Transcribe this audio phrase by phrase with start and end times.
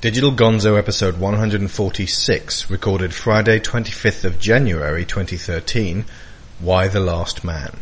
[0.00, 6.06] Digital Gonzo episode 146, recorded Friday 25th of January 2013,
[6.62, 7.76] Y the Last Man.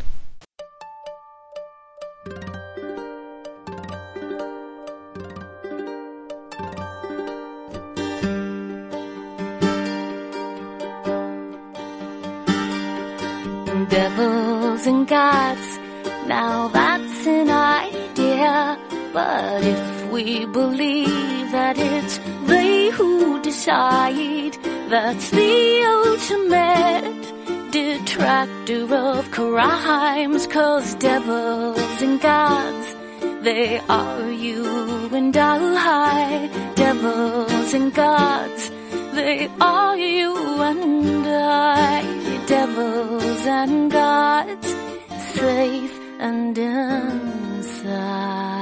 [13.89, 15.79] Devils and gods,
[16.27, 18.77] now that's an idea.
[19.13, 24.55] But if we believe that it's they who decide,
[24.89, 30.47] that's the ultimate detractor of crimes.
[30.47, 32.95] Cause devils and gods,
[33.43, 34.65] they are you
[35.13, 36.49] and I.
[36.75, 38.71] Devils and gods,
[39.13, 42.03] they are you and I.
[42.47, 44.75] Devils and gods,
[45.35, 48.58] safe and inside.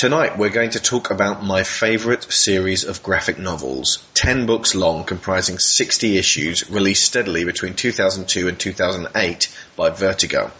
[0.00, 4.02] Tonight we're going to talk about my favourite series of graphic novels.
[4.14, 10.52] Ten books long, comprising 60 issues, released steadily between 2002 and 2008 by Vertigo.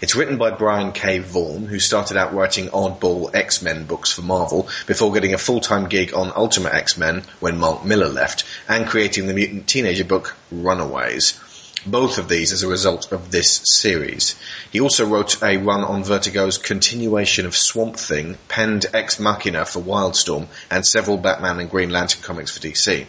[0.00, 1.20] It's written by Brian K.
[1.20, 6.12] Vaughan, who started out writing oddball X-Men books for Marvel before getting a full-time gig
[6.12, 11.38] on Ultimate X-Men when Mark Millar left, and creating the mutant teenager book Runaways
[11.86, 14.34] both of these as a result of this series.
[14.70, 19.80] He also wrote a run on Vertigo's continuation of Swamp Thing, penned Ex Machina for
[19.80, 23.06] Wildstorm, and several Batman and Green Lantern comics for DC.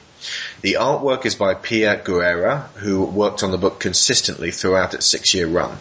[0.61, 5.47] The artwork is by Pia Guerra, who worked on the book consistently throughout its six-year
[5.47, 5.77] run.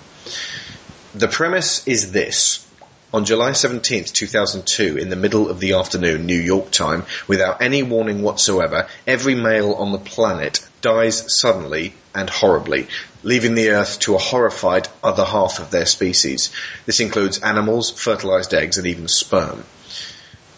[1.14, 2.68] The premise is this.
[3.11, 7.83] On July 17, 2002, in the middle of the afternoon, New York time, without any
[7.83, 12.87] warning whatsoever, every male on the planet dies suddenly and horribly,
[13.23, 16.50] leaving the Earth to a horrified other half of their species.
[16.84, 19.65] This includes animals, fertilized eggs, and even sperm.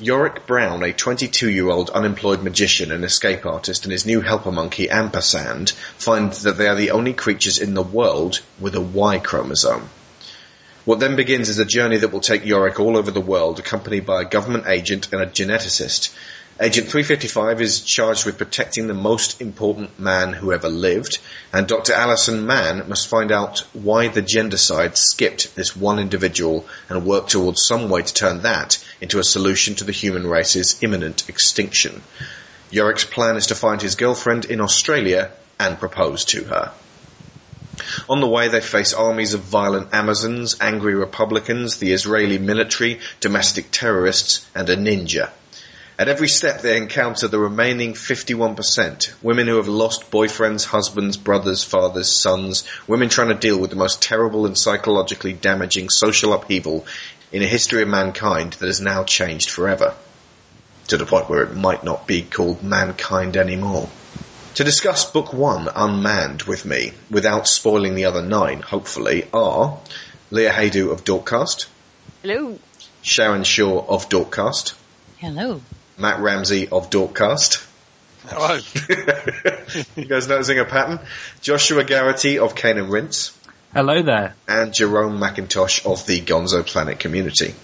[0.00, 5.70] Yorick Brown, a 22-year-old unemployed magician and escape artist, and his new helper monkey, Ampersand,
[5.70, 9.88] find that they are the only creatures in the world with a Y chromosome.
[10.90, 14.06] What then begins is a journey that will take Yorick all over the world, accompanied
[14.06, 16.12] by a government agent and a geneticist.
[16.60, 21.20] Agent 355 is charged with protecting the most important man who ever lived,
[21.52, 21.92] and Dr.
[21.92, 27.64] Allison Mann must find out why the gendercide skipped this one individual and work towards
[27.64, 32.02] some way to turn that into a solution to the human race's imminent extinction.
[32.72, 35.30] Yorick's plan is to find his girlfriend in Australia
[35.60, 36.72] and propose to her.
[38.08, 43.70] On the way, they face armies of violent Amazons, angry Republicans, the Israeli military, domestic
[43.70, 45.30] terrorists, and a ninja.
[46.00, 51.62] At every step, they encounter the remaining 51%, women who have lost boyfriends, husbands, brothers,
[51.62, 56.86] fathers, sons, women trying to deal with the most terrible and psychologically damaging social upheaval
[57.32, 59.94] in a history of mankind that has now changed forever.
[60.88, 63.90] To the point where it might not be called mankind anymore.
[64.56, 69.78] To discuss book one, Unmanned, with me, without spoiling the other nine, hopefully, are
[70.30, 71.66] Leah Haydu of Dorkcast,
[72.22, 72.58] Hello.
[73.02, 74.74] Sharon Shaw of Dorkcast,
[75.18, 75.60] Hello.
[75.98, 77.66] Matt Ramsey of Dorkcast.
[78.26, 78.54] Hello.
[79.96, 80.98] you guys noticing a pattern?
[81.40, 83.36] Joshua Garrity of Kane and Rince,
[83.72, 84.34] Hello there.
[84.48, 87.54] and Jerome McIntosh of the Gonzo Planet community.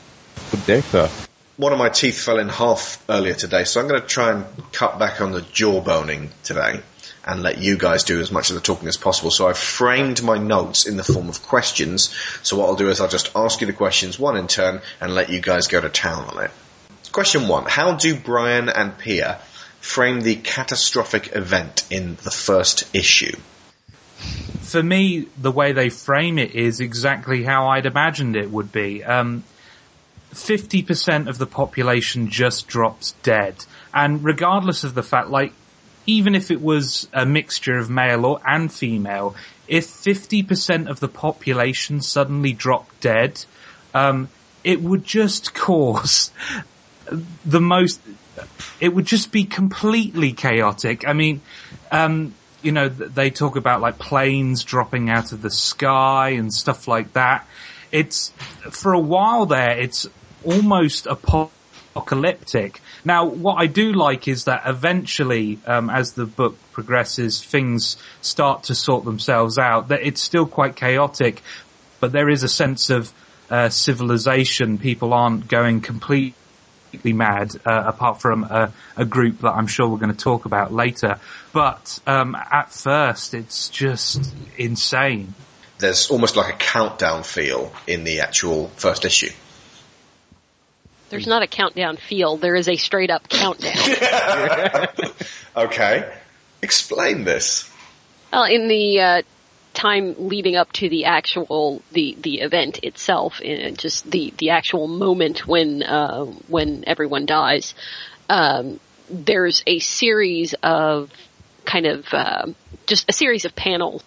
[0.53, 1.11] Good day, sir.
[1.57, 4.45] One of my teeth fell in half earlier today, so I'm going to try and
[4.73, 6.81] cut back on the jawboning today
[7.25, 9.31] and let you guys do as much of the talking as possible.
[9.31, 12.15] So I've framed my notes in the form of questions.
[12.43, 15.15] So what I'll do is I'll just ask you the questions one in turn and
[15.15, 16.51] let you guys go to town on it.
[17.11, 17.65] Question one.
[17.65, 19.41] How do Brian and Pia
[19.81, 23.35] frame the catastrophic event in the first issue?
[24.61, 29.03] For me, the way they frame it is exactly how I'd imagined it would be.
[29.03, 29.43] Um,
[30.37, 33.57] 50% of the population just drops dead.
[33.93, 35.53] And regardless of the fact, like,
[36.07, 39.35] even if it was a mixture of male or, and female,
[39.67, 43.45] if 50% of the population suddenly dropped dead,
[43.95, 44.29] um,
[44.63, 46.31] it would just cause
[47.45, 48.01] the most,
[48.79, 51.09] it would just be completely chaotic.
[51.09, 51.41] I mean,
[51.91, 56.87] um, you know, they talk about like planes dropping out of the sky and stuff
[56.87, 57.47] like that.
[57.91, 58.31] It's,
[58.71, 60.07] for a while there, it's
[60.47, 62.81] almost apocalyptic.
[63.05, 68.65] Now, what I do like is that eventually, um, as the book progresses, things start
[68.65, 69.89] to sort themselves out.
[69.89, 71.43] That it's still quite chaotic,
[72.01, 73.13] but there is a sense of
[73.51, 74.79] uh, civilization.
[74.79, 76.35] People aren't going completely
[77.13, 80.73] mad, uh, apart from a, a group that I'm sure we're going to talk about
[80.73, 81.21] later.
[81.53, 85.35] But um, at first, it's just insane.
[85.79, 89.31] There's almost like a countdown feel in the actual first issue.
[91.09, 92.37] There's not a countdown feel.
[92.37, 93.77] There is a straight up countdown.
[95.57, 96.13] okay.
[96.63, 97.71] Explain this.
[98.33, 99.23] Well, in the uh,
[99.73, 104.89] time leading up to the actual the the event itself, and just the the actual
[104.89, 107.75] moment when uh, when everyone dies,
[108.29, 111.11] um, there's a series of
[111.65, 112.47] kind of uh,
[112.87, 114.03] just a series of panels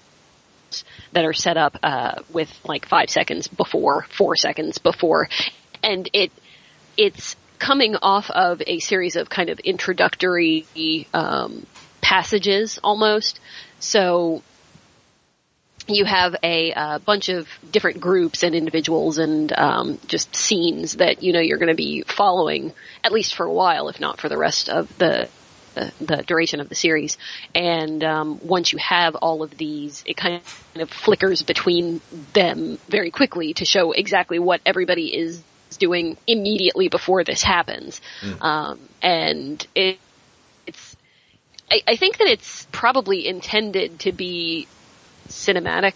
[1.13, 5.29] that are set up uh, with like five seconds before, four seconds before,
[5.81, 6.31] and it
[6.99, 10.65] it's coming off of a series of kind of introductory
[11.13, 11.65] um,
[12.01, 13.39] passages almost.
[13.79, 14.43] So
[15.87, 21.23] you have a uh, bunch of different groups and individuals and um, just scenes that
[21.23, 24.27] you know you're going to be following at least for a while, if not for
[24.27, 25.29] the rest of the
[25.75, 27.17] the, the duration of the series.
[27.55, 30.41] And um, once you have all of these, it kind
[30.75, 32.01] of flickers between
[32.33, 35.41] them very quickly to show exactly what everybody is
[35.79, 38.01] doing immediately before this happens.
[38.21, 38.41] Mm.
[38.41, 39.99] Um, and it,
[40.67, 40.95] it's,
[41.71, 44.67] I, I think that it's probably intended to be
[45.27, 45.95] cinematic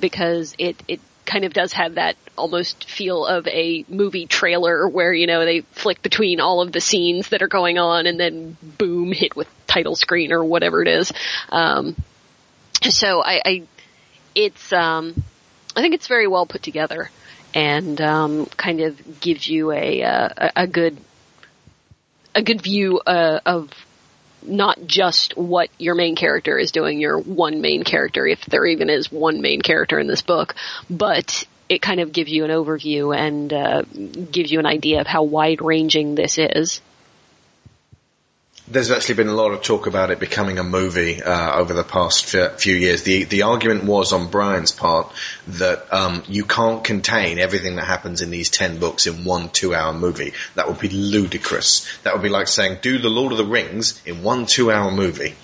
[0.00, 5.12] because it, it kind of does have that almost feel of a movie trailer where,
[5.12, 8.56] you know, they flick between all of the scenes that are going on and then
[8.62, 11.12] boom, hit with title screen or whatever it is.
[11.50, 11.96] Um,
[12.82, 13.62] so I, I
[14.34, 15.22] it's, um,
[15.76, 17.10] I think it's very well put together
[17.54, 20.96] and, um, kind of gives you a, uh, a, a good,
[22.34, 23.70] a good view, uh, of
[24.42, 28.88] not just what your main character is doing, your one main character, if there even
[28.90, 30.54] is one main character in this book,
[30.88, 35.06] but it kind of gives you an overview and uh, gives you an idea of
[35.06, 36.80] how wide ranging this is.
[38.70, 41.84] There's actually been a lot of talk about it becoming a movie uh, over the
[41.84, 43.02] past few years.
[43.02, 45.10] The the argument was on Brian's part
[45.46, 49.94] that um, you can't contain everything that happens in these ten books in one two-hour
[49.94, 50.34] movie.
[50.54, 51.88] That would be ludicrous.
[52.02, 55.34] That would be like saying do the Lord of the Rings in one two-hour movie.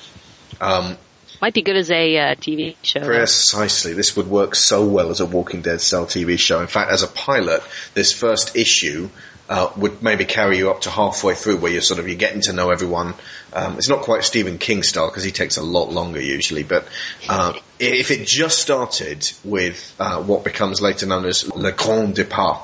[0.61, 0.99] Um,
[1.41, 3.00] Might be good as a uh, TV show.
[3.00, 3.94] Precisely.
[3.94, 6.61] This would work so well as a Walking Dead style TV show.
[6.61, 7.62] In fact, as a pilot,
[7.94, 9.09] this first issue
[9.49, 12.41] uh, would maybe carry you up to halfway through where you're sort of you're getting
[12.43, 13.14] to know everyone.
[13.52, 16.87] Um, it's not quite Stephen King style because he takes a lot longer usually, but
[17.29, 22.62] uh, if it just started with uh, what becomes later known as Le Grand Départ,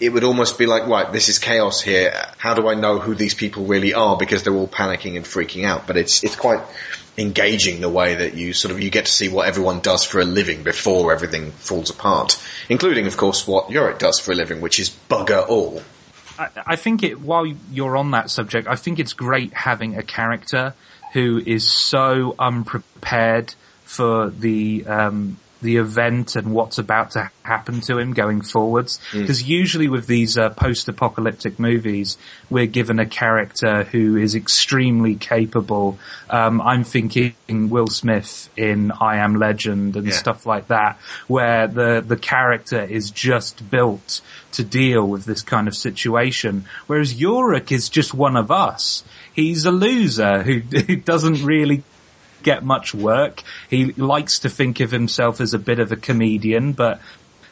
[0.00, 2.14] it would almost be like, right, this is chaos here.
[2.38, 4.16] How do I know who these people really are?
[4.16, 5.86] Because they're all panicking and freaking out.
[5.86, 6.62] But it's it's quite
[7.18, 10.20] engaging the way that you sort of you get to see what everyone does for
[10.20, 14.60] a living before everything falls apart, including, of course, what Yorick does for a living,
[14.62, 15.82] which is bugger all.
[16.38, 20.74] I, think it, while you're on that subject, I think it's great having a character
[21.12, 27.98] who is so unprepared for the, um, the event and what's about to happen to
[27.98, 29.00] him going forwards.
[29.12, 29.48] Because mm.
[29.48, 32.18] usually with these uh, post-apocalyptic movies,
[32.50, 35.98] we're given a character who is extremely capable.
[36.28, 40.12] Um, I'm thinking Will Smith in I Am Legend and yeah.
[40.12, 40.98] stuff like that,
[41.28, 44.20] where the the character is just built
[44.52, 46.66] to deal with this kind of situation.
[46.86, 49.04] Whereas Yorick is just one of us.
[49.34, 51.82] He's a loser who, who doesn't really
[52.42, 53.42] get much work.
[53.70, 57.00] He likes to think of himself as a bit of a comedian, but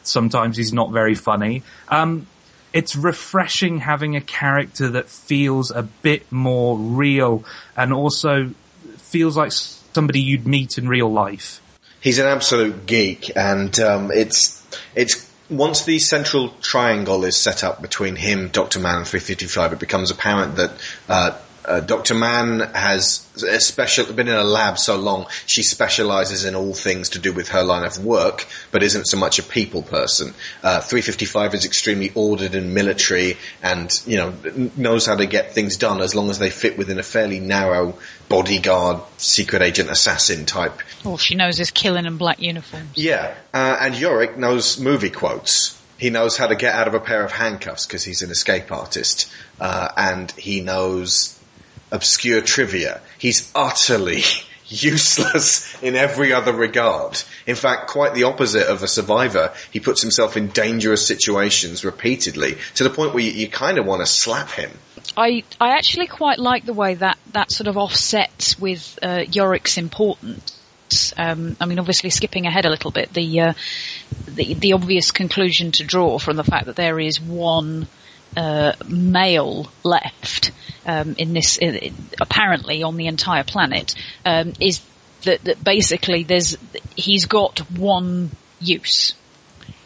[0.03, 1.63] sometimes he's not very funny.
[1.87, 2.27] Um,
[2.73, 7.43] it's refreshing having a character that feels a bit more real
[7.75, 8.51] and also
[8.97, 11.61] feels like somebody you'd meet in real life.
[11.99, 14.65] He's an absolute geek, and um, it's
[14.95, 19.79] it's once the central triangle is set up between him, Doctor Mann, and 355, it
[19.79, 20.71] becomes apparent that
[21.09, 22.15] uh, uh, Dr.
[22.15, 27.09] Mann has a special, been in a lab so long, she specializes in all things
[27.09, 30.33] to do with her line of work, but isn't so much a people person.
[30.63, 34.33] Uh, 355 is extremely ordered and military and, you know,
[34.75, 37.97] knows how to get things done as long as they fit within a fairly narrow
[38.29, 40.79] bodyguard, secret agent, assassin type.
[41.05, 42.91] All she knows is killing in black uniforms.
[42.95, 45.77] Yeah, uh, and Yorick knows movie quotes.
[45.97, 48.71] He knows how to get out of a pair of handcuffs because he's an escape
[48.71, 51.37] artist, uh, and he knows
[51.91, 53.01] obscure trivia.
[53.17, 54.23] He's utterly
[54.67, 57.21] useless in every other regard.
[57.45, 59.53] In fact, quite the opposite of a survivor.
[59.71, 63.85] He puts himself in dangerous situations repeatedly to the point where you, you kind of
[63.85, 64.71] want to slap him.
[65.17, 69.77] I I actually quite like the way that that sort of offsets with uh, Yorick's
[69.77, 70.57] importance.
[71.17, 73.53] Um, I mean, obviously skipping ahead a little bit, the, uh,
[74.27, 77.87] the the obvious conclusion to draw from the fact that there is one
[78.35, 80.51] uh, male left
[80.85, 81.59] um, in this,
[82.19, 83.95] apparently on the entire planet,
[84.25, 84.81] um, is
[85.23, 86.57] that, that basically there's
[86.95, 89.13] he's got one use.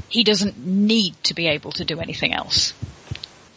[0.08, 2.74] He doesn't need to be able to do anything else.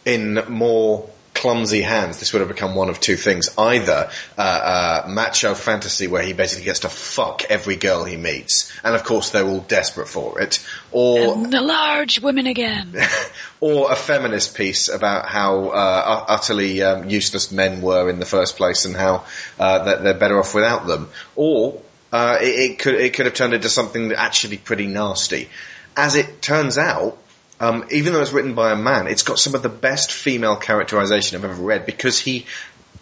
[0.05, 3.49] in more clumsy hands, this would have become one of two things.
[3.57, 8.71] Either uh, uh, macho fantasy where he basically gets to fuck every girl he meets,
[8.83, 10.59] and of course they're all desperate for it,
[10.91, 12.93] or And the large women again.
[13.61, 18.57] or a feminist piece about how uh, utterly um, useless men were in the first
[18.57, 19.23] place and how
[19.57, 21.09] uh, that they're better off without them.
[21.37, 21.81] Or
[22.11, 25.47] uh, it, it could it could have turned into something actually pretty nasty.
[25.95, 27.17] As it turns out,
[27.59, 30.55] um, even though it's written by a man, it's got some of the best female
[30.55, 32.45] characterization I've ever read because he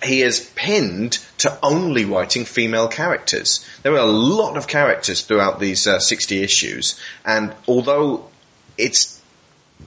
[0.04, 3.66] he is pinned to only writing female characters.
[3.82, 8.30] There are a lot of characters throughout these uh, 60 issues, and although
[8.78, 9.18] it's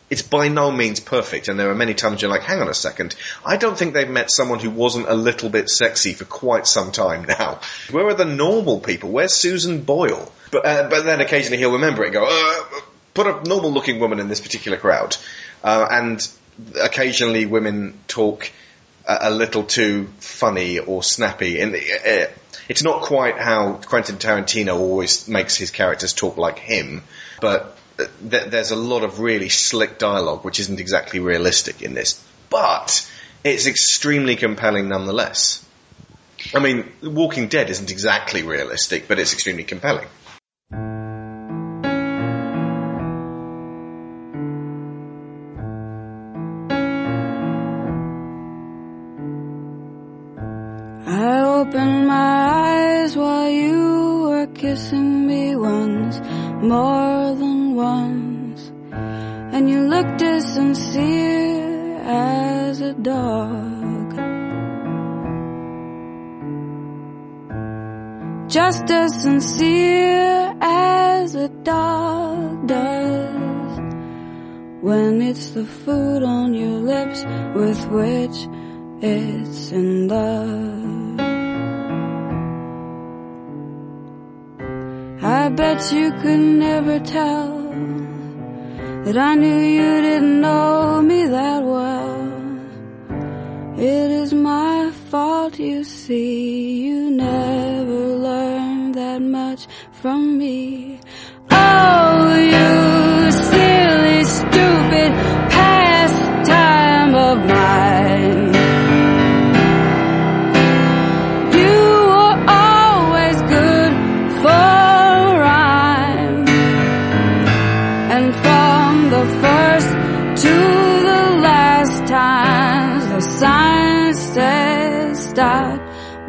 [0.09, 2.75] it's by no means perfect, and there are many times you're like, hang on a
[2.75, 6.67] second, I don't think they've met someone who wasn't a little bit sexy for quite
[6.67, 7.61] some time now.
[7.91, 9.11] Where are the normal people?
[9.11, 10.31] Where's Susan Boyle?
[10.53, 12.81] But, uh, but then occasionally he'll remember it and go, uh,
[13.15, 15.17] put a normal looking woman in this particular crowd.
[15.63, 16.29] Uh, and
[16.81, 18.51] occasionally women talk
[19.07, 22.27] a, a little too funny or snappy, and uh,
[22.69, 27.03] it's not quite how Quentin Tarantino always makes his characters talk like him,
[27.41, 31.95] but uh, th- there's a lot of really slick dialogue which isn't exactly realistic in
[31.95, 33.11] this, but
[33.45, 35.65] it's extremely compelling nonetheless.
[36.55, 40.09] I mean, Walking Dead isn't exactly realistic, but it's extremely compelling.
[54.71, 56.21] Kissing me once,
[56.63, 58.61] more than once.
[59.55, 64.07] And you looked as sincere as a dog.
[68.49, 73.77] Just as sincere as a dog does
[74.89, 77.21] when it's the food on your lips
[77.61, 78.39] with which
[79.03, 80.70] it's in love.
[85.31, 87.63] I bet you could never tell
[89.05, 92.59] that I knew you didn't know me that well.
[93.79, 101.00] It is my fault, you see, you never learned that much from me.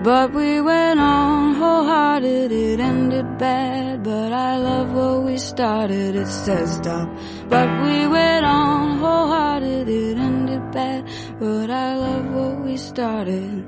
[0.03, 4.03] But we went on wholehearted, it ended bad.
[4.03, 7.08] But I love what we started, it says stop.
[7.48, 11.08] But we went on wholehearted, it ended bad.
[11.39, 13.67] But I love what we started.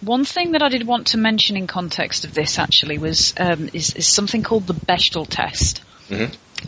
[0.00, 3.68] One thing that I did want to mention in context of this actually was um,
[3.74, 5.82] is, is something called the Bechdel test.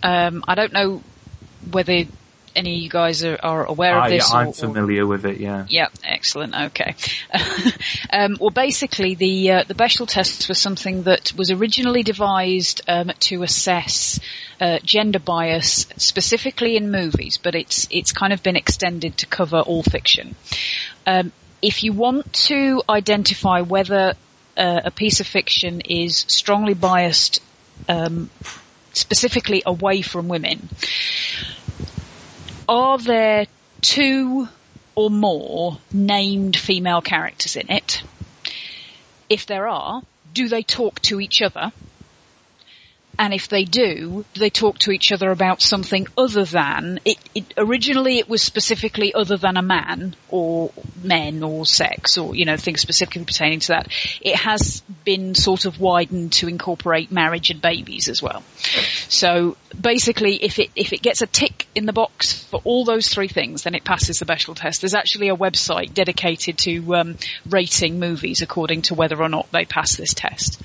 [0.02, 1.02] Um, I don't know
[1.70, 2.04] whether
[2.56, 4.32] any of you guys are, are aware of I, this.
[4.32, 5.66] I'm or- or- familiar with it, yeah.
[5.68, 6.54] Yeah, excellent.
[6.54, 6.94] Okay.
[8.10, 13.12] um, well, basically, the uh, the Bechdel test was something that was originally devised um,
[13.20, 14.18] to assess
[14.60, 19.60] uh, gender bias, specifically in movies, but it's it's kind of been extended to cover
[19.60, 20.34] all fiction.
[21.06, 21.32] Um,
[21.62, 24.14] if you want to identify whether
[24.56, 27.42] uh, a piece of fiction is strongly biased,
[27.88, 28.30] um,
[28.92, 30.68] specifically away from women,
[32.68, 33.46] are there
[33.80, 34.48] two
[34.94, 38.02] or more named female characters in it?
[39.28, 41.72] If there are, do they talk to each other?
[43.18, 47.16] And if they do, do they talk to each other about something other than it,
[47.34, 50.70] it originally it was specifically other than a man or
[51.02, 53.88] men or sex or you know things specifically pertaining to that.
[54.20, 58.42] It has been sort of widened to incorporate marriage and babies as well.
[59.08, 63.08] So basically, if it if it gets a tick in the box for all those
[63.08, 64.80] three things, then it passes the Bechdel test.
[64.82, 67.16] There's actually a website dedicated to um,
[67.48, 70.60] rating movies according to whether or not they pass this test.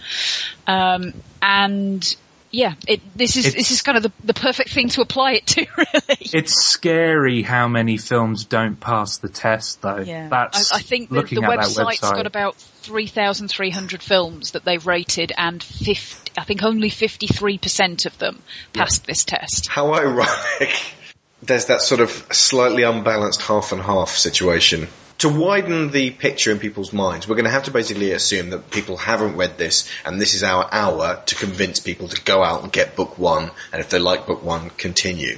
[0.67, 2.15] Um, and
[2.51, 5.33] yeah, it, this is It's- this is kind of the, the perfect thing to apply
[5.33, 6.17] it to, really.
[6.33, 9.99] It's scary how many films don't pass the test, though.
[9.99, 12.11] Yeah, That's I, I think the, the website's website.
[12.13, 18.41] got about 3,300 films that they've rated, and 50, I think only 53% of them
[18.73, 19.67] passed this test.
[19.69, 20.95] How ironic.
[21.43, 24.87] There's that sort of slightly unbalanced half and half situation.
[25.19, 28.71] To widen the picture in people's minds, we're going to have to basically assume that
[28.71, 32.63] people haven't read this, and this is our hour to convince people to go out
[32.63, 35.37] and get book one, and if they like book one, continue.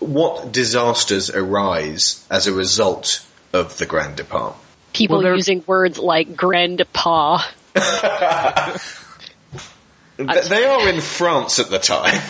[0.00, 4.56] What disasters arise as a result of the Grand Depart.
[4.92, 7.42] People Well, using words like grandpa.
[10.16, 12.20] Th- They are in France at the time.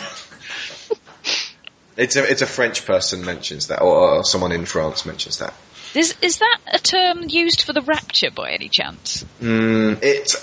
[1.97, 5.53] It's a it's a French person mentions that, or, or someone in France mentions that.
[5.93, 9.25] Is, is that a term used for the rapture by any chance?
[9.41, 10.35] Mm, it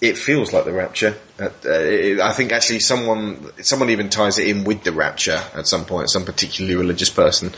[0.00, 1.16] it feels like the rapture.
[1.38, 5.42] Uh, uh, it, I think actually someone someone even ties it in with the rapture
[5.54, 6.10] at some point.
[6.10, 7.52] Some particularly religious person,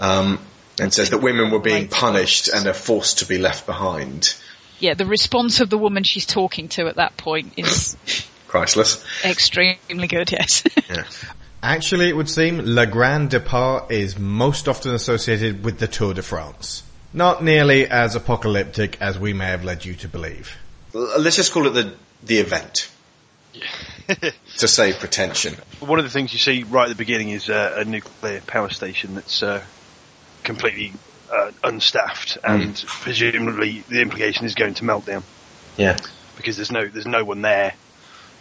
[0.00, 0.40] um,
[0.80, 4.34] and says that women were being punished and are forced to be left behind.
[4.80, 7.96] Yeah, the response of the woman she's talking to at that point is
[8.48, 9.04] Priceless.
[9.24, 10.64] extremely good, yes.
[10.88, 11.04] Yeah.
[11.62, 16.22] Actually, it would seem Le Grand Depart is most often associated with the Tour de
[16.22, 16.84] France.
[17.12, 20.56] Not nearly as apocalyptic as we may have led you to believe.
[20.92, 22.90] Let's just call it the the event
[24.58, 25.54] to save pretension.
[25.80, 28.70] One of the things you see right at the beginning is uh, a nuclear power
[28.70, 29.62] station that's uh,
[30.48, 30.94] completely
[31.30, 35.22] uh, unstaffed, and presumably the implication is going to melt down
[35.76, 35.98] Yeah.
[36.38, 37.74] because there's no there's no one there.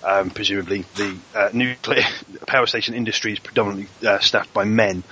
[0.04, 2.04] Um, presumably, the uh, nuclear
[2.48, 5.04] power station industry is predominantly uh, staffed by men,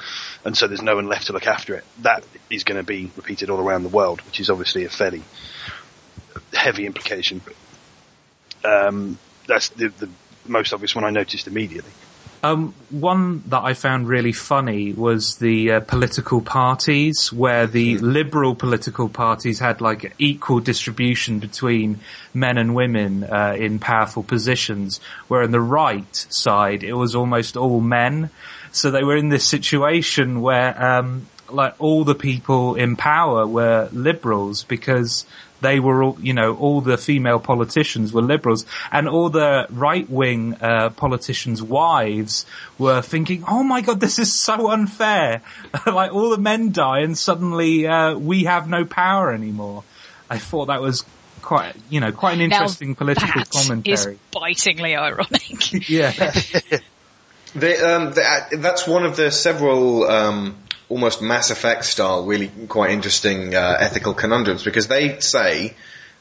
[0.45, 1.83] and so there's no one left to look after it.
[2.01, 5.23] That is going to be repeated all around the world, which is obviously a fairly
[6.53, 7.41] heavy implication.
[8.63, 10.09] Um, that's the, the
[10.47, 11.91] most obvious one I noticed immediately.
[12.45, 18.53] Um, one that I found really funny was the uh, political parties, where the liberal
[18.53, 22.01] political parties had like equal distribution between
[22.35, 27.57] men and women uh, in powerful positions, where on the right side it was almost
[27.57, 28.29] all men.
[28.71, 33.89] So they were in this situation where um, like all the people in power were
[33.91, 35.25] liberals because
[35.65, 40.07] they were all, you know, all the female politicians were liberals and all the right
[40.07, 42.45] wing, uh, politicians' wives
[42.77, 45.41] were thinking, oh my god, this is so unfair.
[45.87, 49.83] like all the men die and suddenly, uh, we have no power anymore.
[50.29, 51.03] I thought that was
[51.41, 54.13] quite, you know, quite an interesting now political that commentary.
[54.13, 55.89] is bitingly ironic.
[55.89, 56.31] yeah.
[57.55, 60.57] They, um, they, uh, that's one of the several um,
[60.89, 65.75] almost Mass Effect style, really quite interesting uh, ethical conundrums because they say.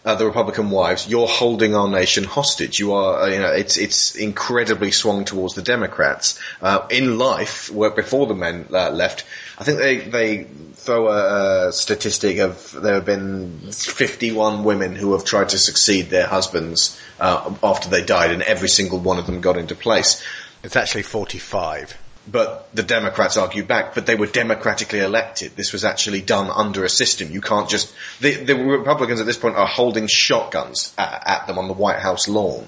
[0.07, 2.79] Uh, the Republican wives, you're holding our nation hostage.
[2.79, 6.39] You are, uh, you know, it's it's incredibly swung towards the Democrats.
[6.61, 9.25] Uh, in life, where before the men uh, left,
[9.59, 15.13] I think they they throw a, a statistic of there have been 51 women who
[15.13, 19.25] have tried to succeed their husbands uh, after they died, and every single one of
[19.25, 20.23] them got into place.
[20.63, 21.97] It's actually 45.
[22.31, 25.57] But the Democrats argue back, but they were democratically elected.
[25.57, 27.31] This was actually done under a system.
[27.31, 31.59] You can't just, the, the Republicans at this point are holding shotguns at, at them
[31.59, 32.67] on the White House lawn.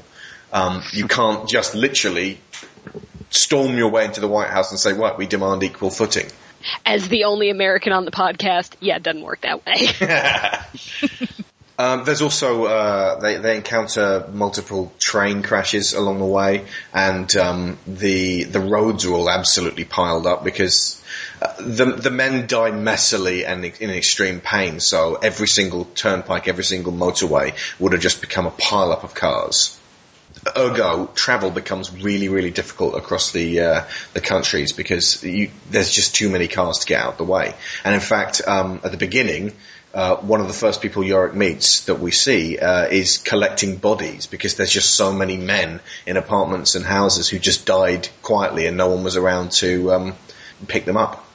[0.52, 2.38] Um, you can't just literally
[3.30, 6.26] storm your way into the White House and say, right, we demand equal footing.
[6.84, 9.88] As the only American on the podcast, yeah, it doesn't work that way.
[11.78, 17.78] Um, there's also uh, they they encounter multiple train crashes along the way, and um,
[17.86, 21.02] the the roads are all absolutely piled up because
[21.42, 24.80] uh, the the men die messily and in extreme pain.
[24.80, 29.14] So every single turnpike, every single motorway would have just become a pile up of
[29.14, 29.78] cars.
[30.56, 33.84] Ergo, travel becomes really, really difficult across the uh,
[34.14, 37.54] the countries because you, there's just too many cars to get out the way.
[37.84, 39.52] And in fact, um, at the beginning,
[39.96, 44.26] uh, one of the first people Yorick meets that we see uh, is collecting bodies
[44.26, 48.76] because there's just so many men in apartments and houses who just died quietly and
[48.76, 50.14] no one was around to um,
[50.68, 51.26] pick them up.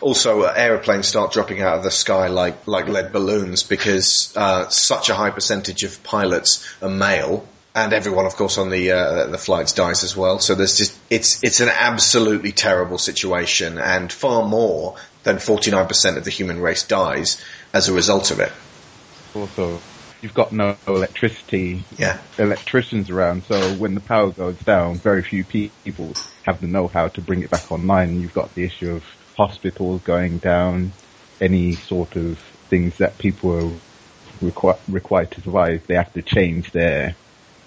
[0.00, 4.68] Also, uh, aeroplanes start dropping out of the sky like like lead balloons because uh,
[4.68, 9.26] such a high percentage of pilots are male, and everyone, of course, on the uh,
[9.28, 10.38] the flights dies as well.
[10.38, 16.24] So there's just it's it's an absolutely terrible situation, and far more than 49% of
[16.24, 17.42] the human race dies
[17.74, 18.52] as a result of it.
[19.34, 19.80] Also,
[20.22, 22.18] you've got no electricity, Yeah.
[22.38, 27.20] electricians around, so when the power goes down, very few people have the know-how to
[27.20, 28.20] bring it back online.
[28.20, 29.04] You've got the issue of
[29.36, 30.92] hospitals going down,
[31.40, 32.38] any sort of
[32.70, 33.70] things that people are
[34.42, 37.14] requi- required to survive, they have to change their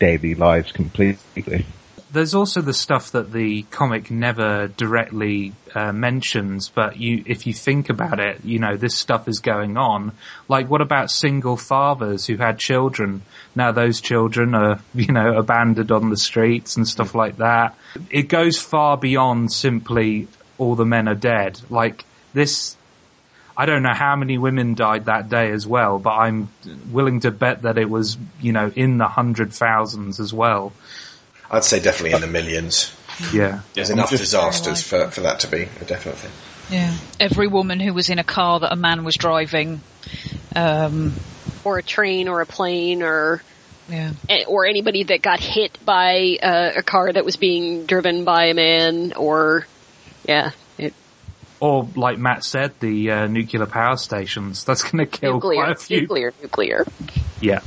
[0.01, 1.63] daily lives completely.
[2.11, 7.53] there's also the stuff that the comic never directly uh, mentions, but you, if you
[7.53, 10.11] think about it, you know, this stuff is going on.
[10.49, 13.21] Like, what about single fathers who had children?
[13.55, 17.77] Now those children are, you know, abandoned on the streets and stuff like that.
[18.09, 21.61] It goes far beyond simply all the men are dead.
[21.69, 22.75] Like, this,
[23.61, 26.49] I don't know how many women died that day as well, but I'm
[26.91, 30.73] willing to bet that it was, you know, in the hundred thousands as well.
[31.51, 32.91] I'd say definitely in the millions.
[33.31, 33.61] Yeah.
[33.75, 36.31] There's enough just- disasters for, for that to be a definite thing.
[36.71, 36.97] Yeah.
[37.19, 39.81] Every woman who was in a car that a man was driving,
[40.55, 41.13] um,
[41.63, 43.43] or a train or a plane or
[43.87, 44.13] yeah.
[44.27, 48.45] eh, or anybody that got hit by uh, a car that was being driven by
[48.45, 49.67] a man or
[50.27, 50.55] yeah it,
[51.61, 54.63] Or, like Matt said, the uh, nuclear power stations.
[54.65, 56.01] That's going to kill nuclear quite a few.
[56.01, 56.85] nuclear nuclear
[57.39, 57.61] Yeah.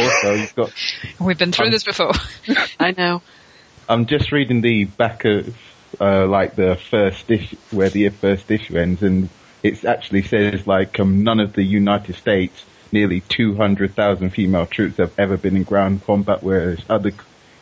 [0.00, 0.72] Also, you've got
[1.20, 2.12] We've been through Um, this before.
[2.80, 3.22] I know
[3.88, 5.56] I'm just reading the back of
[6.00, 9.28] uh, like the first issue where the first issue ends, and
[9.62, 15.12] it actually says like um, none of the United States nearly 200,000 female troops have
[15.18, 17.16] ever been in ground combat, whereas other c-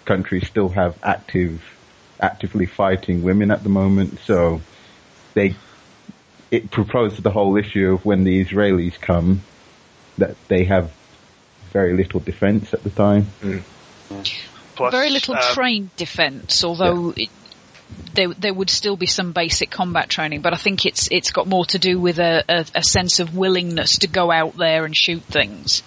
[0.04, 1.62] countries still have active,
[2.20, 4.18] actively fighting women at the moment.
[4.20, 4.60] So
[5.34, 5.54] they
[6.50, 9.42] it proposes the whole issue of when the Israelis come
[10.18, 10.92] that they have
[11.72, 13.26] very little defense at the time.
[14.74, 17.28] Plus, Very little um, trained defence, although it,
[18.14, 20.40] there there would still be some basic combat training.
[20.40, 23.36] But I think it's it's got more to do with a, a, a sense of
[23.36, 25.82] willingness to go out there and shoot things.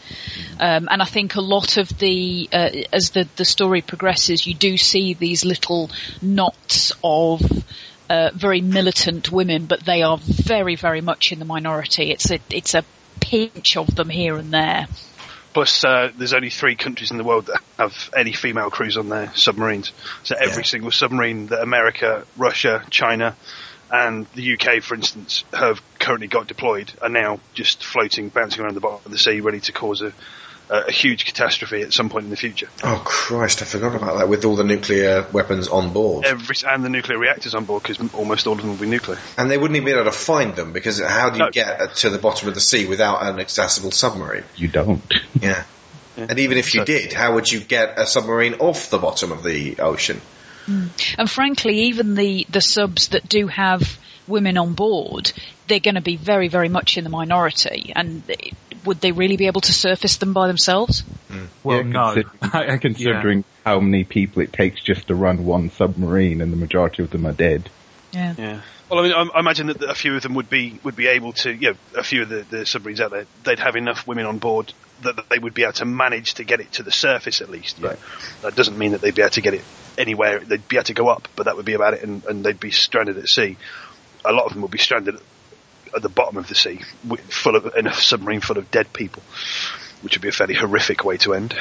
[0.60, 4.54] Um, and I think a lot of the uh, as the the story progresses, you
[4.54, 5.90] do see these little
[6.22, 7.42] knots of.
[8.10, 12.12] Uh, very militant women, but they are very, very much in the minority.
[12.12, 12.84] It's a, it's a
[13.22, 14.88] pinch of them here and there.
[15.54, 19.10] Plus, uh, there's only three countries in the world that have any female crews on
[19.10, 19.92] their submarines.
[20.24, 20.68] So every Yeah.
[20.68, 23.36] single submarine that America, Russia, China,
[23.92, 28.74] and the UK, for instance, have currently got deployed are now just floating, bouncing around
[28.74, 30.12] the bottom of the sea, ready to cause a,
[30.70, 32.68] a, a huge catastrophe at some point in the future.
[32.84, 34.30] Oh Christ, I forgot about that.
[34.30, 38.14] With all the nuclear weapons on board, Every and the nuclear reactors on board because
[38.14, 39.18] almost all of them will be nuclear.
[39.38, 41.52] and they wouldn't even be able to find them because how do you No.
[41.52, 44.44] get to the bottom of the sea without an accessible submarine?
[44.56, 45.02] You don't.
[45.42, 45.64] Yeah.
[46.16, 49.32] And even if you So- did, how would you get a submarine off the bottom
[49.32, 50.22] of the ocean?
[50.68, 50.88] Hmm.
[51.18, 53.98] And frankly, even the, the subs that do have
[54.28, 55.34] women on board,
[55.68, 57.92] they're going to be very, very much in the minority.
[57.96, 58.54] And they-
[58.86, 61.04] would they really be able to surface them by themselves?
[61.30, 61.48] Mm.
[61.64, 62.14] Well, Yeah, no.
[62.14, 67.04] consider- considering how many people it takes just to run one submarine, and the majority
[67.04, 67.70] of them are dead.
[68.12, 68.36] Yeah.
[68.38, 68.62] Yeah.
[68.90, 71.08] Well, I mean, I, I imagine that a few of them would be would be
[71.08, 74.06] able to, you know, a few of the, the submarines out there, they'd have enough
[74.06, 76.84] women on board that, that they would be able to manage to get it to
[76.84, 77.80] the surface at least.
[77.80, 77.88] yeah.
[77.90, 78.00] Right.
[78.44, 79.64] That doesn't mean that they'd be able to get it
[79.98, 80.40] anywhere.
[80.40, 82.60] They'd be able to go up, but that would be about it, and, and they'd
[82.60, 83.58] be stranded at sea.
[84.26, 85.16] A lot of them would be stranded
[85.96, 86.80] at the bottom of the sea,
[87.30, 89.24] full of in a submarine full of dead people,
[90.02, 91.56] which would be a fairly horrific way to end.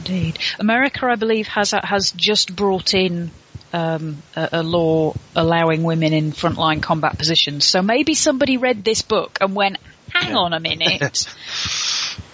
[0.00, 0.38] Indeed.
[0.58, 3.30] America, I believe, has has just brought in
[3.72, 7.64] um, a, a law allowing women in frontline combat positions.
[7.64, 9.78] So maybe somebody read this book and went,
[10.12, 11.26] "Hang on a minute."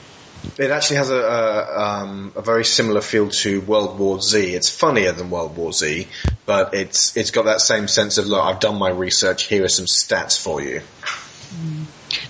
[0.60, 4.54] It actually has a, a, um, a very similar feel to World War Z.
[4.54, 6.06] It's funnier than World War Z,
[6.44, 8.44] but it's it's got that same sense of look.
[8.44, 9.44] I've done my research.
[9.44, 10.82] Here are some stats for you.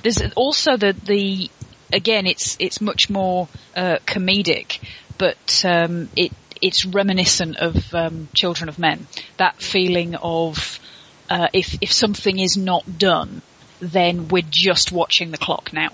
[0.03, 1.51] There's also the the
[1.93, 4.79] again, it's it's much more uh, comedic,
[5.19, 9.09] but um, it it's reminiscent of um, Children of Men.
[9.39, 10.79] That feeling of
[11.29, 13.43] uh, if if something is not done,
[13.81, 15.91] then we're just watching the clock now.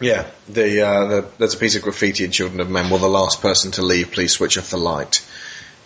[0.00, 2.88] Yeah, the, uh, the there's a piece of graffiti in Children of Men.
[2.90, 5.24] Well, the last person to leave, please switch off the light.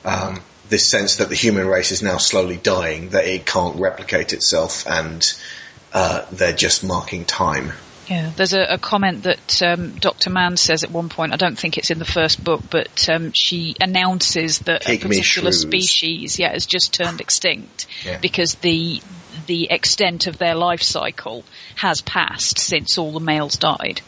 [0.04, 4.32] Um, this sense that the human race is now slowly dying, that it can't replicate
[4.32, 5.32] itself, and
[5.92, 7.72] uh, they're just marking time.
[8.08, 10.28] Yeah, there's a, a comment that um, Dr.
[10.28, 11.32] Mann says at one point.
[11.32, 15.08] I don't think it's in the first book, but um, she announces that Pygmy a
[15.08, 15.60] particular shrews.
[15.62, 18.18] species, yeah, has just turned extinct Yeah.
[18.18, 19.00] because the
[19.46, 21.44] the extent of their life cycle
[21.76, 24.00] has passed since all the males died.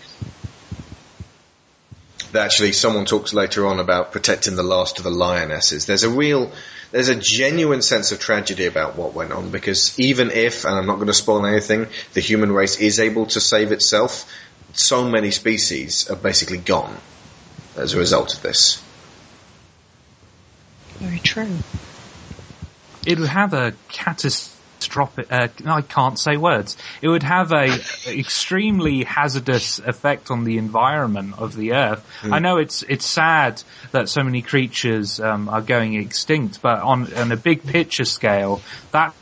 [2.34, 5.86] Actually, someone talks later on about protecting the last of the lionesses.
[5.86, 6.52] There's a real,
[6.90, 10.86] there's a genuine sense of tragedy about what went on because even if, and I'm
[10.86, 14.30] not going to spoil anything, the human race is able to save itself,
[14.74, 16.98] so many species are basically gone
[17.76, 18.82] as a result of this.
[20.98, 21.58] Very true.
[23.06, 23.72] it would have a
[24.76, 25.30] catastrophic.
[25.30, 26.76] Uh, I can't say words.
[27.02, 32.06] It would have a extremely hazardous effect on the environment of the Earth.
[32.22, 33.62] I know it's it's sad
[33.92, 38.60] that so many creatures um, are going extinct, but on on a big picture scale,
[38.92, 39.14] that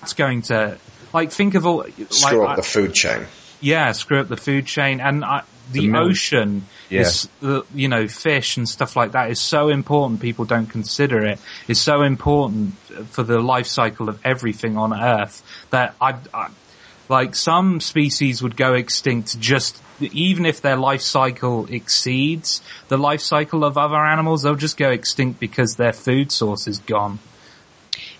[0.00, 0.78] that's going to
[1.12, 3.26] like think of all Screw like, up the food chain.
[3.60, 7.00] yeah, screw up the food chain and uh, the, The ocean Yeah.
[7.02, 10.20] is, uh, you know, fish and stuff like that is so important.
[10.20, 11.40] People don't consider it.
[11.68, 12.74] It's so important
[13.10, 16.48] for the life cycle of everything on Earth that I, I
[17.08, 23.20] like some species would go extinct just even if their life cycle exceeds the life
[23.20, 24.42] cycle of other animals.
[24.42, 27.18] They'll just go extinct because their food source is gone.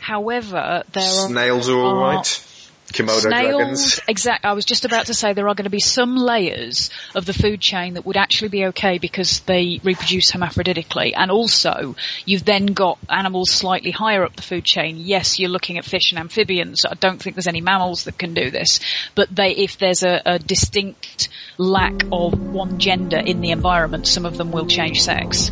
[0.01, 2.46] However, there are Snails are all are- right.
[2.93, 4.01] Komodo Snails, dragons.
[4.09, 4.45] exact.
[4.45, 7.33] I was just about to say there are going to be some layers of the
[7.33, 12.67] food chain that would actually be okay because they reproduce hermaphroditically, and also you've then
[12.67, 14.97] got animals slightly higher up the food chain.
[14.99, 16.85] Yes, you're looking at fish and amphibians.
[16.85, 18.81] I don't think there's any mammals that can do this,
[19.15, 24.27] but they, if there's a, a distinct lack of one gender in the environment, some
[24.27, 25.51] of them will change sex.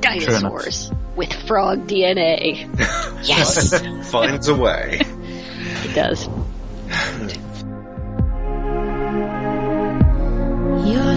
[0.00, 2.66] Dinosaurs with frog DNA.
[3.26, 3.82] Yes.
[4.10, 5.00] Finds a way.
[5.00, 6.28] It does.
[10.86, 11.14] You're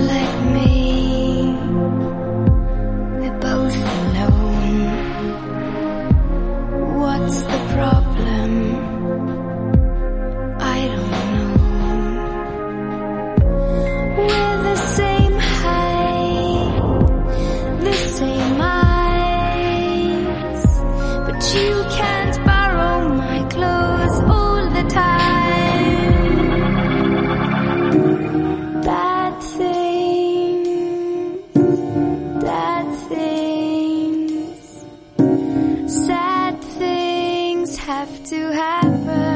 [37.90, 39.36] have to happen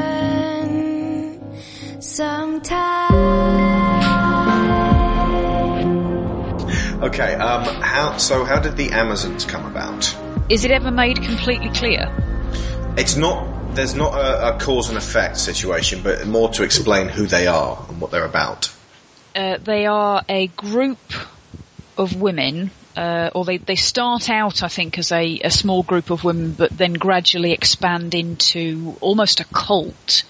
[2.00, 3.12] sometime.
[7.02, 10.16] Okay, um, how, so how did the Amazons come about?
[10.48, 12.08] Is it ever made completely clear?
[12.96, 17.26] It's not, there's not a, a cause and effect situation, but more to explain who
[17.26, 18.72] they are and what they're about.
[19.34, 21.00] Uh, they are a group
[21.98, 26.10] of women, uh, or they, they start out, I think, as a, a small group
[26.10, 30.24] of women, but then gradually expand into almost a cult.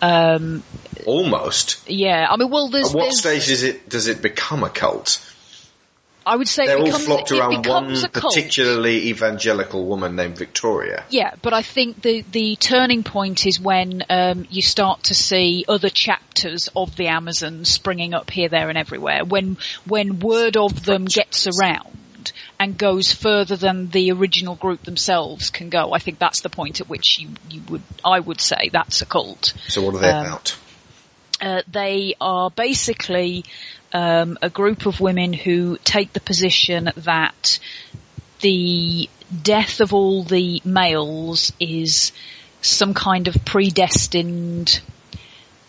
[0.00, 0.62] Um,
[1.06, 1.88] Almost.
[1.88, 4.68] yeah, I mean, well, there's, At what there's stage is it, does it become a
[4.68, 5.26] cult?
[6.24, 8.34] I would say They're all becomes, flocked around one becomes a cult.
[8.34, 11.04] particularly evangelical woman named Victoria.
[11.10, 15.64] Yeah, but I think the the turning point is when um, you start to see
[15.68, 19.24] other chapters of the Amazon springing up here, there, and everywhere.
[19.24, 19.56] When
[19.86, 25.70] when word of them gets around and goes further than the original group themselves can
[25.70, 29.02] go, I think that's the point at which you you would I would say that's
[29.02, 29.52] a cult.
[29.68, 30.56] So what are they Um, about?
[31.40, 33.44] Uh, they are basically
[33.92, 37.58] um, a group of women who take the position that
[38.40, 39.08] the
[39.42, 42.12] death of all the males is
[42.60, 44.80] some kind of predestined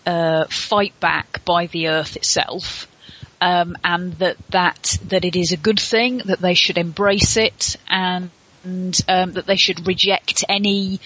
[0.05, 2.87] uh, fight back by the earth itself.
[3.41, 7.75] Um, and that, that that it is a good thing that they should embrace it
[7.89, 8.31] and
[9.09, 11.01] um, that they should reject any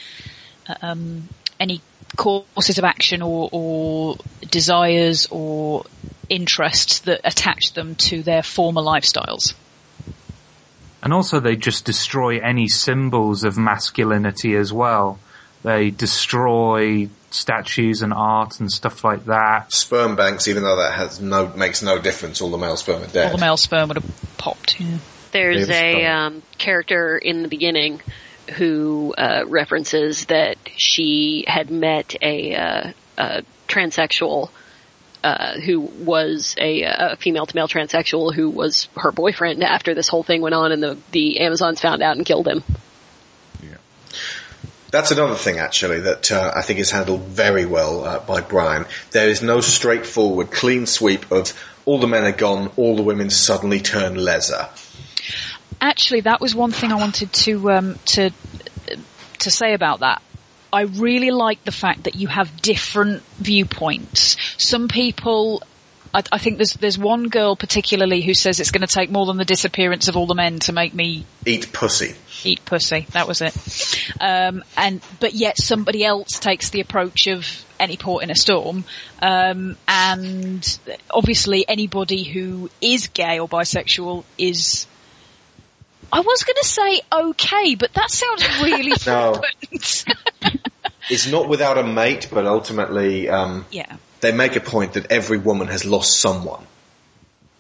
[0.84, 1.28] um,
[1.60, 1.82] any
[2.16, 4.18] courses of action or, or
[4.52, 5.84] desires or
[6.30, 9.54] interests that attach them to their former lifestyles.
[11.04, 15.20] And also they just destroy any symbols of masculinity as well.
[15.64, 19.72] They destroy statues and art and stuff like that.
[19.72, 23.08] Sperm banks, even though that has no, makes no difference, all the male sperm are
[23.08, 23.32] dead.
[23.32, 24.80] All the male sperm would have popped.
[24.80, 24.98] Yeah.
[25.32, 28.02] There's a um, character in the beginning
[28.56, 34.50] who uh, references that she had met a, uh, a transsexual
[35.28, 40.08] uh, who was a, a female to male transsexual who was her boyfriend after this
[40.08, 42.64] whole thing went on and the, the Amazons found out and killed him.
[43.62, 43.76] Yeah.
[44.90, 48.86] That's another thing, actually, that uh, I think is handled very well uh, by Brian.
[49.12, 53.30] There is no straightforward, clean sweep of all the men are gone, all the women
[53.30, 54.70] suddenly turn leather.
[55.82, 58.32] Actually, that was one thing I wanted to um, to
[59.40, 60.22] to say about that.
[60.72, 64.38] I really like the fact that you have different viewpoints.
[64.58, 65.64] Some people,
[66.14, 69.26] I, I think there's there's one girl particularly who says it's going to take more
[69.26, 72.16] than the disappearance of all the men to make me Eat pussy.
[72.44, 73.08] eat pussy.
[73.12, 73.56] That was it.
[74.20, 78.84] Um, and but yet somebody else takes the approach of any port in a storm.
[79.22, 84.88] Um, and obviously anybody who is gay or bisexual is.
[86.12, 89.42] I was going to say okay, but that sounds really No.
[91.10, 93.96] It's not without a mate, but ultimately, um, yeah.
[94.20, 96.66] they make a point that every woman has lost someone,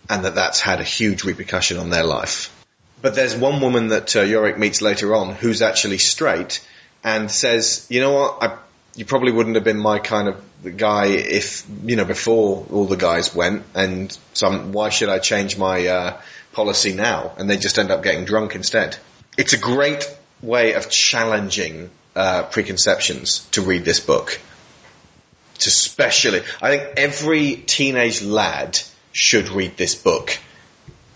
[0.09, 2.53] and that that's had a huge repercussion on their life.
[3.01, 6.65] But there's one woman that uh, Yorick meets later on who's actually straight
[7.05, 8.37] and says, "You know what?
[8.41, 8.57] I,
[8.95, 12.97] you probably wouldn't have been my kind of guy if you know before all the
[12.97, 16.21] guys went, and so I'm, why should I change my uh,
[16.57, 18.97] policy now?" And they just end up getting drunk instead.
[19.37, 20.03] It's a great
[20.41, 24.39] way of challenging uh, preconceptions to read this book
[25.59, 28.79] to especially, I think every teenage lad
[29.11, 30.37] should read this book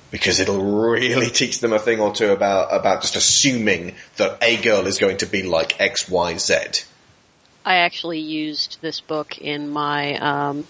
[0.09, 4.57] because it'll really teach them a thing or two about, about just assuming that a
[4.57, 6.55] girl is going to be like X, Y, Z.
[7.63, 10.65] I actually used this book in my um,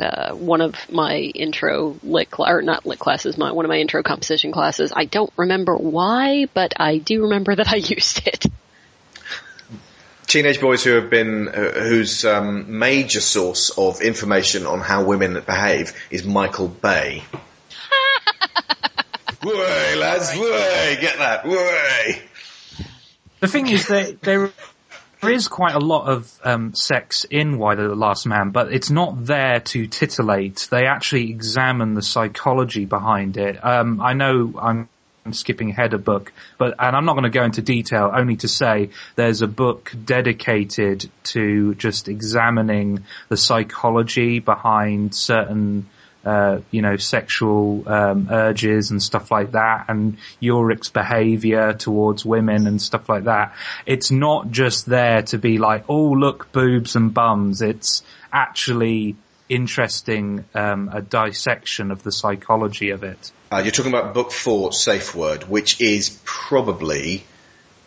[0.00, 3.78] uh, one of my intro lit cl- or not lit classes, my one of my
[3.78, 4.92] intro composition classes.
[4.94, 8.46] I don't remember why, but I do remember that I used it.
[10.26, 15.34] Teenage boys who have been, uh, whose um, major source of information on how women
[15.34, 17.24] behave is Michael Bay.
[19.42, 22.20] Way, lads, way, get that, way.
[23.40, 24.52] The thing is that there
[25.20, 28.90] there is quite a lot of um, sex in Y the Last Man, but it's
[28.90, 30.68] not there to titillate.
[30.70, 33.62] They actually examine the psychology behind it.
[33.64, 34.88] Um, I know I'm,
[35.26, 38.10] I'm skipping ahead a book, but and I'm not going to go into detail.
[38.14, 45.86] Only to say there's a book dedicated to just examining the psychology behind certain
[46.24, 52.66] uh, you know, sexual um, urges and stuff like that, and Yorick's behaviour towards women
[52.66, 53.54] and stuff like that.
[53.86, 57.62] It's not just there to be like, oh, look, boobs and bums.
[57.62, 58.02] It's
[58.32, 59.16] actually
[59.48, 63.32] interesting um, a dissection of the psychology of it.
[63.50, 67.24] Uh, you're talking about book four, Safe Word, which is probably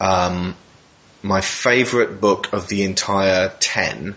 [0.02, 0.56] um,
[1.22, 4.16] my favourite book of the entire ten.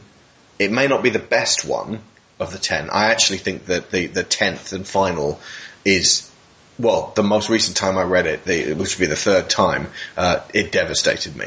[0.59, 2.01] It may not be the best one,
[2.39, 2.91] of the ten.
[2.91, 5.41] I actually think that the the tenth and final
[5.85, 6.31] is
[6.79, 9.89] well the most recent time I read it, the, which would be the third time.
[10.17, 11.47] Uh, it devastated me.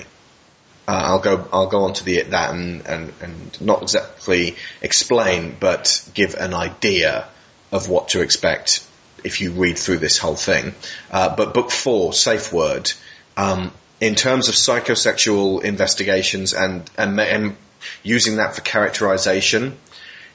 [0.88, 5.56] Uh, I'll go I'll go on to the that and, and and not exactly explain,
[5.60, 7.28] but give an idea
[7.72, 8.86] of what to expect
[9.24, 10.74] if you read through this whole thing.
[11.12, 12.92] Uh, but book four, Safe Word.
[13.38, 13.72] Um,
[14.02, 17.56] in terms of psychosexual investigations and, and, and
[18.02, 19.78] using that for characterization,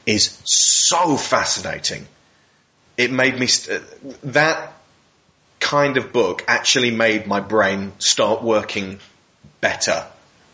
[0.06, 2.06] is so fascinating.
[2.96, 3.82] It made me, st-
[4.32, 4.72] that
[5.60, 9.00] kind of book actually made my brain start working
[9.60, 10.06] better.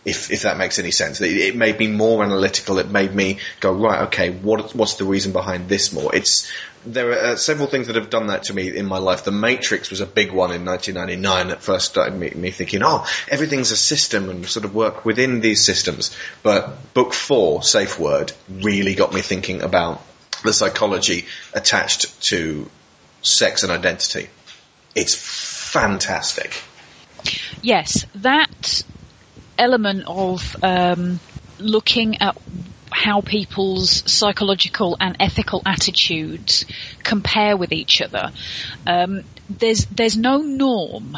[0.03, 1.21] If, if that makes any sense.
[1.21, 2.79] It, it made me more analytical.
[2.79, 6.15] It made me go, right, okay, what, what's the reason behind this more?
[6.15, 6.51] It's,
[6.87, 9.25] there are uh, several things that have done that to me in my life.
[9.25, 13.07] The Matrix was a big one in 1999 that first started me, me thinking, oh,
[13.29, 16.17] everything's a system and sort of work within these systems.
[16.43, 20.03] But book four, Safe Word, really got me thinking about
[20.43, 22.71] the psychology attached to
[23.21, 24.29] sex and identity.
[24.95, 26.55] It's fantastic.
[27.61, 28.83] Yes, that
[29.61, 31.21] element of um,
[31.59, 32.37] looking at
[32.91, 36.65] how people's psychological and ethical attitudes
[37.05, 38.33] compare with each other.
[38.87, 41.17] Um, there's there's no norm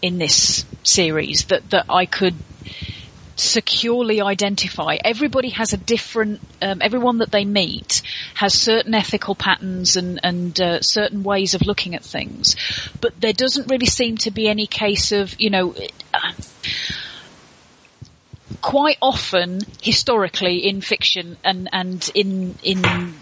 [0.00, 2.34] in this series that that I could
[3.38, 4.96] securely identify.
[5.02, 8.02] Everybody has a different, um, everyone that they meet
[8.34, 12.56] has certain ethical patterns and, and uh, certain ways of looking at things.
[13.00, 15.74] But there doesn't really seem to be any case of, you know,
[16.12, 16.32] uh,
[18.60, 23.14] quite often historically in fiction and, and in, in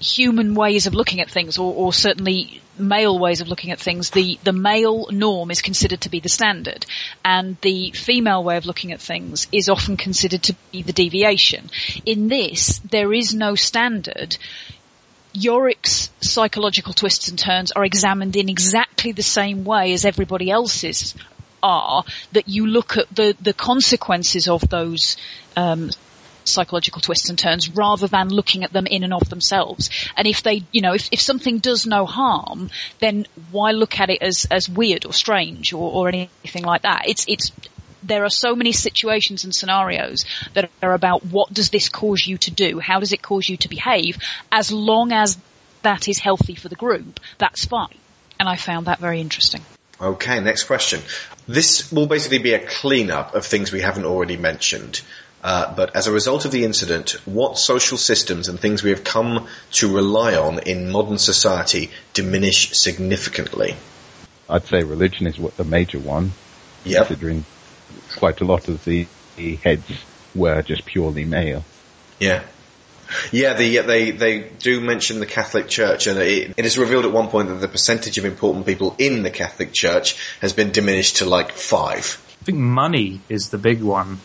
[0.00, 4.10] human ways of looking at things or, or, certainly male ways of looking at things,
[4.10, 6.86] the, the male norm is considered to be the standard
[7.24, 11.70] and the female way of looking at things is often considered to be the deviation.
[12.06, 14.36] In this, there is no standard.
[15.32, 21.14] Yorick's psychological twists and turns are examined in exactly the same way as everybody else's
[21.62, 25.16] are that you look at the, the consequences of those
[25.56, 25.90] um,
[26.48, 29.90] psychological twists and turns rather than looking at them in and of themselves.
[30.16, 34.10] And if they, you know, if, if something does no harm, then why look at
[34.10, 37.02] it as, as weird or strange or, or anything like that?
[37.06, 37.52] It's, it's,
[38.02, 42.38] there are so many situations and scenarios that are about what does this cause you
[42.38, 42.78] to do?
[42.78, 44.18] How does it cause you to behave?
[44.50, 45.38] As long as
[45.82, 47.98] that is healthy for the group, that's fine.
[48.40, 49.62] And I found that very interesting.
[50.00, 51.00] Okay, next question.
[51.48, 55.00] This will basically be a cleanup of things we haven't already mentioned.
[55.42, 59.02] Uh, but as a result of the incident, what social systems and things we have
[59.02, 63.76] come to rely on in modern society diminish significantly?
[64.50, 66.32] I'd say religion is what the major one,
[66.84, 67.06] Yep.
[67.06, 67.44] considering
[68.16, 69.06] quite a lot of the,
[69.36, 69.90] the heads
[70.34, 71.64] were just purely male.
[72.18, 72.42] Yeah.
[73.32, 77.12] Yeah, they, they, they do mention the Catholic Church and it, it is revealed at
[77.12, 81.18] one point that the percentage of important people in the Catholic Church has been diminished
[81.18, 82.22] to like five.
[82.40, 84.20] I think money is the big one.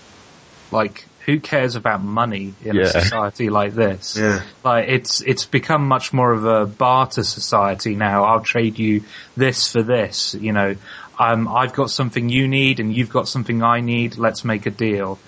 [0.72, 4.18] Like, who cares about money in a society like this?
[4.18, 4.42] Yeah.
[4.64, 8.26] Like, it's, it's become much more of a barter society now.
[8.26, 9.04] I'll trade you
[9.38, 10.76] this for this, you know.
[11.18, 14.72] Um, I've got something you need and you've got something I need, let's make a
[14.72, 15.20] deal.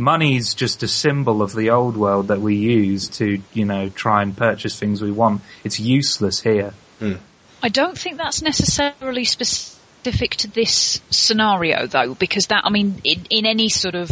[0.00, 4.22] Money's just a symbol of the old world that we use to, you know, try
[4.22, 5.42] and purchase things we want.
[5.62, 6.74] It's useless here.
[7.62, 13.26] I don't think that's necessarily specific to this scenario, though, because that, I mean, in,
[13.30, 14.10] in any sort of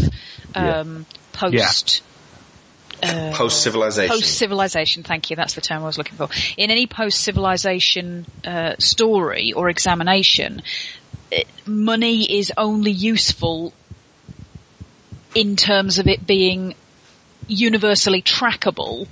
[0.55, 2.03] um, post.
[3.01, 4.13] Uh, Post civilization.
[4.13, 5.37] Post civilization, thank you.
[5.37, 6.29] That's the term I was looking for.
[6.57, 10.63] In any post civilization uh, story or examination,
[11.31, 13.73] it, money is only useful
[15.35, 16.75] in terms of it being
[17.49, 19.09] universally trackable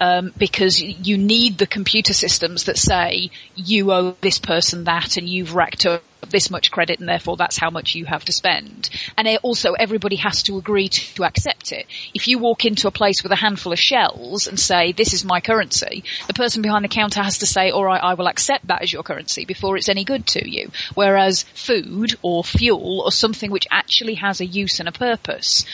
[0.00, 5.28] um, because you need the computer systems that say you owe this person that and
[5.28, 8.90] you've racked up this much credit and therefore that's how much you have to spend.
[9.16, 11.86] And also everybody has to agree to, to accept it.
[12.14, 15.24] If you walk into a place with a handful of shells and say this is
[15.24, 18.82] my currency, the person behind the counter has to say alright I will accept that
[18.82, 20.70] as your currency before it's any good to you.
[20.94, 25.64] Whereas food or fuel or something which actually has a use and a purpose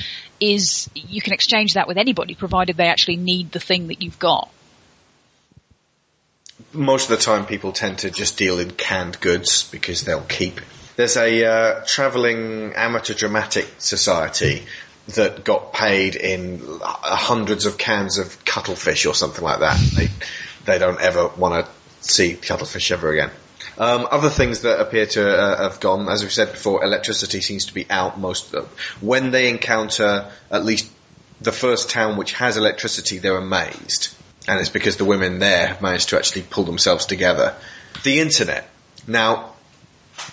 [0.43, 4.18] is you can exchange that with anybody provided they actually need the thing that you've
[4.18, 4.51] got.
[6.72, 10.61] most of the time people tend to just deal in canned goods because they'll keep.
[10.97, 14.64] There's a uh, travelling amateur dramatic society
[15.14, 19.78] that got paid in uh, hundreds of cans of cuttlefish or something like that.
[19.97, 20.09] They
[20.64, 23.30] they don't ever want to see cuttlefish ever again.
[23.79, 27.66] Um, other things that appear to uh, have gone, as we've said before, electricity seems
[27.66, 28.47] to be out most.
[28.47, 28.68] Of, them.
[29.01, 30.91] when they encounter at least
[31.41, 34.14] the first town which has electricity, they're amazed,
[34.47, 37.55] and it's because the women there have managed to actually pull themselves together.
[38.05, 38.68] The internet.
[39.07, 39.53] Now,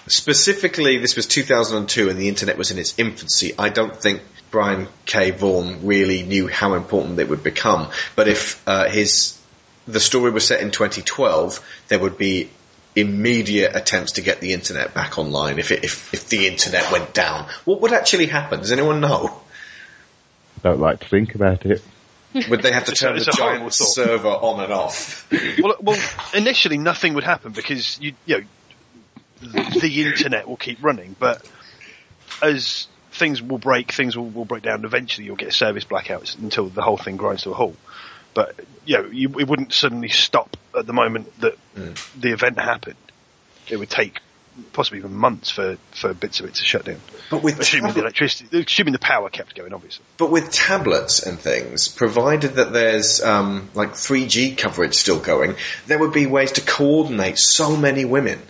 [0.07, 3.53] specifically, this was 2002, and the internet was in its infancy.
[3.57, 4.21] I don't think
[4.51, 5.31] Brian K.
[5.31, 7.89] Vaughan really knew how important it would become.
[8.15, 9.39] But if uh, his
[9.87, 12.49] the story was set in 2012, there would be
[12.95, 17.13] immediate attempts to get the internet back online if it, if if the internet went
[17.13, 17.47] down.
[17.65, 18.59] What would actually happen?
[18.59, 19.41] Does anyone know?
[20.63, 21.81] Don't like to think about it.
[22.33, 25.27] Would they have to turn it's the giant server on and off?
[25.59, 25.99] well, well,
[26.35, 28.43] initially nothing would happen because you, you know,
[29.41, 31.41] the, the internet will keep running, but
[32.41, 34.85] as things will break, things will, will break down.
[34.85, 37.77] Eventually, you'll get a service blackouts until the whole thing grinds to a halt.
[38.33, 38.55] But
[38.85, 41.57] you know, you, it wouldn't suddenly stop at the moment that
[42.17, 42.95] the event happened.
[43.69, 44.19] It would take
[44.73, 46.99] possibly even months for, for bits of it to shut down.
[47.29, 50.03] But with Assuming the electricity, assuming the power kept going, obviously.
[50.17, 55.55] But with tablets and things, provided that there's um, like 3G coverage still going,
[55.87, 58.41] there would be ways to coordinate so many women.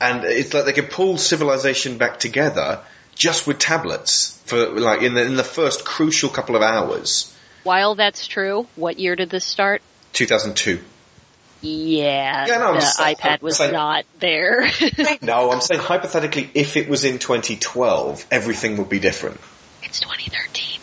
[0.00, 2.80] And it's like they could pull civilization back together
[3.14, 7.34] just with tablets for like in the in the first crucial couple of hours.
[7.68, 9.82] While that's true, what year did this start?
[10.14, 10.80] 2002.
[11.60, 14.70] Yeah, Yeah, no, I'm the saying- iPad was saying- not there.
[15.20, 19.38] No, I'm saying hypothetically, if it was in 2012, everything would be different.
[19.82, 20.80] it's 2013.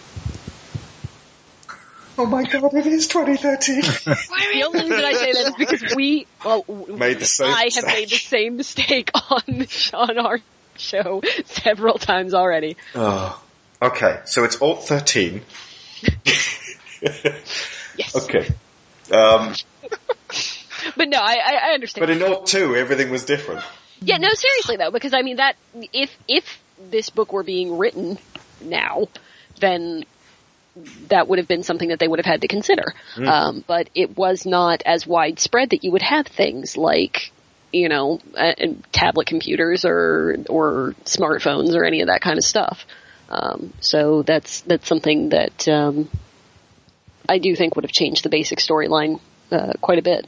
[2.19, 3.81] Oh my god, it is 2013.
[4.53, 7.85] The only reason I say that is because we, well, Made the same I have
[7.87, 10.39] made the same mistake on on our
[10.77, 12.77] show several times already.
[12.93, 13.41] oh.
[13.81, 15.41] Okay, so it's alt 13.
[17.97, 18.45] Yes, Okay.
[19.09, 19.53] Um,
[20.97, 22.01] but no, I, I understand.
[22.01, 23.61] but in alt 2, everything was different.
[24.01, 25.55] Yeah, no, seriously though, because I mean that
[25.93, 28.17] if if this book were being written
[28.61, 29.07] now,
[29.59, 30.05] then
[31.07, 32.93] that would have been something that they would have had to consider.
[33.15, 37.31] Um, but it was not as widespread that you would have things like
[37.71, 38.53] you know uh,
[38.91, 42.85] tablet computers or or smartphones or any of that kind of stuff.
[43.29, 46.09] Um, so that's that's something that um,
[47.27, 49.19] I do think would have changed the basic storyline
[49.51, 50.25] uh, quite a bit.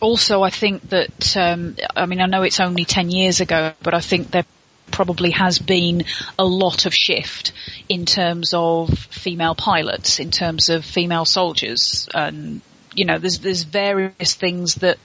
[0.00, 3.94] also I think that um, I mean I know it's only ten years ago, but
[3.94, 4.44] I think there
[4.90, 6.04] probably has been
[6.38, 7.52] a lot of shift
[7.88, 12.60] in terms of female pilots, in terms of female soldiers, and
[12.94, 14.98] you know there's there's various things that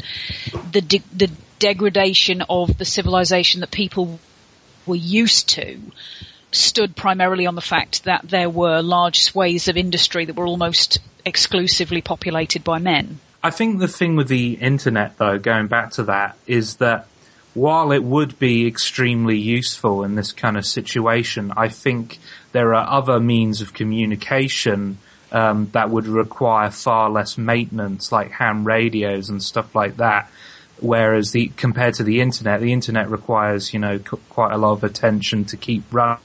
[0.71, 4.19] the de- the degradation of the civilization that people
[4.85, 5.79] were used to
[6.51, 10.99] stood primarily on the fact that there were large swathes of industry that were almost
[11.25, 13.19] exclusively populated by men.
[13.43, 17.07] I think the thing with the internet though, going back to that, is that
[17.53, 22.19] while it would be extremely useful in this kind of situation, I think
[22.51, 24.99] there are other means of communication
[25.31, 30.29] um, that would require far less maintenance, like ham radios and stuff like that.
[30.79, 34.73] Whereas the compared to the internet, the internet requires you know c- quite a lot
[34.73, 36.21] of attention to keep running.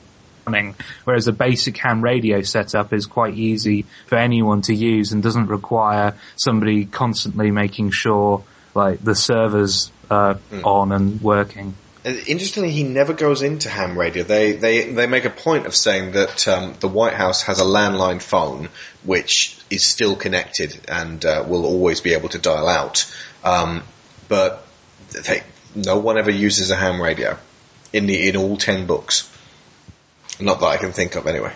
[1.04, 5.46] Whereas a basic ham radio setup is quite easy for anyone to use and doesn't
[5.46, 11.74] require somebody constantly making sure like the servers are on and working.
[12.04, 14.24] Uh, Interestingly, he never goes into ham radio.
[14.24, 17.64] They they they make a point of saying that um, the White House has a
[17.64, 18.68] landline phone
[19.04, 23.12] which is still connected and uh, will always be able to dial out.
[23.44, 23.82] Um,
[24.28, 24.66] but
[25.12, 25.42] they,
[25.74, 27.38] no one ever uses a ham radio
[27.92, 29.28] in the in all ten books.
[30.42, 31.52] Not that I can think of, anyway.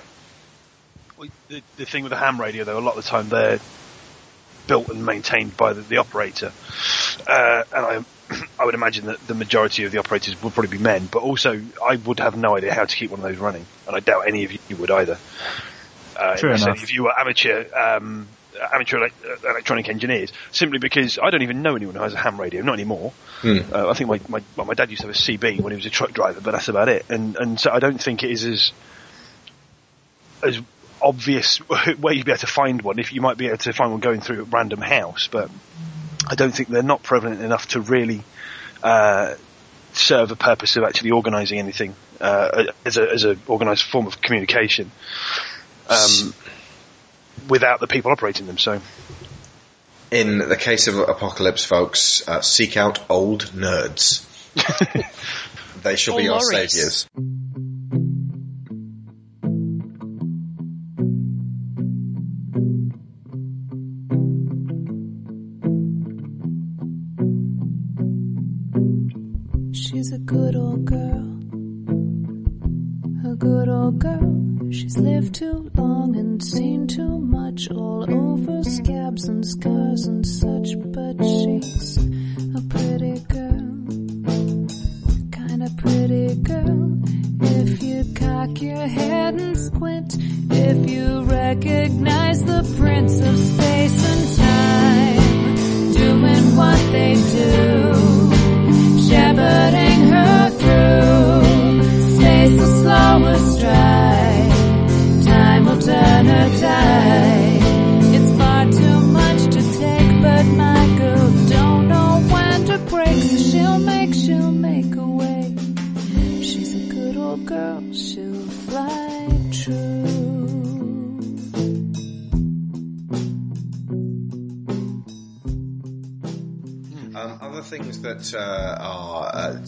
[1.18, 3.58] Well, The, the thing with the ham radio, though, a lot of the time they're
[4.66, 6.52] built and maintained by the, the operator,
[7.26, 10.82] uh, and I, I would imagine that the majority of the operators would probably be
[10.82, 11.08] men.
[11.10, 13.96] But also, I would have no idea how to keep one of those running, and
[13.96, 15.18] I doubt any of you would either.
[16.18, 16.76] Uh, True unless enough.
[16.78, 18.28] any of you were amateur um,
[18.72, 22.18] amateur elec- uh, electronic engineers, simply because I don't even know anyone who has a
[22.18, 23.12] ham radio, not anymore.
[23.40, 23.58] Hmm.
[23.72, 25.76] Uh, I think my, my well, my dad used to have a CB when he
[25.76, 27.06] was a truck driver, but that's about it.
[27.08, 28.72] And and so I don't think it is as
[30.42, 30.60] as
[31.00, 31.58] obvious
[32.00, 32.98] where you'd be able to find one.
[32.98, 35.50] If you might be able to find one going through a random house, but
[36.26, 38.22] I don't think they're not prevalent enough to really
[38.82, 39.34] uh,
[39.92, 44.20] serve a purpose of actually organising anything uh, as a as a organised form of
[44.20, 44.90] communication.
[45.88, 46.34] Um,
[47.48, 48.80] without the people operating them, so
[50.10, 54.24] In the case of Apocalypse, folks, uh, seek out old nerds.
[55.82, 57.08] they shall be Or our saviours.
[57.16, 57.65] She's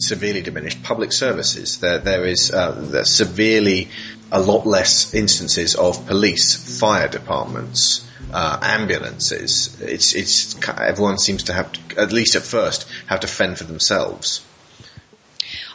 [0.09, 1.77] severely diminished, public services.
[1.79, 3.87] There, there is uh, severely
[4.31, 9.79] a lot less instances of police, fire departments, uh, ambulances.
[9.81, 13.63] It's it's everyone seems to have, to, at least at first, have to fend for
[13.63, 14.45] themselves.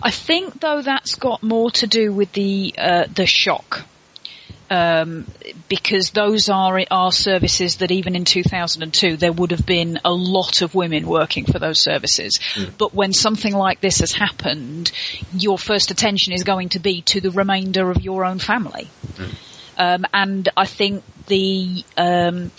[0.03, 3.85] I think though that's got more to do with the uh, the shock.
[4.75, 5.27] Um,
[5.68, 10.62] because those are are services that even in 2002 there would have been a lot
[10.62, 12.41] of women working for those services.
[12.77, 14.91] But when something like this has happened,
[15.33, 18.89] your first attention is going to be to the remainder of your own family.
[19.79, 22.51] Um, and I think the um,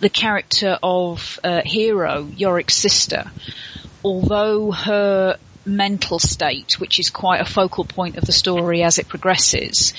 [0.00, 3.30] the character of uh, Hero, Yorick's sister,
[4.02, 9.06] although her mental state, which is quite a focal point of the story as it
[9.06, 9.92] progresses,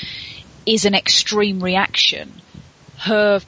[0.65, 2.41] is an extreme reaction,
[2.97, 3.41] her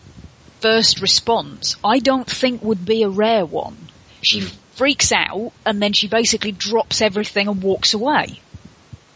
[0.60, 3.78] first response, I don't think would be a rare one.
[4.22, 4.48] She hmm.
[4.76, 8.40] freaks out and then she basically drops everything and walks away.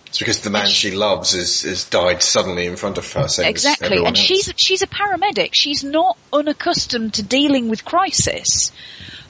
[0.08, 3.28] It's because the man she loves is, is died suddenly in front of her.
[3.39, 4.18] Exactly, and else.
[4.18, 5.50] she's she's a paramedic.
[5.54, 8.72] She's not unaccustomed to dealing with crisis,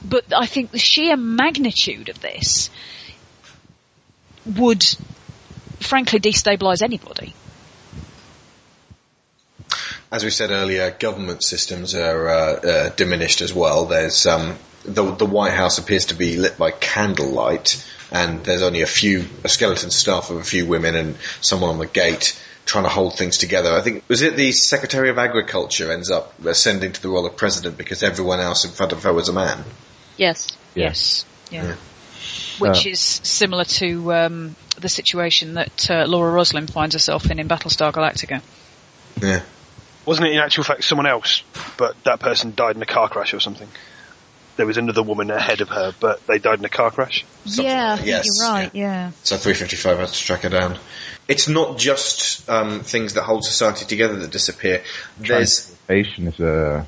[0.04, 2.70] but I think the sheer magnitude of this
[4.46, 4.84] would,
[5.80, 7.34] frankly, destabilise anybody.
[10.10, 13.86] As we said earlier, government systems are uh, uh, diminished as well.
[13.86, 18.82] There's um, the the White House appears to be lit by candlelight, and there's only
[18.82, 22.84] a few a skeleton staff of a few women and someone on the gate trying
[22.84, 23.72] to hold things together.
[23.72, 27.36] I think was it the Secretary of Agriculture ends up ascending to the role of
[27.36, 29.64] president because everyone else in front of her was a man.
[30.16, 30.48] Yes.
[30.74, 31.64] Yes, yeah.
[31.64, 31.74] Yeah.
[32.58, 37.38] Which Uh, is similar to um, the situation that uh, Laura Roslin finds herself in
[37.38, 38.42] in Battlestar Galactica.
[39.22, 39.40] Yeah.
[40.08, 41.42] Wasn't it in actual fact someone else,
[41.76, 43.68] but that person died in a car crash or something?
[44.56, 47.24] There was another woman ahead of her, but they died in a car crash.
[47.44, 48.70] Something yeah, I like- yes, you're right.
[48.74, 49.10] Yeah.
[49.22, 50.78] So 355 has to track her down.
[51.28, 54.82] It's not just um, things that hold society together that disappear.
[55.20, 56.86] There's Transportation is a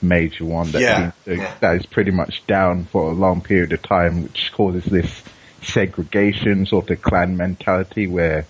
[0.00, 1.54] major one that, Yeah, seems to- yeah.
[1.60, 5.22] that is pretty much down for a long period of time, which causes this
[5.62, 8.46] segregation, sort of clan mentality where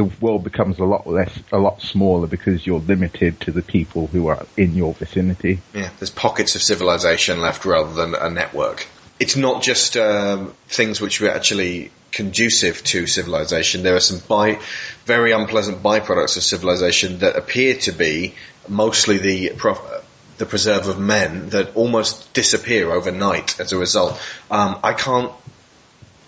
[0.00, 4.06] the world becomes a lot less, a lot smaller because you're limited to the people
[4.06, 5.60] who are in your vicinity.
[5.74, 8.86] Yeah, there's pockets of civilization left rather than a network.
[9.18, 13.82] It's not just um, things which were actually conducive to civilization.
[13.82, 14.58] There are some by,
[15.04, 18.34] very unpleasant byproducts of civilization that appear to be
[18.68, 20.00] mostly the pro-
[20.38, 24.18] the preserve of men that almost disappear overnight as a result.
[24.50, 25.32] Um, I can't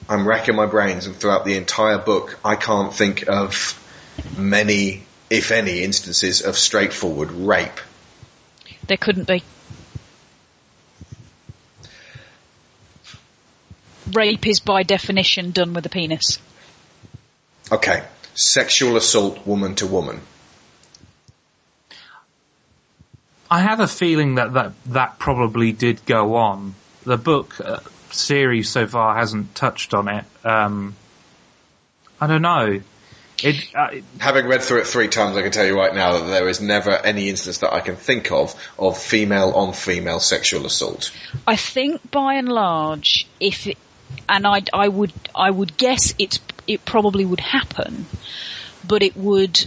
[0.09, 3.79] I'm racking my brains, and throughout the entire book, I can't think of
[4.37, 7.81] many, if any, instances of straightforward rape.
[8.87, 9.43] There couldn't be.
[14.13, 16.39] Rape is by definition done with a penis.
[17.71, 18.03] Okay,
[18.35, 20.21] sexual assault woman to woman.
[23.51, 26.75] I have a feeling that that, that probably did go on.
[27.05, 27.81] The book uh,
[28.15, 30.25] series so far hasn't touched on it.
[30.45, 30.95] Um,
[32.21, 32.81] I don't know.
[33.43, 33.89] It, uh,
[34.19, 36.61] Having read through it three times, I can tell you right now that there is
[36.61, 41.11] never any instance that I can think of of female on female sexual assault.
[41.47, 43.79] I think by and large, if it,
[44.29, 46.39] and I, I would, I would guess it's,
[46.69, 48.07] it probably would happen,
[48.87, 49.67] but it would,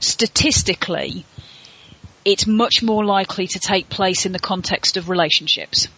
[0.00, 1.26] statistically,
[2.24, 5.88] it's much more likely to take place in the context of relationships.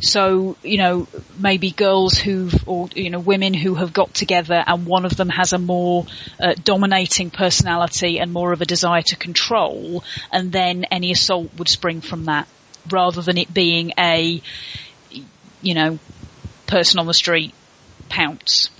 [0.00, 1.06] So, you know,
[1.38, 5.28] maybe girls who've, or, you know, women who have got together and one of them
[5.28, 6.04] has a more
[6.40, 11.68] uh, dominating personality and more of a desire to control, and then any assault would
[11.68, 12.48] spring from that,
[12.90, 14.42] rather than it being a,
[15.62, 15.98] you know,
[16.66, 17.54] person on the street
[18.08, 18.70] pounce.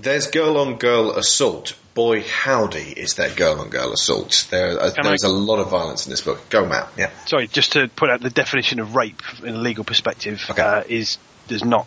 [0.00, 1.76] There's girl on girl assault.
[1.94, 4.46] Boy, howdy, is there girl on girl assault.
[4.50, 6.48] There, uh, there's I- a lot of violence in this book.
[6.48, 6.88] Go, Matt.
[6.96, 7.10] Yeah.
[7.26, 10.62] Sorry, just to put out the definition of rape in a legal perspective Okay.
[10.62, 11.18] uh, is
[11.48, 11.86] does not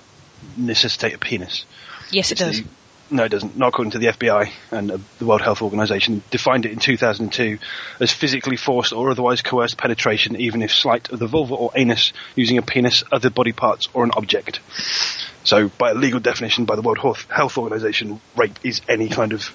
[0.57, 1.65] necessitate a penis.
[2.11, 2.61] Yes, it does.
[2.61, 2.67] The-
[3.09, 3.55] no, it doesn't.
[3.57, 6.21] Not according to the FBI and uh, the World Health Organization.
[6.31, 7.57] Defined it in 2002
[7.99, 12.13] as physically forced or otherwise coerced penetration, even if slight, of the vulva or anus
[12.35, 14.59] using a penis, other body parts, or an object.
[15.43, 19.33] So, by a legal definition by the World Health- Health Organization, rape is any kind
[19.33, 19.53] of forced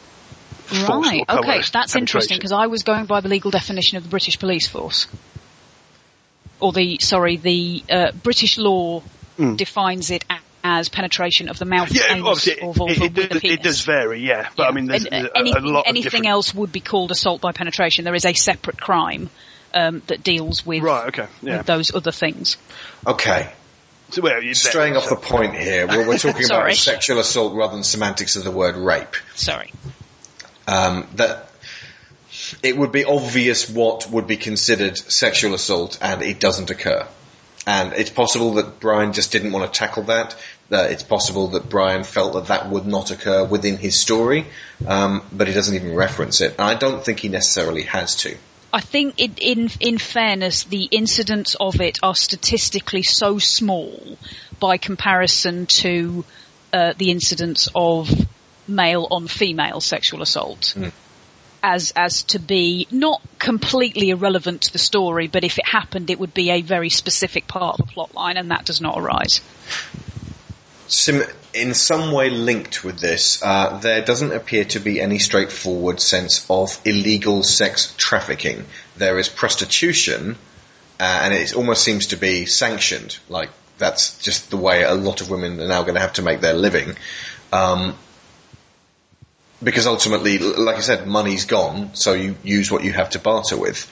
[0.73, 1.25] Right.
[1.29, 4.39] or Okay, that's interesting because I was going by the legal definition of the British
[4.39, 5.07] police force,
[6.61, 9.03] or the sorry, the uh, British law
[9.57, 11.91] defines it a- as penetration of the mouth.
[11.91, 13.59] Yeah, anus, obviously, or it, vulva it, with does- penis.
[13.59, 14.49] it does vary, yeah.
[14.57, 16.27] But I mean, there's, And, uh, there's a, anything, a lot of anything different...
[16.27, 18.05] else would be called assault by penetration.
[18.05, 19.31] There is a separate crime
[19.73, 21.59] um, that deals with, Right, okay, yeah.
[21.59, 22.59] with those other things.
[23.07, 23.51] Okay.
[24.11, 27.75] So, well, you- Straying off the point here, we're, we're talking about sexual assault rather
[27.75, 29.17] than semantics of the word rape.
[29.37, 29.73] Sorry.
[30.67, 31.51] Um, that
[32.63, 37.07] it would be obvious what would be considered sexual assault and it doesn't occur.
[37.67, 40.37] And it's possible that Brian just didn't want to tackle that.
[40.71, 44.47] That it's possible that Brian felt that that would not occur within his story,
[44.87, 46.53] um, but he doesn't even reference it.
[46.53, 48.37] And I don't think he necessarily has to.
[48.73, 54.17] I think it, in in fairness, the incidents of it are statistically so small
[54.61, 56.25] by comparison to
[56.73, 58.09] uh, the incidents of
[58.67, 60.77] male on female sexual assault.
[61.63, 66.19] As as to be not completely irrelevant to the story, but if it happened, it
[66.19, 69.43] would be a very specific part of the plot line, and that does not arise.
[70.89, 76.01] Sim- in some way linked with this, uh, there doesn't appear to be any straightforward
[76.01, 78.65] sense of illegal sex trafficking.
[78.97, 80.37] There is prostitution,
[80.99, 83.19] uh, and it almost seems to be sanctioned.
[83.29, 86.23] Like that's just the way a lot of women are now going to have to
[86.23, 86.97] make their living.
[87.53, 87.97] Um,
[89.63, 93.57] because ultimately, like I said, money's gone, so you use what you have to barter
[93.57, 93.91] with.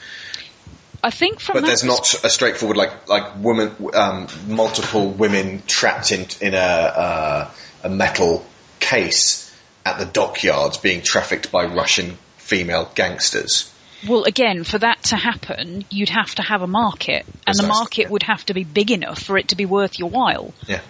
[1.02, 6.10] I think from But there's not a straightforward like like women, um, multiple women trapped
[6.10, 7.50] in in a uh,
[7.84, 8.44] a metal
[8.80, 9.54] case
[9.86, 13.72] at the dockyards being trafficked by Russian female gangsters.
[14.08, 18.02] Well, again, for that to happen, you'd have to have a market, and the market
[18.02, 18.08] yeah.
[18.08, 20.52] would have to be big enough for it to be worth your while.
[20.66, 20.80] Yeah.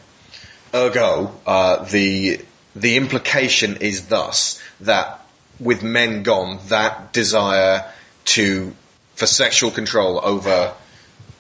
[0.74, 2.40] Ergo, uh, the
[2.76, 5.20] the implication is thus that
[5.60, 7.84] with men gone, that desire
[8.26, 8.74] to
[9.14, 10.72] for sexual control over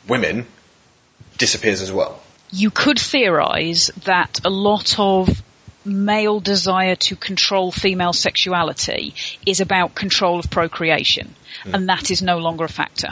[0.08, 0.46] women
[1.36, 2.20] disappears as well.
[2.50, 5.42] You could theorize that a lot of
[5.84, 9.14] male desire to control female sexuality
[9.46, 11.74] is about control of procreation, hmm.
[11.74, 13.10] and that is no longer a factor.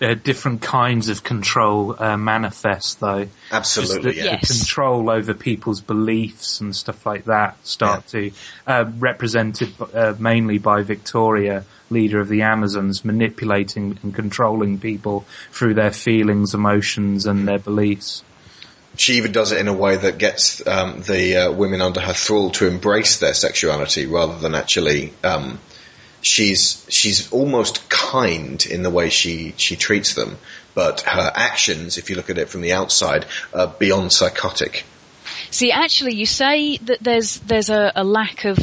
[0.00, 3.26] Uh, different kinds of control uh, manifest though.
[3.50, 4.22] Absolutely, the, yeah.
[4.24, 4.58] the Yes.
[4.58, 8.30] control over people's beliefs and stuff like that start to
[8.66, 15.74] uh, represented uh, mainly by Victoria, leader of the Amazons, manipulating and controlling people through
[15.74, 18.22] their feelings, emotions, and their beliefs.
[18.96, 22.12] she even does it in a way that gets um, the uh, women under her
[22.14, 25.12] thrall to embrace their sexuality rather than actually.
[25.24, 25.58] Um,
[26.26, 30.36] she's she's almost kind in the way she she treats them,
[30.74, 34.84] but her actions, if you look at it from the outside, are beyond psychotic.
[35.50, 38.58] See, actually, you say that there's there's a, a lack of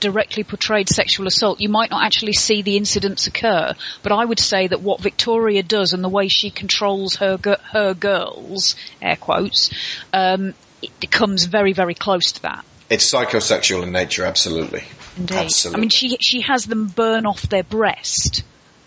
[0.00, 3.74] directly portrayed sexual assault, you might not actually see the incidents occur.
[4.02, 7.38] But I would say that what Victoria does and the way she controls her
[7.72, 9.70] her girls, air quotes,
[10.12, 12.64] um, it comes very very close to that.
[12.90, 14.82] It's psychosexual in nature, absolutely.
[15.16, 15.36] Indeed.
[15.36, 15.78] Absolutely.
[15.78, 18.42] I mean, she she has them burn off their breast.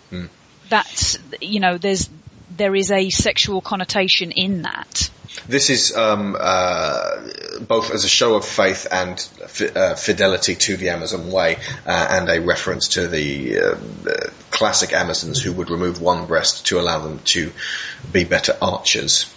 [0.10, 0.26] Hmm.
[0.70, 2.10] That's you know, there's
[2.56, 5.10] there is a sexual connotation in that.
[5.48, 7.30] This is um, uh,
[7.62, 12.08] both as a show of faith and fi- uh, fidelity to the Amazon way, uh,
[12.10, 16.80] and a reference to the uh, uh, classic Amazons who would remove one breast to
[16.80, 17.52] allow them to
[18.12, 19.34] be better archers.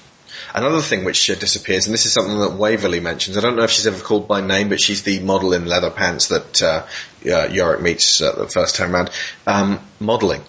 [0.57, 3.37] Another thing which uh, disappears, and this is something that Waverly mentions.
[3.37, 5.91] I don't know if she's ever called by name, but she's the model in leather
[5.91, 6.87] pants that uh,
[7.31, 9.11] uh, Yorick meets uh, the first time round.
[9.47, 10.41] Um, modelling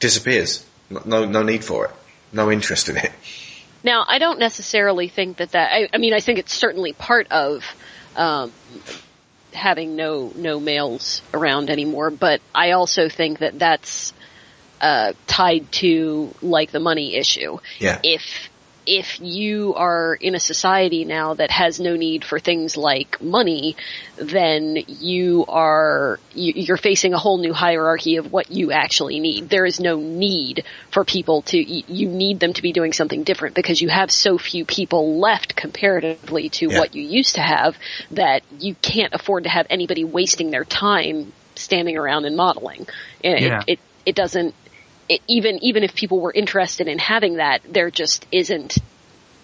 [0.00, 0.66] disappears.
[0.90, 1.90] No, no need for it.
[2.32, 3.12] No interest in it.
[3.84, 5.72] Now, I don't necessarily think that that.
[5.72, 7.64] I, I mean, I think it's certainly part of
[8.16, 8.52] um,
[9.52, 12.10] having no no males around anymore.
[12.10, 14.12] But I also think that that's
[14.80, 17.58] uh, tied to like the money issue.
[17.78, 18.00] Yeah.
[18.02, 18.50] If
[18.86, 23.76] if you are in a society now that has no need for things like money,
[24.16, 29.48] then you are you, you're facing a whole new hierarchy of what you actually need.
[29.48, 33.54] There is no need for people to you need them to be doing something different
[33.54, 36.78] because you have so few people left comparatively to Yeah.
[36.78, 37.76] what you used to have
[38.12, 42.86] that you can't afford to have anybody wasting their time standing around and modeling.
[43.22, 43.62] It, Yeah.
[43.66, 44.54] it, it doesn't
[45.08, 48.78] it, even even if people were interested in having that, there just isn't.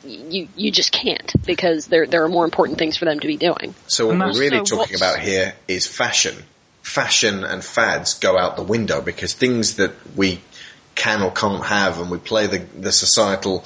[0.04, 3.36] You you just can't because there there are more important things for them to be
[3.36, 3.74] doing.
[3.86, 6.34] So what we're really so talking about here is fashion.
[6.82, 10.40] Fashion and fads go out the window because things that we
[10.96, 13.64] can or can't have and we play the, the societal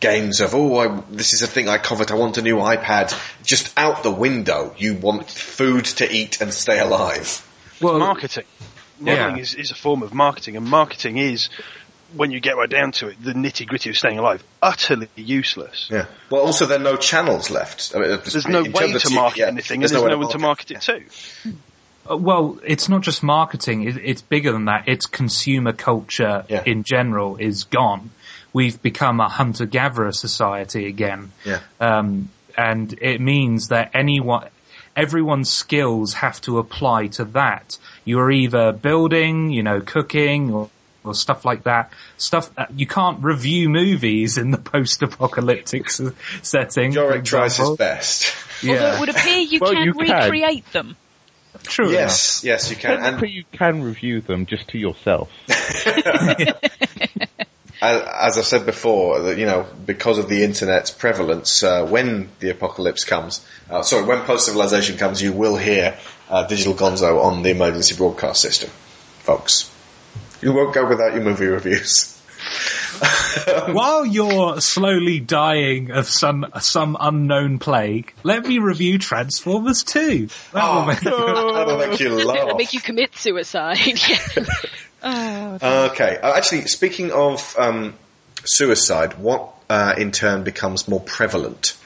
[0.00, 3.12] games of, oh, I, this is a thing I covet, I want a new iPad,
[3.42, 4.74] just out the window.
[4.78, 7.44] You want food to eat and stay alive.
[7.80, 8.44] Well, marketing.
[9.00, 9.36] Yeah.
[9.36, 11.48] Is, is a form of marketing, and marketing is,
[12.14, 15.88] when you get right down to it, the nitty gritty of staying alive, utterly useless.
[15.90, 16.06] Yeah.
[16.30, 17.92] Well, also there are no channels left.
[17.94, 20.18] I mean, There's no way terms to market yeah, anything, and there's there's way no
[20.18, 21.02] one to market it to.
[22.10, 23.86] Uh, Well, it's not just marketing.
[23.86, 24.84] It, it's bigger than that.
[24.86, 26.62] It's consumer culture Yeah.
[26.64, 28.10] in general is gone.
[28.54, 31.32] We've become a hunter-gatherer society again.
[31.44, 31.60] Yeah.
[31.80, 34.48] Um, and it means that anyone,
[34.98, 37.78] everyone's skills have to apply to that.
[38.04, 40.68] You're either building, you know, cooking or,
[41.04, 41.92] or stuff like that.
[42.16, 45.88] Stuff, uh, you can't review movies in the post-apocalyptic
[46.42, 46.92] setting.
[46.92, 47.76] for Yorick tries his example.
[47.76, 48.34] best.
[48.68, 50.08] Although it would appear you Well, can you can.
[50.30, 50.96] recreate them.
[51.62, 52.92] True yes, yes, you can.
[52.92, 55.30] And Technically, you can review them just to yourself.
[57.80, 62.28] As, as I've said before, that you know, because of the internet's prevalence, uh, when
[62.40, 65.96] the apocalypse comes, uh, sorry, when post-civilization comes, you will hear
[66.28, 68.70] uh, Digital Gonzo on the emergency broadcast system,
[69.20, 69.70] folks.
[70.42, 72.14] You won't go without your movie reviews.
[73.68, 80.28] While you're slowly dying of some some unknown plague, let me review Transformers 2.
[80.52, 82.56] That will make- That'll make you It'll laugh.
[82.56, 83.78] make you commit suicide.
[85.02, 87.94] Okay, uh, actually, speaking of um,
[88.44, 91.76] suicide, what uh, in turn becomes more prevalent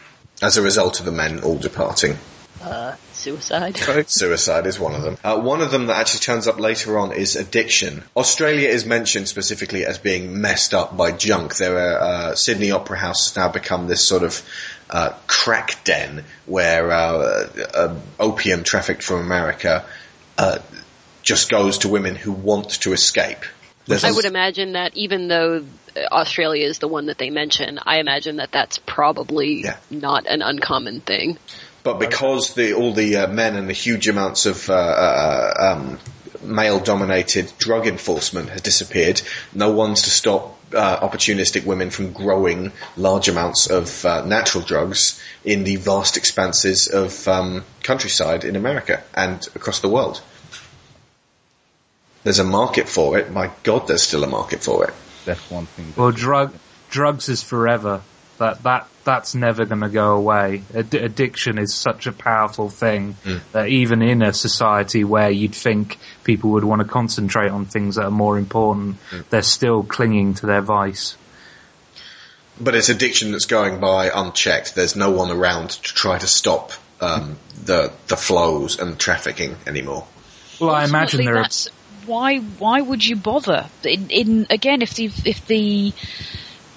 [0.40, 2.16] as a result of the men all departing?
[2.62, 3.76] uh, suicide.
[4.08, 5.18] Suicide is one of them.
[5.22, 8.02] Uh, one of them that actually turns up later on is addiction.
[8.16, 11.56] Australia is mentioned specifically as being messed up by junk.
[11.56, 14.42] There are, uh, Sydney Opera House has now become this sort of
[14.90, 19.84] uh, crack den where uh, uh, opium trafficked from America
[20.38, 20.58] uh,
[21.22, 23.38] just goes to women who want to escape.
[23.86, 25.64] There's I would imagine that even though
[25.96, 29.76] uh, Australia is the one that they mention, I imagine that that's probably Yeah.
[29.90, 31.38] not an uncommon thing.
[31.82, 35.98] But because the all the uh, men and the huge amounts of uh, uh, um,
[36.42, 39.20] male-dominated drug enforcement has disappeared,
[39.52, 45.20] no one's to stop uh, opportunistic women from growing large amounts of uh, natural drugs
[45.44, 50.20] in the vast expanses of um, countryside in America and across the world.
[52.24, 53.30] There's a market for it.
[53.30, 54.94] My God, there's still a market for it.
[55.24, 55.86] That's one thing.
[55.88, 56.54] that- well, drug,
[56.90, 58.02] drugs is forever.
[58.38, 60.62] That, that, that's never gonna go away.
[60.74, 63.16] Ad- addiction is such a powerful thing
[63.52, 67.96] that even in a society where you'd think people would want to concentrate on things
[67.96, 68.96] that are more important,
[69.30, 71.16] they're still clinging to their vice.
[72.60, 74.74] But it's addiction that's going by unchecked.
[74.74, 80.06] There's no one around to try to stop um, the the flows and trafficking anymore.
[80.60, 81.68] Well, I imagine there are that's
[82.06, 83.68] why why would you bother?
[83.84, 85.92] In, in again, if the if the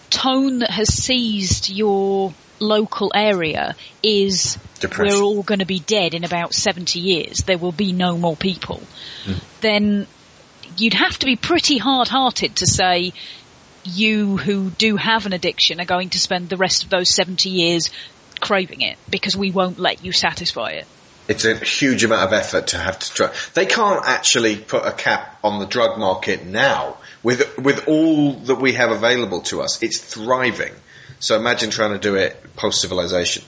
[0.09, 5.17] tone that has seized your local area is Depression.
[5.17, 8.35] we're all going to be dead in about 70 years, there will be no more
[8.35, 8.81] people,
[9.25, 9.33] Hmm.
[9.61, 10.07] then
[10.77, 13.11] you'd have to be pretty hard-hearted to say
[13.83, 17.49] you who do have an addiction are going to spend the rest of those 70
[17.49, 17.91] years
[18.39, 20.87] craving it because we won't let you satisfy it.
[21.27, 23.33] It's a huge amount of effort to have to try.
[23.53, 28.55] They can't actually put a cap on the drug market now with with all that
[28.55, 29.81] we have available to us.
[29.81, 30.73] It's thriving.
[31.19, 33.43] So imagine trying to do it post civilization.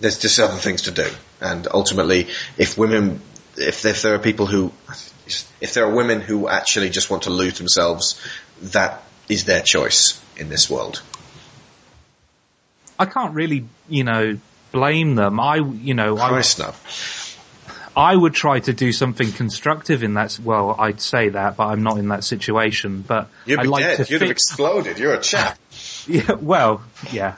[0.00, 1.08] There's just other things to do,
[1.40, 3.20] and ultimately, if women,
[3.56, 4.72] if if there are people who,
[5.60, 8.20] if there are women who actually just want to lose themselves,
[8.62, 11.02] that is their choice in this world.
[12.98, 14.38] I can't really, you know,
[14.74, 15.40] blame them.
[15.40, 16.74] I, you know, I, no.
[17.96, 20.38] I would try to do something constructive in that.
[20.42, 23.02] Well, I'd say that, but I'm not in that situation.
[23.06, 24.06] But You'd I be like dead.
[24.06, 24.98] to You'd have exploded.
[24.98, 25.58] You're a chap.
[26.06, 27.36] Yeah, well, yeah.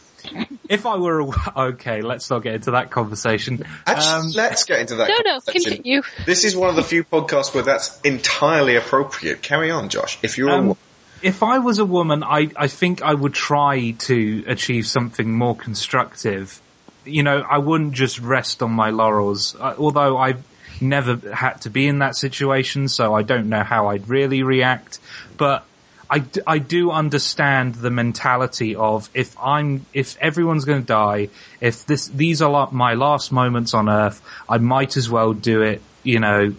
[0.69, 1.27] If I were a,
[1.69, 3.65] okay, let's not get into that conversation.
[3.87, 5.09] Actually, Um, let's get into that.
[5.09, 6.03] No, no, continue.
[6.25, 9.41] This is one of the few podcasts where that's entirely appropriate.
[9.41, 10.19] Carry on, Josh.
[10.23, 10.77] If you're a Um, woman,
[11.23, 15.55] if I was a woman, I, I think I would try to achieve something more
[15.55, 16.61] constructive.
[17.07, 20.43] You know, I wouldn't just rest on my laurels, uh, although I've
[20.81, 24.99] never had to be in that situation, so I don't know how I'd really react.
[25.37, 25.65] But
[26.09, 31.29] I, do understand the mentality of if I'm, if everyone's going to die,
[31.61, 35.83] if this, these are my last moments on earth, I might as well do it,
[36.05, 36.55] you know,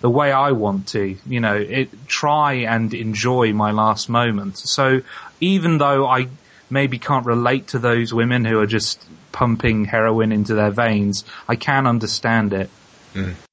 [0.00, 4.70] the way I want to, you know, it, try and enjoy my last moments.
[4.70, 5.00] So
[5.40, 6.28] even though I
[6.68, 9.02] maybe can't relate to those women who are just
[9.34, 12.70] pumping heroin into their veins, I can understand it.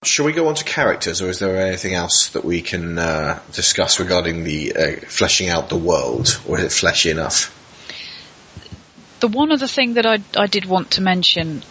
[0.04, 3.40] shall we go on to characters, or is there anything else that we can uh,
[3.52, 7.58] discuss regarding the uh, fleshing out the world, or is it fleshy enough?
[9.20, 11.64] The one other thing that I, I did want to mention,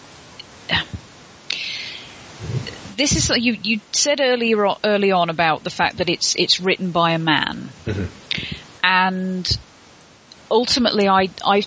[2.97, 6.91] this is you you said earlier early on about the fact that it's it's written
[6.91, 7.69] by a man,
[8.83, 9.59] and
[10.51, 11.63] ultimately I I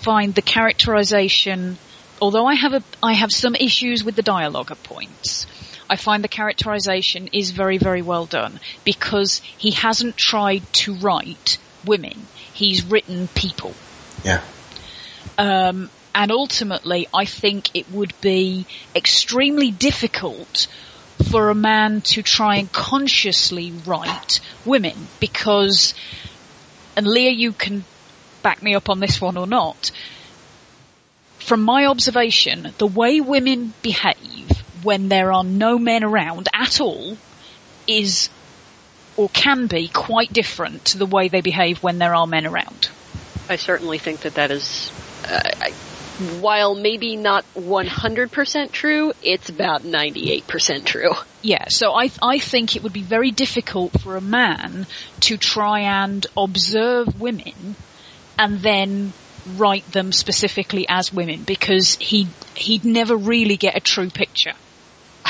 [0.00, 1.78] find the characterization,
[2.20, 5.46] although I have a I have some issues with the dialogue at points.
[5.88, 11.58] I find the characterization is very, very well done because he hasn't tried to write
[11.84, 12.28] women.
[12.52, 13.74] He's written people.
[14.22, 14.40] Yeah.
[15.36, 20.68] Um, and ultimately, I think it would be extremely difficult
[21.30, 25.94] for a man to try and consciously write women because,
[26.96, 27.84] and Leah, you can
[28.42, 29.90] back me up on this one or not.
[31.38, 34.50] From my observation, the way women behave
[34.82, 37.16] when there are no men around at all
[37.86, 38.30] is
[39.16, 42.88] or can be quite different to the way they behave when there are men around.
[43.48, 44.90] I certainly think that that is,
[45.24, 45.70] uh, I,
[46.40, 51.12] while maybe not 100% true, it's about 98% true.
[51.42, 54.86] Yeah, so I I think it would be very difficult for a man
[55.20, 57.76] to try and observe women
[58.40, 59.12] and then
[59.58, 62.26] write them specifically as women because he
[62.56, 64.52] he'd never really get a true picture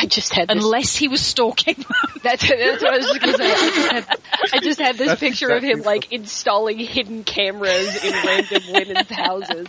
[0.01, 1.87] I just had this, unless he was stalking them.
[2.23, 3.51] that's, that's what I was just gonna say.
[3.51, 4.19] I just had,
[4.55, 8.63] I just had this That's picture of him exactly like installing hidden cameras in random
[8.73, 9.67] women's houses.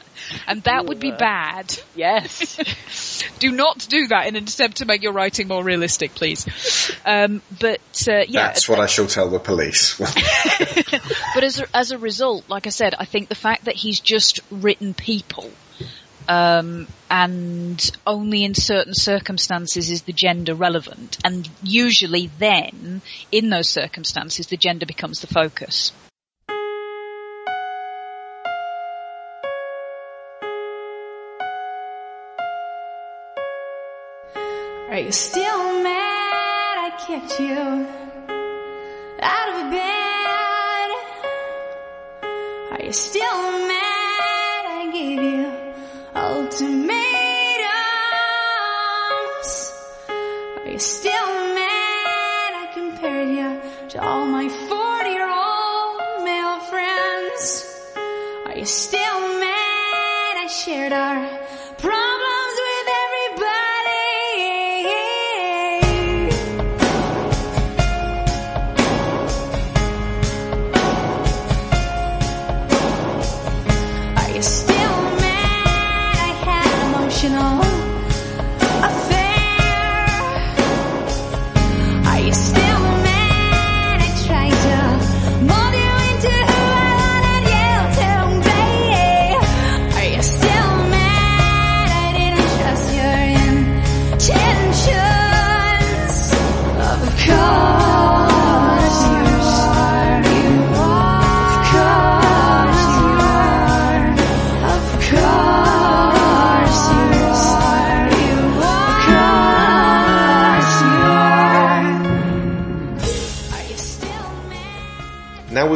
[0.48, 1.78] and that would be bad.
[1.96, 2.58] Yes.
[3.40, 6.46] Do not do that in an attempt to make your writing more realistic, please.
[7.06, 10.00] Um, but uh, yeah, That's what I shall tell the police.
[11.34, 14.00] But as a, as a result, like I said, I think the fact that he's
[14.00, 15.50] just written people,
[16.32, 23.02] um, and only in certain circumstances is the gender relevant, and usually then,
[23.34, 25.92] in those circumstances, the gender becomes the focus.
[34.90, 37.88] Are you still mad I kicked you
[39.20, 40.92] out of bed?
[42.72, 45.51] Are you still mad I gave you
[46.16, 46.92] ultimatums?
[50.58, 57.66] Are you still mad I compared you to all my 40 year old male friends?
[58.46, 61.41] Are you still mad I shared our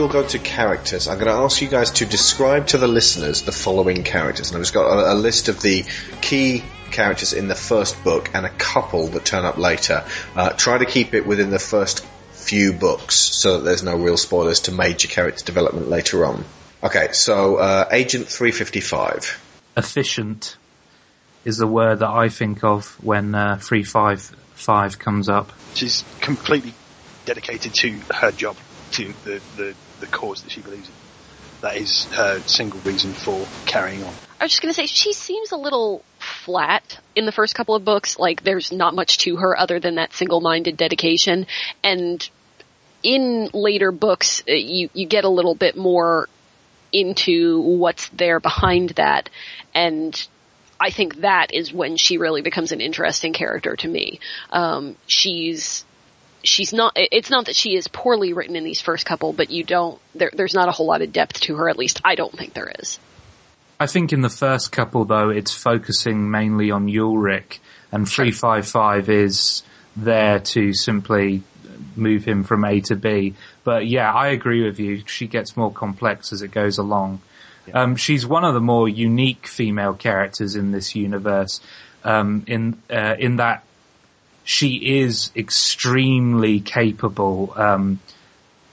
[0.05, 1.07] now we'll go to characters.
[1.07, 4.49] I'm going to ask you guys to describe to the listeners the following characters.
[4.49, 5.85] And I've just got a, a list of the
[6.21, 10.03] key characters in the first book and a couple that turn up later.
[10.35, 14.17] Uh, try to keep it within the first few books so that there's no real
[14.17, 16.45] spoilers to major character development later on.
[16.83, 19.41] Okay, so uh, Agent 355.
[19.77, 20.57] Efficient
[21.43, 25.51] is the word that I think of when uh, 355 comes up.
[25.73, 26.73] She's completely
[27.25, 28.55] dedicated to her job,
[28.91, 30.93] to the, the, the cause that she believes in.
[31.61, 34.13] That is her single reason for carrying on.
[34.39, 37.85] I was just gonna say, she seems a little flat in the first couple of
[37.85, 38.19] books.
[38.19, 41.47] Like, there's not much to her other than that single-minded dedication.
[41.83, 42.29] And
[43.01, 46.27] in later books, uh, you, you get a little bit more
[46.91, 49.29] into what's there behind that.
[49.73, 50.27] And
[50.79, 54.19] I think that is when she really becomes an interesting character to me.
[54.49, 55.84] Um, she's
[56.47, 56.93] she's not.
[56.95, 59.99] It's not that she is poorly written in these first couple, but you don't.
[60.13, 61.69] There, there's not a whole lot of depth to her.
[61.69, 62.99] At least I don't think there is.
[63.79, 67.59] I think in the first couple though, it's focusing mainly on Ulrich,
[67.91, 69.63] and 355 is
[69.97, 71.43] there to simply
[71.95, 73.35] move him from A to B.
[73.63, 75.03] But yeah, I agree with you.
[75.05, 77.21] She gets more complex as it goes along.
[77.73, 81.59] Um, she's one of the more unique female characters in this universe.
[82.03, 83.64] Um, in uh, in that
[84.45, 87.51] she is extremely capable.
[87.57, 87.99] Um,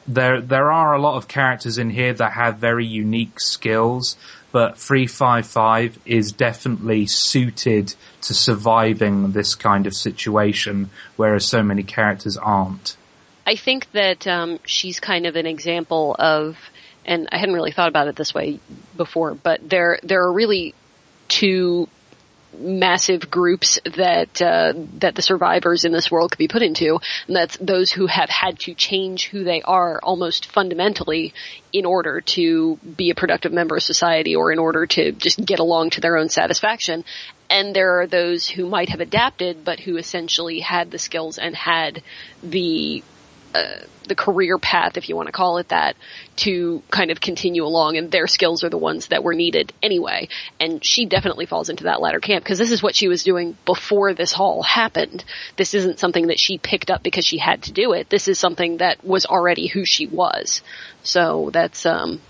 [0.07, 4.17] there there are a lot of characters in here that have very unique skills,
[4.53, 12.37] but 355 is definitely suited to surviving this kind of situation, whereas so many characters
[12.37, 12.97] aren't.
[13.47, 16.59] I think that um, she's kind of an example of,
[17.07, 18.61] and I hadn't really thought about it this way
[18.97, 20.75] before, but there there are really
[21.29, 21.89] two
[22.59, 27.37] massive groups that uh, that the survivors in this world could be put into, and
[27.37, 31.35] that's those who have had to change who they are almost fundamentally
[31.73, 35.59] in order to be a productive member of society or in order to just get
[35.59, 37.05] along to their own satisfaction.
[37.49, 41.55] And there are those who might have adapted, but who essentially had the skills and
[41.55, 42.03] had
[42.43, 43.03] the
[43.55, 45.97] uh, the career path, if you want to call it that,
[46.37, 50.29] to kind of continue along, and their skills are the ones that were needed anyway.
[50.59, 53.57] And she definitely falls into that latter camp because this is what she was doing
[53.65, 55.25] before this all happened.
[55.57, 58.09] This isn't something that she picked up because she had to do it.
[58.09, 60.63] This is something that was already who she was.
[61.03, 62.21] So that's um,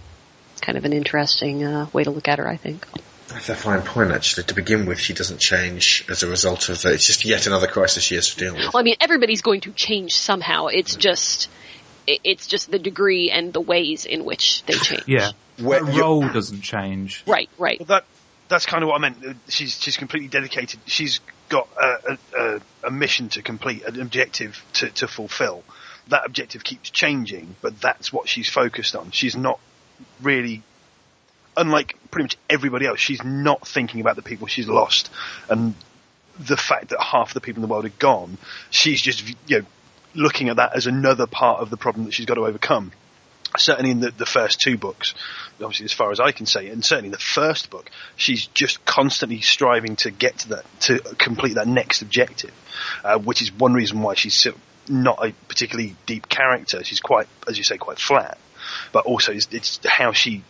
[0.61, 2.87] kind of an interesting uh, way to look at her, I think.
[3.33, 4.45] That's a fine point, actually.
[4.45, 6.95] To begin with, she doesn't change as a result of that.
[6.95, 8.73] It's just yet another crisis she has to deal with.
[8.73, 10.67] Well, I mean, everybody's going to change somehow.
[10.67, 11.49] It's just,
[12.07, 15.05] it's just the degree and the ways in which they change.
[15.07, 17.25] Yeah, Where her role doesn't change.
[17.27, 17.81] Right, right.
[17.81, 18.05] Well, that
[18.53, 19.37] that's kind of what I meant.
[19.49, 20.79] She's she's completely dedicated.
[20.85, 25.65] She's got a, a, a, a mission to complete, an objective to, to fulfill.
[26.09, 29.11] That objective keeps changing, but that's what she's focused on.
[29.11, 29.59] She's not
[30.21, 30.63] really,
[31.57, 35.11] unlike pretty much everybody else, she's not thinking about the people she's lost
[35.49, 35.75] and
[36.39, 38.39] the fact that half the people in the world are gone.
[38.71, 39.67] She's just you know
[40.15, 42.93] looking at that as another part of the problem that she's got to overcome
[43.59, 45.15] certainly in the, the first two books,
[45.55, 48.85] obviously as far as I can say, and certainly in the first book, she's just
[48.85, 52.53] constantly striving to get to that, to complete that next objective,
[53.05, 54.47] uh, which is one reason why she's
[54.89, 56.83] not a particularly deep character.
[56.85, 58.39] She's quite, as you say, quite flat,
[58.93, 60.43] but also it's, it's how she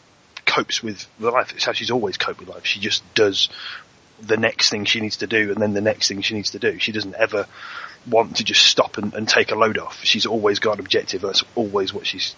[0.55, 1.53] copes with life.
[1.55, 2.67] It's how she's always coped with life.
[2.67, 3.49] She just does
[4.21, 6.59] the next thing she needs to do and then the next thing she needs to
[6.59, 6.79] do.
[6.79, 7.47] She doesn't ever
[8.09, 10.05] want to just stop and, and take a load off.
[10.05, 11.23] She's always got an objective.
[11.23, 12.35] That's always what she's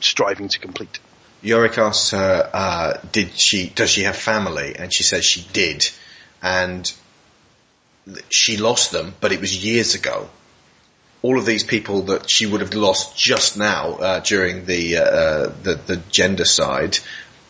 [0.00, 0.98] striving to complete.
[1.42, 4.74] Yorick asks her, uh, did she, does she have family?
[4.76, 5.88] And she says she did.
[6.42, 6.90] And
[8.30, 10.28] she lost them, but it was years ago.
[11.22, 15.46] All of these people that she would have lost just now, uh, during the, uh,
[15.62, 17.00] the, the gendercide,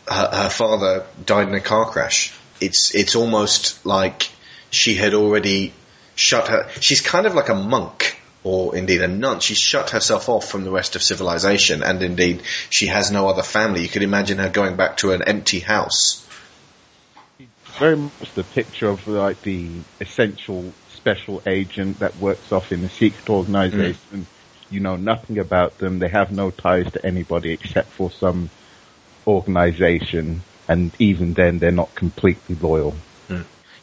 [0.07, 2.33] her, her father died in a car crash.
[2.59, 4.29] It's, it's almost like
[4.69, 5.73] she had already
[6.15, 9.39] shut her, she's kind of like a monk or indeed a nun.
[9.39, 13.43] She's shut herself off from the rest of civilization and indeed she has no other
[13.43, 13.81] family.
[13.81, 16.25] You could imagine her going back to an empty house.
[17.77, 19.69] very much the picture of like the
[20.01, 23.97] essential special agent that works off in the secret organization.
[24.13, 24.25] Mm.
[24.69, 25.99] You know nothing about them.
[25.99, 28.49] They have no ties to anybody except for some
[29.27, 32.95] organization, and even then, they're not completely loyal.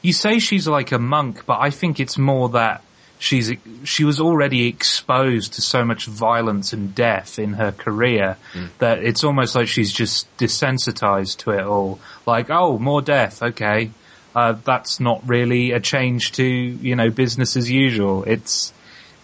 [0.02, 2.82] You say she's like a monk, but I think it's more that
[3.18, 3.52] she's
[3.84, 8.36] she was already exposed to so much violence and death in her career
[8.80, 12.00] that it's almost like she's just desensitized to it all.
[12.26, 13.92] Like, oh, more death, okay.
[14.34, 18.24] Uh, that's not really a change to, you know, business as usual.
[18.24, 18.74] It's,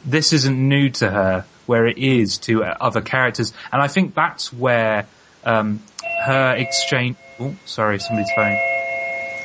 [0.07, 4.15] this isn't new to her, where it is to uh, other characters, and I think
[4.15, 5.07] that's where
[5.45, 5.83] um,
[6.25, 7.17] her exchange.
[7.39, 8.57] Oh, sorry, somebody's phone.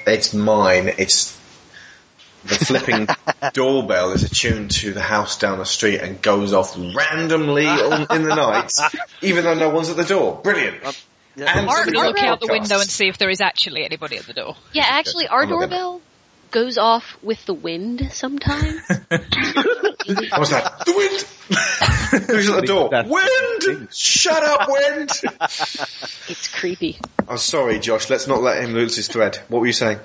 [0.08, 0.92] It's mine.
[0.98, 1.40] It's
[2.44, 3.08] the flipping
[3.54, 8.24] doorbell is attuned to the house down the street and goes off randomly on, in
[8.24, 8.72] the night,
[9.22, 10.40] even though no one's at the door.
[10.44, 10.86] Brilliant.
[10.86, 10.94] Um,
[11.38, 11.58] yeah.
[11.58, 14.18] And Mark some will look out the window and see if there is actually anybody
[14.18, 14.56] at the door.
[14.74, 16.02] Yeah, actually, our I'm not gonna- doorbell
[16.52, 18.80] goes off with the wind sometimes.
[18.88, 20.84] What's that?
[20.86, 21.26] The wind.
[22.28, 22.90] Who's at the door?
[22.90, 23.90] That's- Wind.
[23.94, 25.10] Shut up, wind.
[26.28, 26.98] it's creepy.
[27.28, 28.10] I'm sorry, Josh.
[28.10, 29.38] Let's not let him lose his thread.
[29.48, 30.00] What were you saying?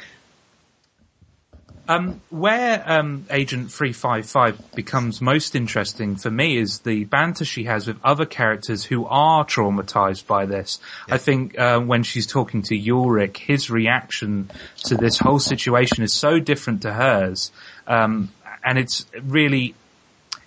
[1.90, 7.88] Um, where um, Agent 355 becomes most interesting for me is the banter she has
[7.88, 10.78] with other characters who are traumatized by this.
[11.08, 14.52] I think uh, when she's talking to Ulrich, his reaction
[14.84, 17.50] to this whole situation is so different to hers.
[17.88, 18.30] Um,
[18.62, 19.74] and it's really,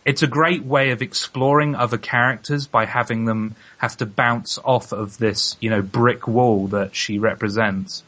[0.05, 4.91] it's a great way of exploring other characters by having them have to bounce off
[4.91, 8.03] of this, you know, brick wall that she represents.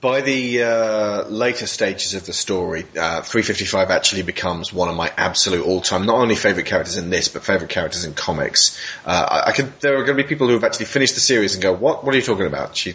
[0.00, 5.12] By the uh, later stages of the story, uh, 355 actually becomes one of my
[5.16, 8.80] absolute all-time, not only favourite characters in this, but favourite characters in comics.
[9.04, 11.20] Uh, I, I could, there are going to be people who have actually finished the
[11.20, 12.04] series and go, "What?
[12.04, 12.94] What are you talking about?" She,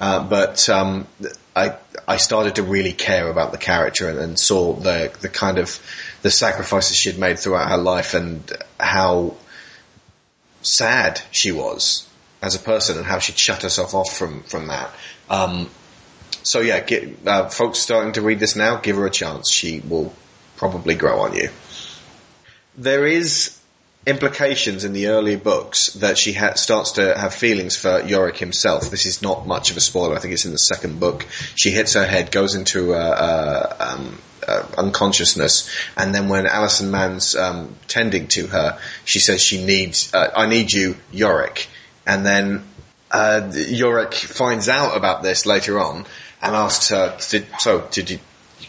[0.00, 1.06] uh, but um,
[1.54, 1.76] I,
[2.08, 5.80] I started to really care about the character and, and saw the the kind of
[6.24, 8.50] the sacrifices she'd made throughout her life and
[8.80, 9.36] how
[10.62, 12.08] sad she was
[12.40, 14.90] as a person and how she'd shut herself off from from that.
[15.28, 15.68] Um,
[16.42, 19.50] so yeah, get, uh, folks starting to read this now, give her a chance.
[19.50, 20.14] She will
[20.56, 21.50] probably grow on you.
[22.78, 23.53] There is
[24.06, 28.90] implications in the early books that she ha- starts to have feelings for Yorick himself.
[28.90, 30.16] This is not much of a spoiler.
[30.16, 31.26] I think it's in the second book.
[31.54, 36.90] She hits her head, goes into uh, uh, um, uh, unconsciousness, and then when Alison
[36.90, 41.68] Mann's um, tending to her, she says she needs, uh, I need you, Yorick.
[42.06, 42.64] And then
[43.10, 46.04] uh, Yorick finds out about this later on
[46.42, 48.18] and asks her, did, so did you,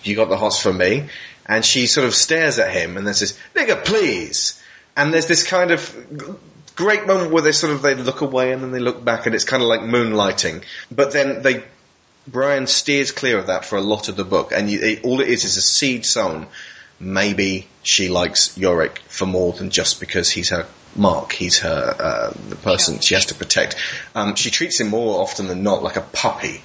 [0.04, 1.10] you got the hots for me?
[1.46, 4.62] And she sort of stares at him and then says, nigga, please.
[4.96, 6.39] And there's this kind of
[6.76, 9.36] great moment where they sort of, they look away and then they look back and
[9.36, 10.64] it's kind of like moonlighting.
[10.91, 11.64] But then they,
[12.28, 15.22] Brian steers clear of that for a lot of the book and you, it, all
[15.22, 16.48] it is is a seed sown.
[17.00, 20.66] Maybe she likes Yorick for more than just because he's her
[20.96, 21.34] mark.
[21.34, 23.76] He's her, uh, the person she has to protect.
[24.16, 26.62] Um, she treats him more often than not like a puppy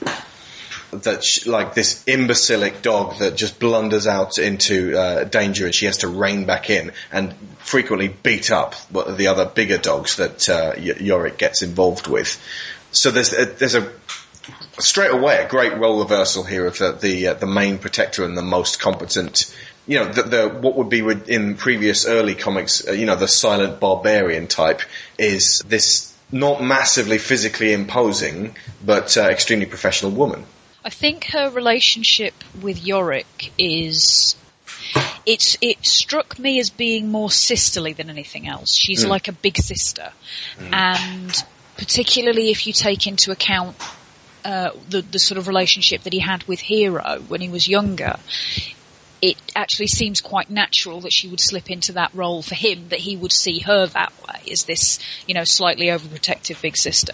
[0.92, 5.86] that sh like this imbecilic dog that just blunders out into uh, danger and she
[5.86, 10.74] has to rein back in and frequently beat up the other bigger dogs that uh,
[10.78, 12.40] Yorick gets involved with.
[12.92, 13.90] So there's a, there's a
[14.78, 18.36] straight away a great role reversal here of the the, uh, the main protector and
[18.36, 19.54] the most competent.
[19.86, 23.28] You know, the, the what would be in previous early comics, uh, you know, the
[23.28, 24.82] silent barbarian type
[25.18, 30.44] is this not massively physically imposing, but uh, extremely professional woman.
[30.84, 34.36] I think her relationship with Yorick is
[35.26, 38.74] it's it struck me as being more sisterly than anything else.
[38.74, 40.10] She's like a big sister,
[40.58, 41.44] and
[41.76, 43.76] particularly if you take into account
[44.44, 48.16] uh, the the sort of relationship that he had with Hero when he was younger.
[49.22, 53.00] It actually seems quite natural that she would slip into that role for him, that
[53.00, 57.12] he would see her that way, as this, you know, slightly overprotective big sister.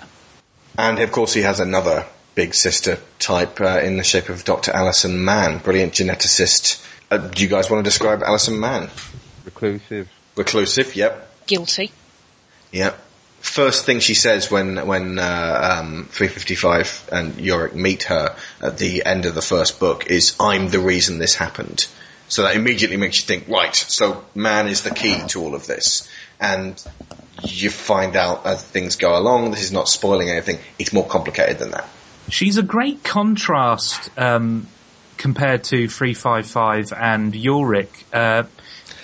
[0.78, 2.06] And of course, he has another
[2.36, 4.70] big sister type uh, in the shape of Dr.
[4.70, 6.86] Alison Mann, brilliant geneticist.
[7.10, 8.90] Uh, do you guys want to describe Alison Mann?
[9.44, 10.08] Reclusive.
[10.36, 11.90] Reclusive, yep, Guilty.
[12.70, 13.02] yep.
[13.40, 19.04] First thing she says when when uh, um, 355 and Yorick meet her at the
[19.04, 21.86] end of the first book is, "I'm the reason this happened."
[22.28, 23.74] So that immediately makes you think, right?
[23.74, 26.08] So man is the key to all of this,
[26.40, 26.82] and
[27.44, 29.52] you find out as things go along.
[29.52, 30.58] This is not spoiling anything.
[30.78, 31.88] It's more complicated than that.
[32.28, 34.66] She's a great contrast um,
[35.16, 37.90] compared to 355 and Yorick.
[38.12, 38.44] uh,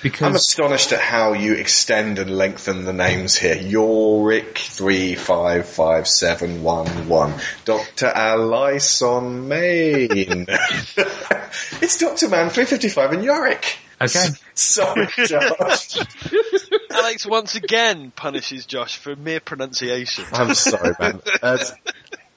[0.03, 3.55] because I'm astonished at how you extend and lengthen the names here.
[3.57, 7.35] Yorick three five five seven one one.
[7.65, 10.47] Doctor Alison Main.
[10.49, 13.79] it's Doctor Mann three fifty five and Yorick.
[14.01, 15.99] okay, Sorry, Josh.
[16.91, 20.25] Alex once again punishes Josh for mere pronunciation.
[20.33, 21.21] I'm sorry, man.
[21.41, 21.59] Uh,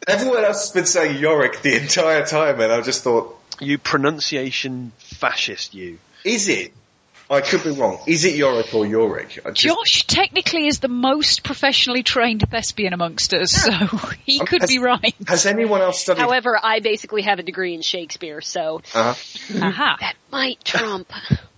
[0.08, 4.92] everyone else has been saying Yorick the entire time, and I just thought, You pronunciation
[4.98, 6.00] fascist, you.
[6.24, 6.74] is it?
[7.28, 7.98] I could be wrong.
[8.06, 9.40] Is it Yorick or Yorick?
[9.54, 13.72] Just- Josh technically is the most professionally trained thespian amongst us, so
[14.26, 15.16] he Um, could has- be right.
[15.28, 16.22] Has anyone else studied?
[16.22, 19.16] However, I basically have a degree in Shakespeare, so uh,
[19.60, 19.98] Aha.
[20.02, 21.12] that might trump.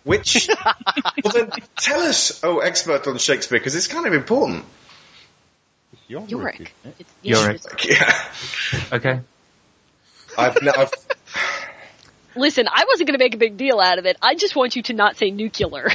[0.06, 0.48] Which,
[1.24, 4.64] well then, tell us, oh expert on Shakespeare, because it's kind of important.
[6.08, 6.30] Yorick.
[6.32, 6.56] Yorick.
[6.56, 6.96] isn't it?
[7.00, 7.62] It's, yeah, Yorick.
[7.86, 8.24] Yeah.
[8.94, 9.20] Okay.
[10.38, 10.92] I've, n- I've,
[12.36, 14.18] Listen, I wasn't going to make a big deal out of it.
[14.22, 15.88] I just want you to not say nuclear.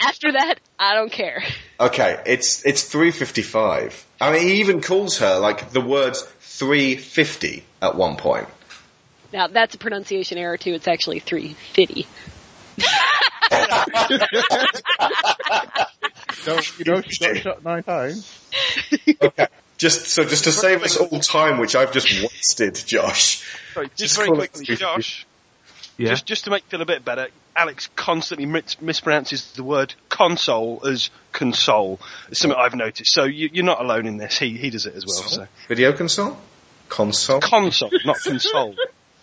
[0.00, 1.44] After that, I don't care.
[1.78, 4.04] okay, it's, it's 355.
[4.20, 8.48] I mean, he even calls her, like, the words 350 at one point.
[9.32, 10.74] Now that's a pronunciation error too.
[10.74, 12.06] It's actually 350.
[16.46, 18.40] No, you know, she got shot nine times.
[19.20, 19.46] Okay.
[19.76, 23.44] Just, so just to save us all time, which I've just wasted, Josh.
[23.74, 25.26] Sorry, just, Just very call it Josh.
[25.96, 26.10] Yeah.
[26.10, 29.94] Just, just to make you feel a bit better, Alex constantly mis- mispronounces the word
[30.08, 32.00] console as console.
[32.28, 33.12] It's something I've noticed.
[33.12, 34.38] So you, you're not alone in this.
[34.38, 35.22] He, he does it as well.
[35.22, 36.36] So Video console?
[36.88, 37.40] Console?
[37.40, 38.74] console, not console.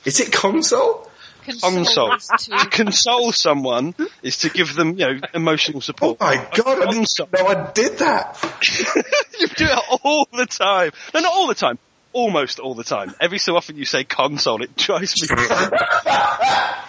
[0.05, 1.09] Is it console?
[1.43, 2.18] Console.
[2.18, 6.19] to to- console someone is to give them, you know, emotional Oh support.
[6.19, 8.38] my god, I didn't know I did that.
[9.39, 10.91] you do it all the time.
[11.13, 11.77] No, not all the time.
[12.13, 13.13] Almost all the time.
[13.22, 14.61] Every so often you say console.
[14.61, 15.27] It drives me.
[15.39, 16.85] I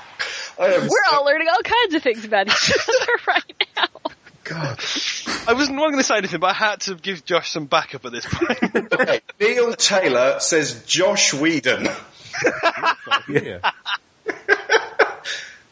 [0.59, 3.87] We're all learning all kinds of things about each other right now.
[4.45, 4.79] God.
[5.47, 8.13] I wasn't going to say anything, but I had to give Josh some backup at
[8.13, 8.93] this point.
[8.93, 11.89] Okay, Neil Taylor says Josh Whedon.
[13.29, 13.71] Yeah.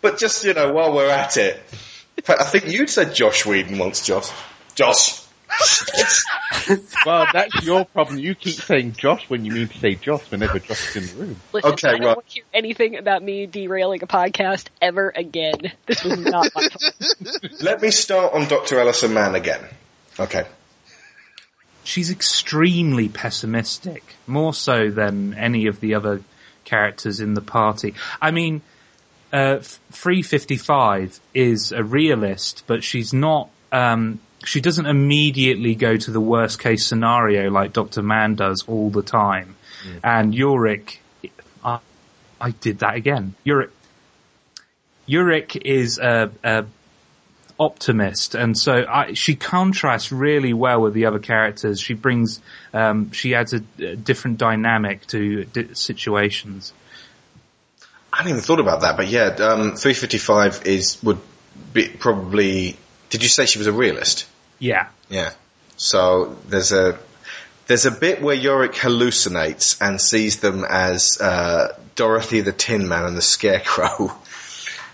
[0.03, 1.57] But just, you know, while we're at it,
[2.25, 4.31] fact, I think you'd said Josh Whedon once, Josh.
[4.75, 5.21] Josh.
[7.05, 8.19] Well, that's your problem.
[8.19, 11.25] You keep saying Josh when you mean to say Josh whenever Josh is in the
[11.25, 11.37] room.
[11.53, 12.17] Listen, Okay, I don't right.
[12.17, 15.73] want to hear anything about me derailing a podcast ever again.
[15.87, 17.63] This was not my fault.
[17.63, 18.79] Let me start on Dr.
[18.79, 19.61] Ellison Mann again.
[20.19, 20.45] Okay.
[21.85, 26.23] she's extremely pessimistic, more so than any of the other
[26.65, 27.95] characters in the party.
[28.21, 28.63] I mean,
[29.33, 36.11] uh, F- 355 is a realist, but she's not, um, she doesn't immediately go to
[36.11, 38.03] the worst case scenario like Dr.
[38.03, 39.57] Mann does all the time.
[40.05, 41.01] And Yorick,
[41.65, 41.79] I,
[42.41, 43.35] I did that again.
[43.45, 43.71] Yorick,
[45.07, 46.65] Yorick is a, a
[47.61, 51.81] optimist, and so I, she contrasts really well with the other characters.
[51.81, 52.41] She brings,
[52.75, 56.73] um, she adds a, a different dynamic to di- situations.
[58.13, 61.21] I hadn't even thought about that, but yeah, um, 355 is, would
[61.73, 62.77] be probably,
[63.11, 64.27] did you say she was a realist?
[64.59, 65.31] Yeah, Yeah.
[65.81, 66.99] So there's a
[67.67, 73.07] there's a bit where Yorick hallucinates and sees them as uh, Dorothy the Tin Man
[73.07, 74.13] and the Scarecrow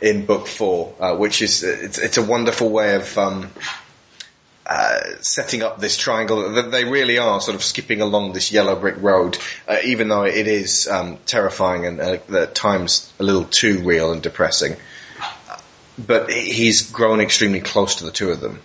[0.01, 3.51] in book four, uh, which is it's, it's a wonderful way of um,
[4.67, 6.51] uh, setting up this triangle.
[6.71, 10.47] They really are sort of skipping along this yellow brick road, uh, even though it
[10.47, 14.77] is um, terrifying and uh, at times a little too real and depressing.
[15.99, 18.61] But he's grown extremely close to the two of them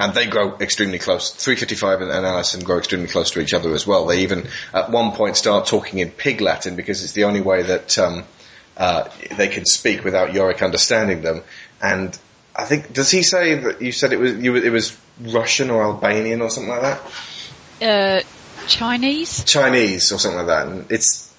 [0.00, 1.30] and they grow extremely close.
[1.30, 4.06] 355 and, and Alison grow extremely close to each other as well.
[4.06, 7.62] They even at one point start talking in Pig Latin because it's the only way
[7.62, 8.24] that um,
[8.78, 11.42] uh, they can speak without Yorick understanding them.
[11.82, 12.16] And
[12.54, 15.82] I think does he say that you said it was you, it was Russian or
[15.82, 17.00] Albanian or something like that?
[17.80, 19.44] Uh, Chinese?
[19.44, 20.66] Chinese or something like that.
[20.68, 21.34] And it's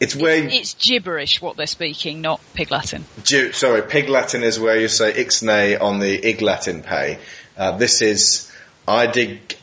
[0.00, 3.04] it's where It's gibberish what they're speaking, not Pig Latin.
[3.24, 7.18] Sorry, Pig Latin is where you say ixnay on the Ig Latin pay.
[7.56, 8.50] Uh, this is
[8.88, 9.56] I dig,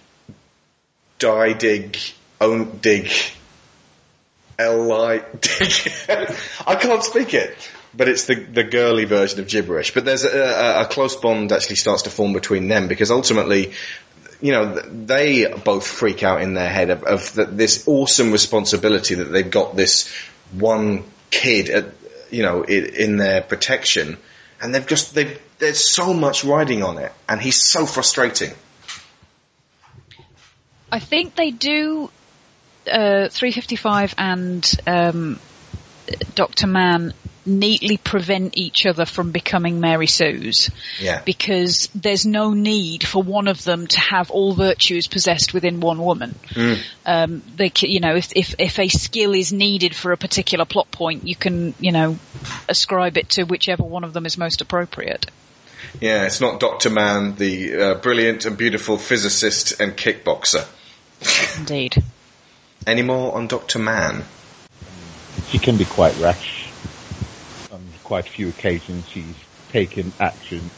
[1.20, 1.98] die dig,
[2.40, 3.12] own dig,
[4.60, 5.92] L-I dig.
[6.66, 7.56] I can't speak it,
[7.94, 9.94] but it's the, the girly version of gibberish.
[9.94, 13.74] But there's a, a, a close bond actually starts to form between them because ultimately,
[14.42, 19.16] you know, they both freak out in their head of, of the, this awesome responsibility
[19.16, 20.12] that they've got this
[20.52, 21.94] one kid, at,
[22.32, 24.18] you know, in, in their protection,
[24.62, 28.52] and they've just they've there's so much riding on it, and he's so frustrating.
[30.92, 32.10] I think they do
[32.88, 35.40] uh, 355 and um,
[36.36, 36.68] Dr.
[36.68, 37.14] Mann
[37.48, 40.70] neatly prevent each other from becoming Mary Sue's
[41.00, 45.80] Yeah, because there's no need for one of them to have all virtues possessed within
[45.80, 46.36] one woman.
[47.06, 50.92] Um, they, you know, if, if if a skill is needed for a particular plot
[50.92, 52.20] point, you can, you know,
[52.68, 55.26] ascribe it to whichever one of them is most appropriate.
[56.02, 56.26] yeah.
[56.26, 60.68] It's not Doctor Mann, the uh, brilliant and beautiful physicist and kickboxer.
[61.60, 62.04] Indeed.
[62.88, 64.24] Any more on Doctor Mann?
[65.52, 66.72] She can be quite rash.
[67.70, 69.36] On quite a few occasions, she's
[69.70, 70.72] taken action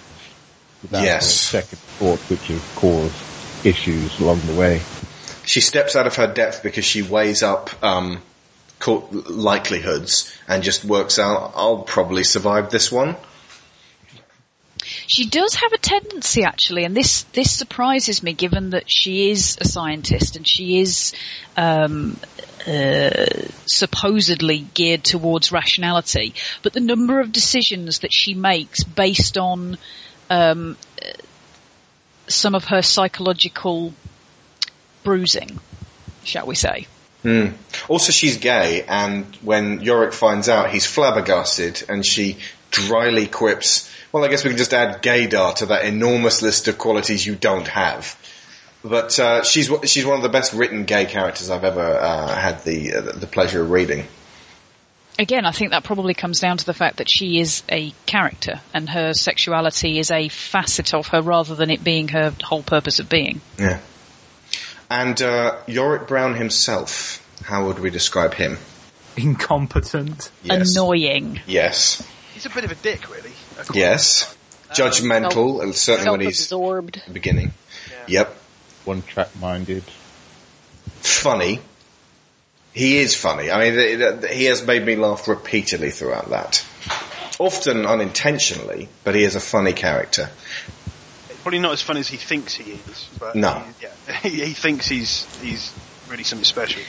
[0.82, 1.32] without Yes.
[1.32, 3.14] second thought, which have caused
[3.64, 4.82] issues along the way.
[5.46, 8.24] She steps out of her depth because she weighs up um,
[8.88, 13.18] likelihoods and just works out, I'll probably survive this one.
[15.10, 19.58] She does have a tendency actually, and this, this surprises me given that she is
[19.60, 21.14] a scientist and she is,
[21.58, 22.16] um,
[22.68, 23.26] uh,
[23.66, 29.80] supposedly geared towards rationality, but the number of decisions that she makes based on,
[30.30, 30.78] um,
[32.28, 33.96] some of her psychological
[35.04, 35.60] bruising,
[36.24, 36.86] shall we say.
[37.24, 37.54] Mm.
[37.88, 42.38] Also, she's gay, and when Yorick finds out, he's flabbergasted, and she
[42.70, 46.78] dryly quips, well, I guess we can just add gaydar to that enormous list of
[46.78, 48.18] qualities you don't have.
[48.84, 52.64] But uh, she's she's one of the best written gay characters I've ever uh, had
[52.64, 54.06] the uh, the pleasure of reading.
[55.20, 58.62] Again, I think that probably comes down to the fact that she is a character
[58.74, 63.00] and her sexuality is a facet of her rather than it being her whole purpose
[63.00, 63.42] of being.
[63.58, 63.82] Yeah.
[64.90, 68.58] And uh, Yorick Brown himself, how would we describe him?
[69.18, 70.32] Incompetent.
[70.42, 70.72] Yes.
[70.74, 71.42] Annoying.
[71.46, 72.02] Yes.
[72.34, 73.34] He's a bit of a dick, really.
[73.74, 74.36] Yes.
[74.72, 76.98] Judgmental, and certainly when he's Self-absorbed.
[76.98, 77.54] at the beginning.
[78.08, 78.36] Yep.
[78.86, 79.84] One track minded.
[81.02, 81.60] Funny.
[82.74, 83.50] He is funny.
[83.50, 86.64] I mean, th- th- he has made me laugh repeatedly throughout that.
[87.40, 90.30] Often unintentionally, but he is a funny character.
[91.42, 93.08] Probably not as funny as he thinks he is.
[93.18, 93.64] But No.
[93.80, 95.74] he- yeah, he, he thinks he's he's
[96.10, 96.82] really something special,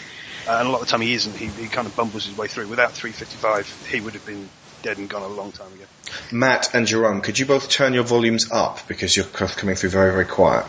[0.47, 1.35] uh, and a lot of the time he isn't.
[1.37, 2.67] He, he kind of bumbles his way through.
[2.69, 4.49] Without 355, he would have been
[4.83, 5.85] dead and gone a long time ago.
[6.33, 9.91] Matt and Jerome, could you both turn your volumes up because you're c- coming through
[9.91, 10.67] very, very quiet?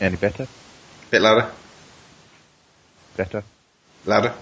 [0.00, 0.46] Any better?
[1.10, 1.50] Bit louder?
[3.16, 3.42] Better?
[4.06, 4.34] Louder?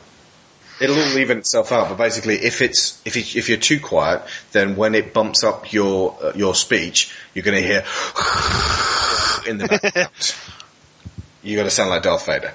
[0.80, 4.22] It'll all even itself out, but basically, if it's if it, if you're too quiet,
[4.52, 7.84] then when it bumps up your uh, your speech, you're going to hear
[9.48, 10.34] in the background.
[11.42, 12.54] you got to sound like Darth Vader.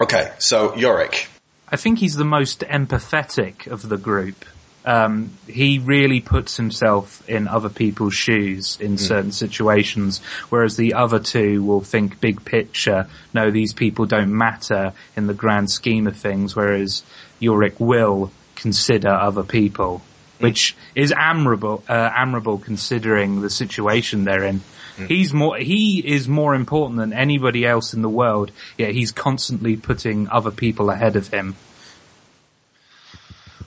[0.00, 1.26] Okay, so Yorick.
[1.68, 4.44] I think he's the most empathetic of the group.
[4.84, 10.20] Um, he really puts himself in other people's shoes in certain situations,
[10.50, 13.06] whereas the other two will think big picture.
[13.32, 17.02] No, these people don't matter in the grand scheme of things, whereas
[17.40, 20.02] Yorick will consider other people,
[20.38, 24.60] which is admirable, uh, admirable considering the situation they're in.
[25.08, 29.76] He's more, he is more important than anybody else in the world, yet he's constantly
[29.76, 31.56] putting other people ahead of him.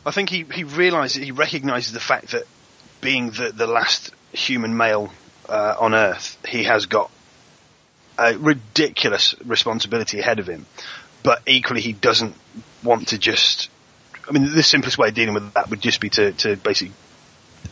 [0.08, 2.44] I think he, he realizes, he recognizes the fact that
[3.02, 5.12] being the, the last human male
[5.50, 7.12] uh, on Earth, he has got
[8.18, 10.66] a ridiculous responsibility ahead of him.
[11.24, 12.36] But equally, he doesn't
[12.84, 13.70] want to just.
[14.28, 16.94] I mean, the simplest way of dealing with that would just be to, to basically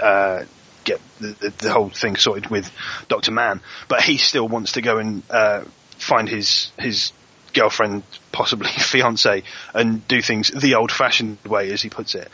[0.02, 0.44] uh,
[0.84, 2.70] get the, the, whole thing sorted with
[3.08, 3.62] Doctor Mann.
[3.88, 5.64] But he still wants to go and uh,
[5.98, 7.14] find his his
[7.56, 12.30] girlfriend, possibly fiance, and do things the old-fashioned way, as he puts it.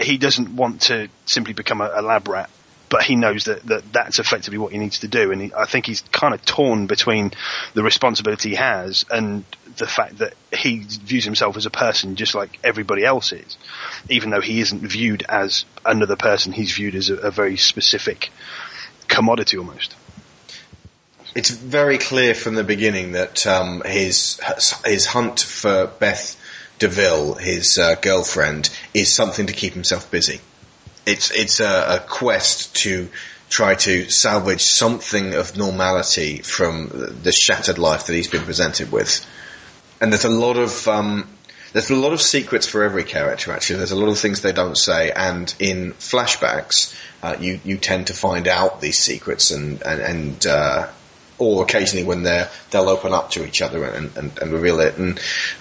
[0.00, 2.50] He doesn't want to simply become a, a lab rat,
[2.88, 5.32] but he knows that, that that's effectively what he needs to do.
[5.32, 7.32] And he, I think he's kind of torn between
[7.74, 9.44] the responsibility he has and
[9.76, 13.56] the fact that he views himself as a person just like everybody else is,
[14.08, 16.52] even though he isn't viewed as another person.
[16.52, 18.30] He's viewed as a, a very specific
[19.06, 19.94] commodity almost.
[21.38, 24.40] It's very clear from the beginning that um, his
[24.84, 26.36] his hunt for Beth
[26.80, 30.40] Deville, his uh, girlfriend, is something to keep himself busy.
[31.06, 33.08] It's it's a, a quest to
[33.48, 36.88] try to salvage something of normality from
[37.22, 39.24] the shattered life that he's been presented with.
[40.00, 41.28] And there's a lot of um,
[41.72, 43.52] there's a lot of secrets for every character.
[43.52, 46.92] Actually, there's a lot of things they don't say, and in flashbacks,
[47.22, 50.88] uh, you you tend to find out these secrets, and and, and uh,
[51.38, 54.96] or occasionally when they're they'll open up to each other and and, and reveal it.
[54.96, 55.20] And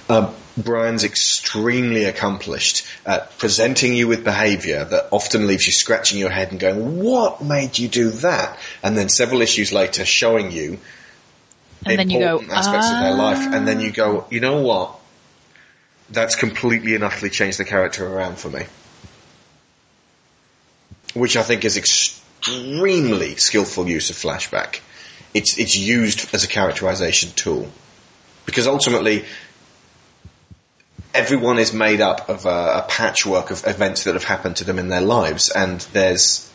[0.10, 6.32] uh, Brian's extremely accomplished at presenting you with behaviour that often leaves you scratching your
[6.32, 10.80] head and going, "What made you do that?" And then several issues later, showing you
[11.86, 14.40] And then you go, important aspects of their life, "Ah." and then you go, you
[14.40, 14.96] know what?
[16.10, 18.66] That's completely and utterly changed the character around for me.
[21.14, 24.80] Which I think is extremely skillful use of flashback.
[25.38, 27.70] It's, it's used as a characterization tool.
[28.46, 29.26] Because ultimately,
[31.14, 34.80] everyone is made up of a, a patchwork of events that have happened to them
[34.80, 36.52] in their lives, and there's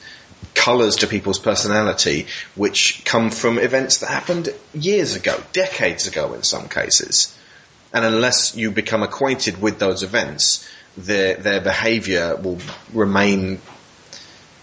[0.55, 2.27] colours to people's personality
[2.57, 7.37] which come from events that happened years ago, decades ago in some cases.
[7.93, 12.59] And unless you become acquainted with those events, their their behaviour will
[12.93, 13.61] remain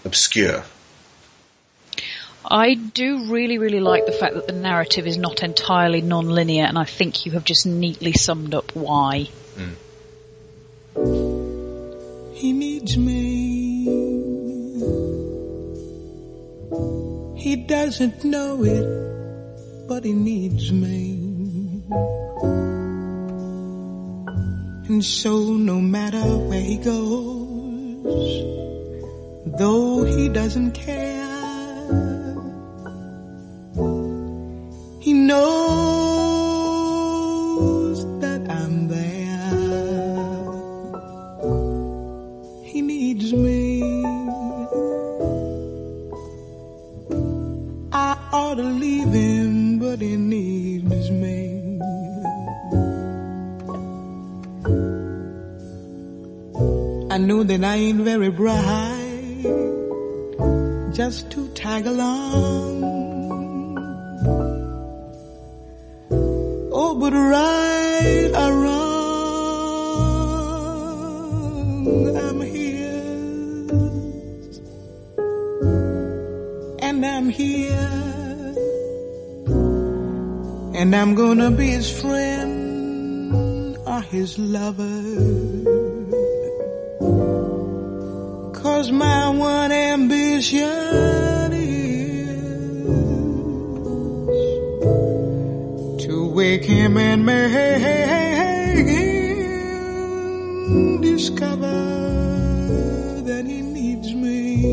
[0.04, 0.62] obscure.
[2.44, 6.78] I do really, really like the fact that the narrative is not entirely non-linear, and
[6.78, 9.28] I think you have just neatly summed up why.
[9.56, 9.74] Hmm.
[12.34, 13.84] He needs me.
[17.36, 21.20] He doesn't know it, but he needs me.
[24.88, 28.44] And so no matter where he goes,
[29.58, 31.29] though he doesn't care,
[35.00, 35.40] he knows
[38.20, 39.40] that I'm there.
[42.64, 43.82] He needs me.
[47.92, 51.78] I ought to leave him, but he needs me.
[57.10, 59.42] I know that I ain't very bright,
[60.92, 62.79] just to tag along.
[66.72, 68.86] Oh, but right or wrong,
[72.16, 73.66] I'm here.
[76.78, 78.54] And I'm here.
[80.74, 85.02] And I'm gonna be his friend or his lover.
[88.54, 91.29] Cause my one ambition
[96.40, 97.52] wake him and make
[98.96, 101.80] him discover
[103.28, 104.64] that he needs me.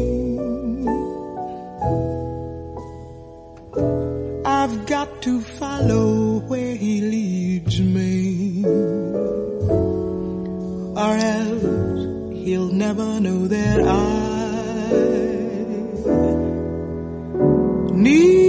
[4.45, 8.63] I've got to follow where he leads me,
[11.03, 11.63] or else
[12.45, 13.85] he'll never know that I
[17.93, 18.46] need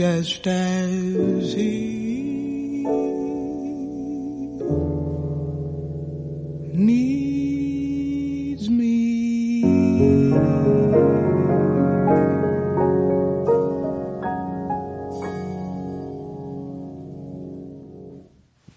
[0.00, 2.84] just as he
[6.72, 9.62] needs me.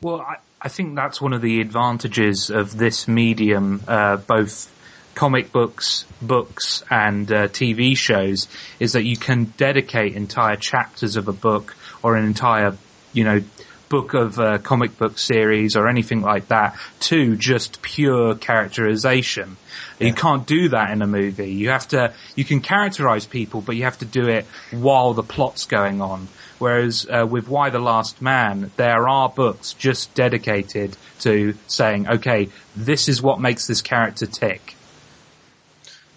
[0.01, 4.72] Well, I, I think that's one of the advantages of this medium, uh, both
[5.15, 8.47] comic books, books, and uh, TV shows,
[8.79, 12.75] is that you can dedicate entire chapters of a book or an entire,
[13.13, 13.41] you know,
[13.89, 19.55] book of a comic book series or anything like that to just pure characterization.
[19.99, 21.51] You can't do that in a movie.
[21.51, 25.21] You have to, you can characterize people, but you have to do it while the
[25.21, 26.27] plot's going on.
[26.57, 32.49] Whereas uh, with Y the Last Man, there are books just dedicated to saying, okay,
[32.75, 34.75] this is what makes this character tick.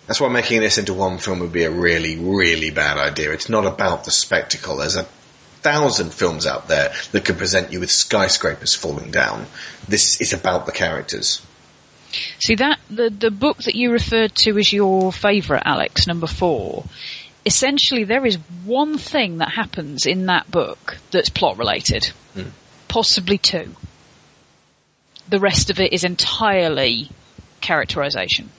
[0.06, 3.32] That's why making this into one film would be a really, really bad idea.
[3.32, 4.76] It's not about the spectacle.
[4.76, 5.06] There's a
[5.62, 9.46] thousand films out there that can present you with skyscrapers falling down.
[9.88, 11.42] This is about the characters.
[12.38, 16.84] See that the the book that you referred to as your favourite, Alex, number four.
[17.44, 22.48] Essentially, there is one thing that happens in that book that's plot related, hmm.
[22.88, 23.74] possibly two.
[25.28, 27.10] The rest of it is entirely
[27.60, 28.50] characterization.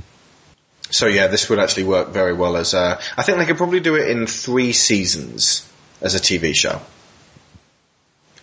[0.90, 3.80] So yeah, this would actually work very well as a, I think they could probably
[3.80, 5.68] do it in three seasons
[6.02, 6.82] as a TV show.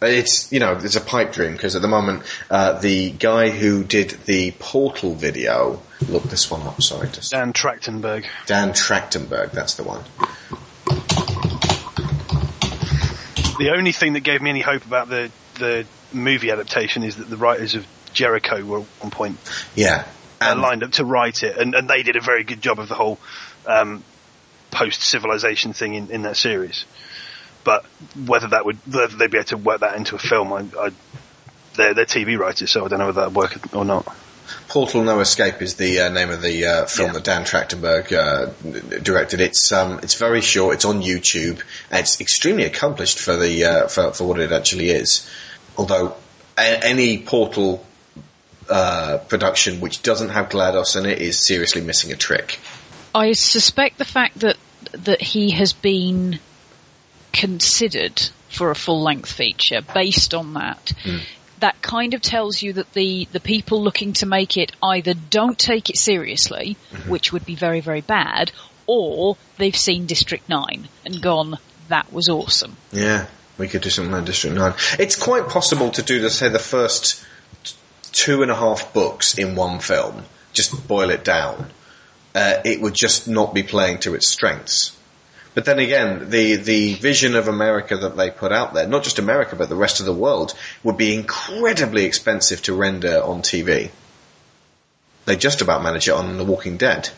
[0.03, 3.85] It's, you know, it's a pipe dream because at the moment, uh, the guy who
[3.85, 8.27] did the Portal video, look this one up, sorry, just Dan Trachtenberg.
[8.47, 10.05] Dan Trachtenberg, that's the one.
[13.59, 17.31] The only thing that gave me any hope about the the movie adaptation is that
[17.31, 19.39] the writers of Jericho were at one point
[19.75, 20.05] Yeah.
[20.41, 22.89] Uh, lined up to write it, and, and they did a very good job of
[22.89, 23.19] the whole
[23.67, 24.03] um,
[24.71, 26.85] post civilization thing in, in that series.
[27.65, 27.85] But
[28.27, 30.91] whether that would whether they'd be able to work that into a film, I, I
[31.77, 34.15] they're, they're TV writers, so I don't know whether that would work or not.
[34.69, 38.99] Portal No Escape is the uh, name of the uh, film that Dan Trachtenberg uh,
[38.99, 39.41] directed.
[39.41, 40.75] It's um, it's very short.
[40.75, 41.63] It's on YouTube.
[41.91, 45.29] And it's extremely accomplished for the uh, for for what it actually is.
[45.77, 46.15] Although
[46.59, 47.87] a- any Portal
[48.69, 52.59] uh, production which doesn't have GLaDOS in it is seriously missing a trick.
[53.15, 54.57] I suspect the fact that
[54.93, 56.39] that he has been
[57.33, 60.93] considered for a full length feature based on that.
[61.61, 65.59] That kind of tells you that the, the people looking to make it either don't
[65.59, 66.77] take it seriously,
[67.09, 68.53] which would be very, very bad,
[68.87, 71.59] or they've seen District 9 and gone,
[71.89, 72.77] that was awesome.
[72.93, 73.27] Yeah,
[73.57, 74.75] we could do something like District 9.
[74.99, 77.25] It's quite possible to do, the, say, the first
[78.15, 80.25] two and a half books in one film.
[80.53, 81.71] Just boil it down.
[82.35, 84.97] Uh, it would just not be playing to its strengths.
[85.55, 89.19] But then again, the, the vision of America that they put out there, not just
[89.21, 93.91] America, but the rest of the world, would be incredibly expensive to render on TV.
[95.27, 97.09] They just about manage it on The Walking Dead.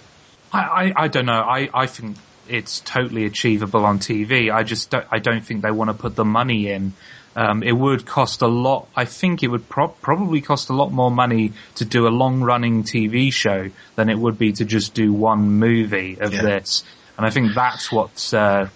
[0.52, 1.32] I, I, I don't know.
[1.32, 4.52] I, I think it's totally achievable on TV.
[4.52, 6.92] I just don't, I don't think they want to put the money in.
[7.38, 8.88] Um, it would cost a lot.
[8.96, 12.40] I think it would pro- probably cost a lot more money to do a long
[12.40, 16.42] running TV show than it would be to just do one movie of Yeah.
[16.42, 16.82] this.
[17.18, 18.68] And I think that's what's, uh,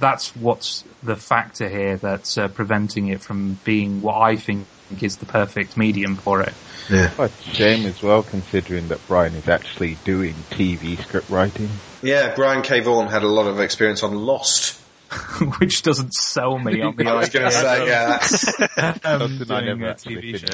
[0.00, 4.66] that's what's the factor here that's uh, preventing it from being what I think
[5.00, 6.52] is the perfect medium for it.
[6.88, 7.10] Yeah.
[7.16, 11.68] But shame as well, considering that Brian is actually doing TV script writing.
[12.02, 12.80] Yeah, Brian K.
[12.80, 14.79] Vaughan had a lot of experience on Lost.
[15.58, 18.06] which doesn't sell me on the I was going to idea say, yeah,
[18.76, 20.46] that's, um, Something I never actually show.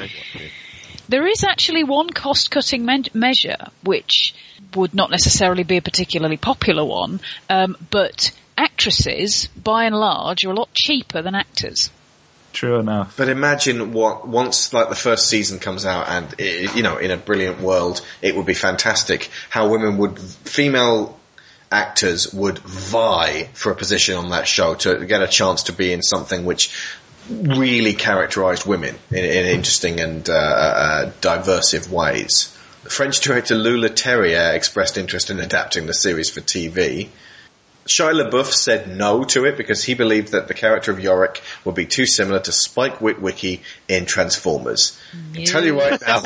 [1.09, 4.33] There is actually one cost-cutting me- measure which
[4.75, 7.19] would not necessarily be a particularly popular one,
[7.49, 11.91] um, but actresses, by and large, are a lot cheaper than actors.
[12.53, 13.15] True enough.
[13.15, 17.11] But imagine what once like the first season comes out, and it, you know, in
[17.11, 19.29] a brilliant world, it would be fantastic.
[19.49, 21.16] How women would, female
[21.71, 25.91] actors would vie for a position on that show to get a chance to be
[25.91, 26.73] in something which
[27.29, 32.53] really characterised women in, in interesting and uh, uh, diversive ways.
[32.83, 37.09] French director Louis Leterrier expressed interest in adapting the series for TV.
[37.85, 41.75] Shia LaBeouf said no to it because he believed that the character of Yorick would
[41.75, 44.99] be too similar to Spike Witwicky in Transformers.
[45.13, 46.21] I can tell you right now,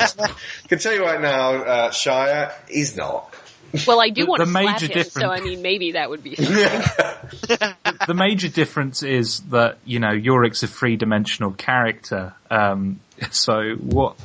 [0.68, 3.31] can tell you right now, uh, Shia, he's not.
[3.86, 5.92] Well, I do The- want the to slap major him, difference- so I mean, maybe
[5.92, 6.54] that would be something.
[8.06, 12.34] the major difference is that, you know, Yorick's a three-dimensional character.
[12.50, 13.00] Um,
[13.30, 14.16] so what,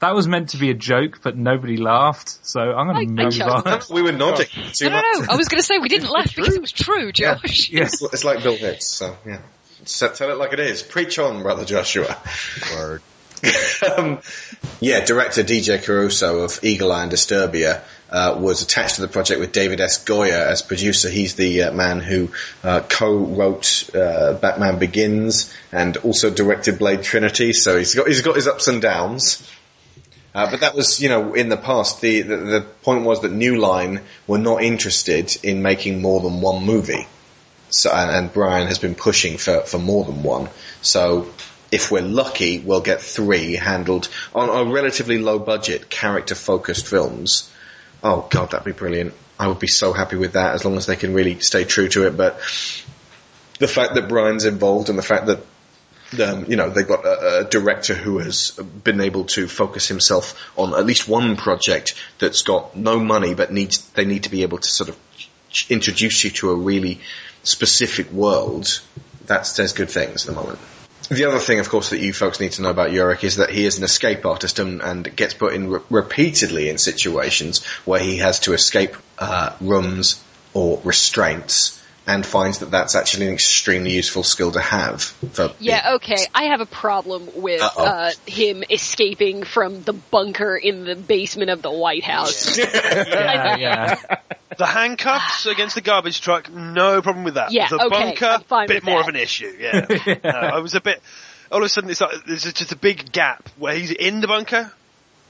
[0.00, 3.24] that was meant to be a joke, but nobody laughed, so I'm I- I gonna
[3.24, 3.80] move on.
[3.90, 5.28] we were nodding too No, no, much.
[5.28, 5.34] no.
[5.34, 7.36] I was going to say we didn't laugh because it was true, Yeah.
[7.36, 7.70] Josh.
[7.70, 8.02] Yes.
[8.02, 9.38] It's like Bill Hicks, so yeah.
[9.84, 10.82] So tell it like it is.
[10.82, 12.16] Preach on, brother Joshua.
[12.74, 13.02] Word.
[13.98, 14.20] um,
[14.80, 17.82] yeah, director DJ Caruso of Eagle Eye and Disturbia
[18.14, 20.04] uh, was attached to the project with David S.
[20.04, 21.10] Goyer as producer.
[21.10, 22.30] He's the uh, man who
[22.62, 27.52] uh, co-wrote uh, Batman Begins and also directed Blade Trinity.
[27.52, 29.42] So he's got he's got his ups and downs.
[30.32, 33.32] Uh, but that was, you know, in the past, the, the, the point was that
[33.32, 37.06] New Line were not interested in making more than one movie.
[37.70, 40.48] So, and, and Brian has been pushing for, for more than one.
[40.82, 41.32] So,
[41.70, 47.50] if we're lucky, we'll get three handled on a relatively low budget, character focused films.
[48.04, 49.14] Oh god, that'd be brilliant.
[49.38, 51.88] I would be so happy with that as long as they can really stay true
[51.88, 52.16] to it.
[52.16, 52.38] But
[53.58, 55.40] the fact that Brian's involved and the fact that
[56.20, 60.38] um, you know, they've got a, a director who has been able to focus himself
[60.56, 64.42] on at least one project that's got no money, but needs they need to be
[64.42, 64.98] able to sort of
[65.68, 67.00] introduce you to a really
[67.42, 68.80] specific world.
[69.26, 70.58] That says good things at the moment.
[71.08, 73.50] The other thing, of course, that you folks need to know about Yorick is that
[73.50, 78.00] he is an escape artist and, and gets put in re- repeatedly in situations where
[78.00, 80.22] he has to escape uh, rooms
[80.54, 85.02] or restraints and finds that that's actually an extremely useful skill to have.
[85.02, 86.26] For Yeah, okay.
[86.34, 87.84] I have a problem with Uh-oh.
[87.84, 92.58] uh, him escaping from the bunker in the basement of the White House.
[92.58, 93.94] Yeah, yeah.
[94.58, 97.52] The handcuffs against the garbage truck, no problem with that.
[97.52, 99.08] Yeah, the okay, bunker, I'm bit more that.
[99.08, 99.52] of an issue.
[99.58, 99.86] Yeah,
[100.24, 101.02] No, I was a bit.
[101.50, 104.26] All of a sudden, it's like there's just a big gap where he's in the
[104.26, 104.72] bunker.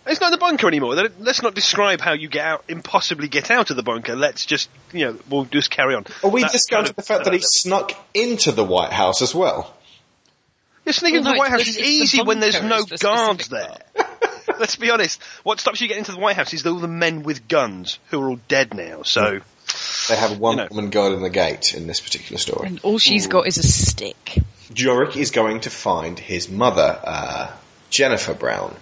[0.07, 0.95] He's not the bunker anymore.
[0.95, 4.15] Let- Let's not describe how you get out, impossibly get out of the bunker.
[4.15, 6.05] Let's just, you know, we'll just carry on.
[6.23, 9.23] Are we That's discounting kind the of- fact that he snuck into the White House
[9.23, 9.75] as well?
[10.85, 12.83] You're sneaking Well, into the White House it's- is it's the easy when there's no
[12.85, 13.79] the guards there.
[14.59, 15.21] Let's be honest.
[15.43, 18.21] What stops you getting into the White House is all the men with guns who
[18.23, 19.03] are all dead now.
[19.03, 19.41] So
[20.09, 20.69] They have one You know.
[20.71, 22.69] woman guarding the gate in this particular story.
[22.69, 24.39] And all she's got is a stick.
[24.77, 27.51] Yorick is going to find his mother, uh,
[27.91, 28.77] Jennifer Brown,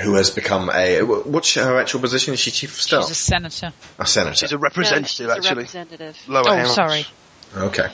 [0.00, 2.34] who has become a, what's her actual position?
[2.34, 3.02] Is she chief of staff?
[3.02, 3.72] She's a senator.
[3.98, 4.36] a senator.
[4.36, 5.54] she's a No, representative, she's a actually.
[5.56, 6.16] representative.
[6.28, 6.74] Lower Oh, house.
[6.74, 7.06] sorry.
[7.56, 7.88] Okay.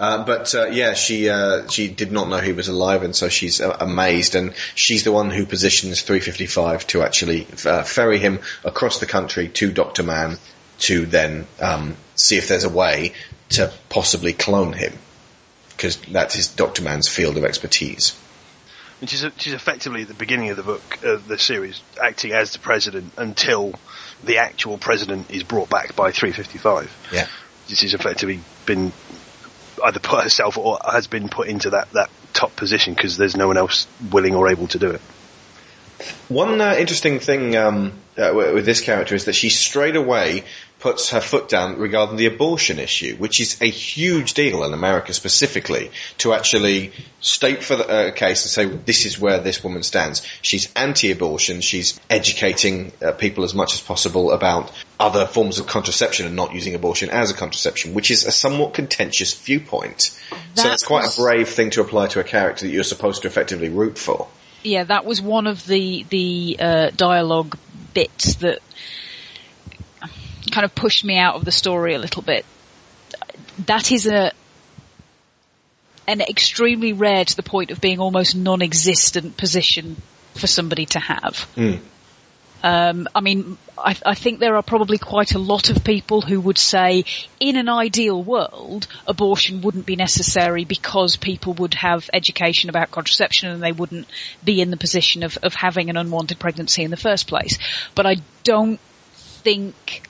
[0.00, 3.28] Uh, but uh, yeah, she uh, she did not know he was alive, and so
[3.28, 4.36] she's uh, amazed.
[4.36, 9.48] And she's the one who positions 355 to actually uh, ferry him across the country
[9.48, 10.38] to Doctor Mann
[10.80, 13.12] to then um, see if there's a way
[13.50, 14.92] to possibly clone him,
[15.70, 18.16] because that's Doctor Mann's field of expertise.
[19.00, 22.52] And she's, she's effectively at the beginning of the book, uh, the series, acting as
[22.52, 23.74] the president until
[24.24, 27.08] the actual president is brought back by 355.
[27.12, 27.26] Yeah.
[27.68, 28.92] She's effectively been
[29.84, 33.46] either put herself or has been put into that, that top position because there's no
[33.46, 35.00] one else willing or able to do it.
[36.28, 40.44] One uh, interesting thing um, uh, with with this character is that she straight away
[40.80, 45.12] puts her foot down regarding the abortion issue, which is a huge deal in America
[45.12, 49.82] specifically, to actually state for the uh, case and say this is where this woman
[49.82, 50.22] stands.
[50.40, 51.60] She's anti-abortion.
[51.62, 56.54] She's educating uh, people as much as possible about other forms of contraception and not
[56.54, 60.16] using abortion as a contraception, which is a somewhat contentious viewpoint.
[60.54, 63.22] so it's quite was- a brave thing to apply to a character that you're supposed
[63.22, 64.28] to effectively root for.
[64.62, 67.56] yeah, that was one of the the uh, dialogue
[67.94, 68.60] bits that
[70.50, 72.44] kind of pushed me out of the story a little bit.
[73.66, 74.32] That is a
[76.06, 80.00] an extremely rare to the point of being almost non-existent position
[80.34, 81.46] for somebody to have.
[82.62, 86.40] Um, I mean, I, I think there are probably quite a lot of people who
[86.40, 87.04] would say,
[87.38, 93.50] in an ideal world, abortion wouldn't be necessary because people would have education about contraception
[93.50, 94.08] and they wouldn't
[94.42, 97.58] be in the position of, of having an unwanted pregnancy in the first place.
[97.94, 98.80] But I don't
[99.14, 100.07] think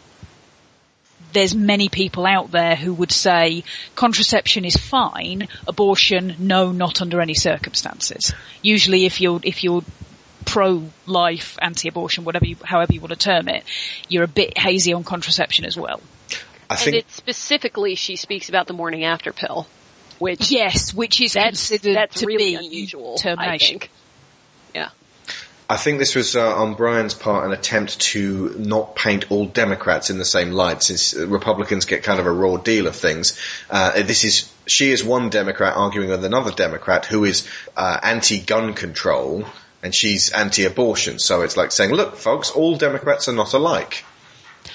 [1.33, 3.65] there's many people out there who would say
[3.95, 8.33] contraception is fine, abortion, no, not under any circumstances.
[8.63, 9.83] Usually if you're, if you're
[10.45, 13.65] pro-life, anti-abortion, whatever you, however you want to term it,
[14.09, 16.01] you're a bit hazy on contraception as well.
[16.71, 19.67] I And think it specifically, she speaks about the morning after pill,
[20.19, 23.17] which Yes, which is that's considered that's to really be unusual.
[23.19, 23.81] I termination.
[25.71, 30.09] I think this was uh, on Brian's part an attempt to not paint all Democrats
[30.09, 33.39] in the same light, since uh, Republicans get kind of a raw deal of things.
[33.69, 37.47] Uh, this is she is one Democrat arguing with another Democrat who is
[37.77, 39.45] uh, anti-gun control,
[39.83, 41.19] and she's anti-abortion.
[41.19, 44.05] So it's like saying, "Look, folks, all Democrats are not alike,"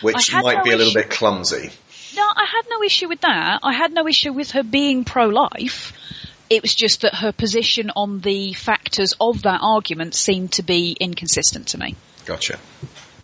[0.04, 1.72] which might no be a little issue- bit clumsy.
[2.16, 3.62] No, I had no issue with that.
[3.64, 5.94] I had no issue with her being pro-life.
[6.50, 10.96] It was just that her position on the factors of that argument seemed to be
[11.00, 11.96] inconsistent to me.
[12.26, 12.60] Gotcha.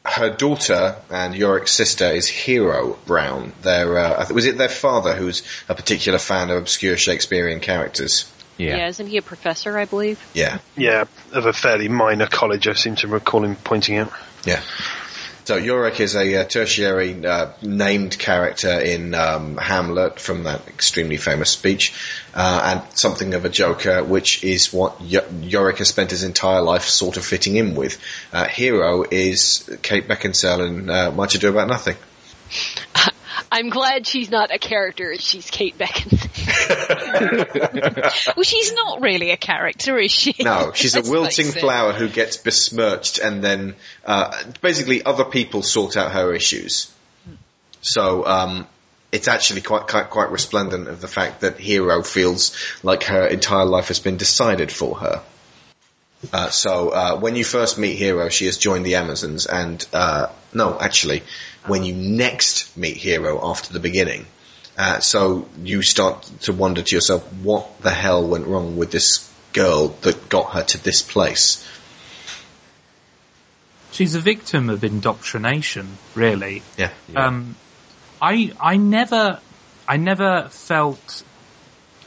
[0.05, 3.53] Her daughter and Yorick's sister is Hero Brown.
[3.61, 8.31] Their uh, was it their father who's a particular fan of obscure Shakespearean characters?
[8.59, 8.87] yeah.
[8.87, 10.19] Isn't he a professor, I believe?
[10.33, 10.59] Yeah.
[10.75, 14.11] Yeah, of a fairly minor college, I seem to recall him pointing out.
[14.45, 14.61] Yeah.
[15.49, 21.17] So Yorick is a uh, tertiary uh, named character in um, Hamlet from that extremely
[21.17, 21.91] famous speech,
[22.35, 26.61] uh, and something of a joker, which is what y- Yorick has spent his entire
[26.61, 27.99] life sort of fitting in with.
[28.31, 31.95] Uh, Hero is Kate Beckinsale in uh, Much Ado About Nothing.
[33.51, 35.15] I'm glad she's not a character.
[35.17, 36.29] She's Kate Beckinsale.
[38.35, 40.35] Well, she's not really a character, is she?
[40.39, 45.97] No, she's a wilting flower who gets besmirched, and then uh, basically other people sort
[45.97, 46.91] out her issues.
[47.81, 48.67] So um,
[49.11, 53.65] it's actually quite, quite quite resplendent of the fact that Hero feels like her entire
[53.65, 55.21] life has been decided for her.
[56.33, 60.27] Uh, so uh, when you first meet Hero, she has joined the Amazons, and uh,
[60.53, 61.23] no, actually,
[61.65, 64.25] when you next meet Hero after the beginning,
[64.77, 69.29] uh, so you start to wonder to yourself, what the hell went wrong with this
[69.53, 71.65] girl that got her to this place?
[73.91, 76.63] She's a victim of indoctrination, really.
[76.77, 76.91] Yeah.
[77.15, 77.55] Um,
[78.21, 79.39] I I never
[79.87, 81.23] I never felt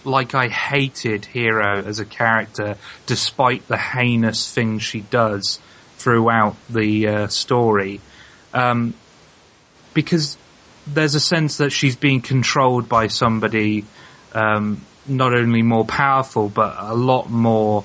[0.05, 2.77] like I hated Hero as a character,
[3.07, 5.61] despite the heinous things she does
[5.99, 8.01] throughout the uh, story,
[8.53, 8.95] um,
[9.95, 10.37] because
[10.87, 13.85] there's a sense that she's being controlled by somebody
[14.35, 17.85] um, not only more powerful but a lot more.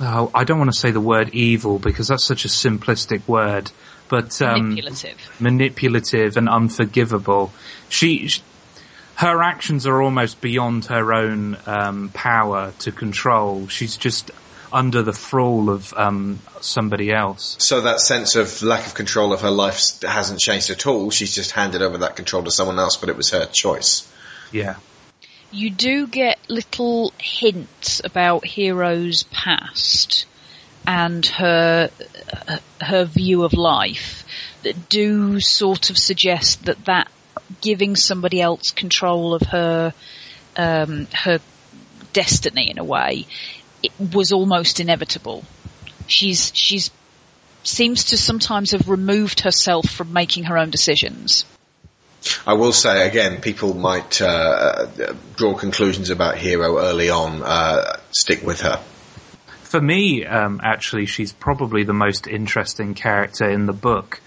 [0.00, 3.70] Oh, I don't want to say the word evil because that's such a simplistic word,
[4.08, 5.36] but um, Manipulative.
[5.40, 7.52] manipulative and unforgivable.
[7.90, 8.42] She, sh
[9.20, 13.68] her actions are almost beyond her own um, power to control.
[13.68, 14.30] She's just
[14.72, 17.54] under the thrall of um, somebody else.
[17.58, 21.10] So that sense of lack of control of her life hasn't changed at all.
[21.10, 24.10] She's just handed over that control to someone else, but it was her choice.
[24.52, 24.76] Yeah.
[25.50, 30.24] You do get little hints about Hero's past
[30.86, 31.90] and her
[32.48, 34.24] uh, her view of life
[34.62, 37.10] that do sort of suggest that that
[37.60, 39.94] giving somebody else control of her
[40.56, 41.38] um, her
[42.12, 43.26] destiny in a way
[43.82, 45.44] it was almost inevitable.
[46.06, 46.90] She's she's
[47.62, 51.44] seems to sometimes have removed herself from making her own decisions.
[52.46, 57.42] I will say again, people might uh, uh, draw conclusions about Hero early on.
[57.42, 58.76] Uh, stick with her.
[59.62, 64.20] For me, um, actually, she's probably the most interesting character in the book.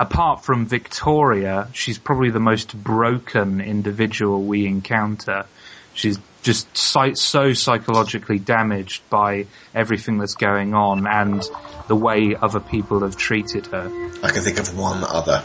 [0.00, 5.44] Apart from Victoria, she's probably the most broken individual we encounter.
[5.92, 9.44] She's just so psychologically damaged by
[9.74, 11.42] everything that's going on and
[11.86, 13.90] the way other people have treated her.
[14.22, 15.44] I can think of one other.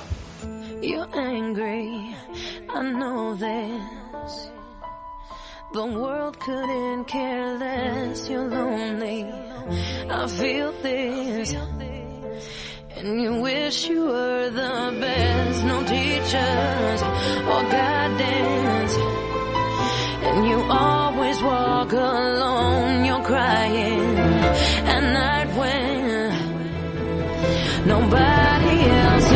[0.82, 2.16] You're angry,
[2.70, 4.50] I know this.
[5.74, 8.30] The world couldn't care less.
[8.30, 9.24] You're lonely,
[10.10, 11.54] I feel this.
[12.98, 15.66] And you wish you were the best.
[15.66, 17.02] No teachers
[17.52, 18.94] or guidance.
[20.28, 23.04] And you always walk alone.
[23.04, 24.18] You're crying
[24.96, 26.32] at night when
[27.86, 29.35] nobody else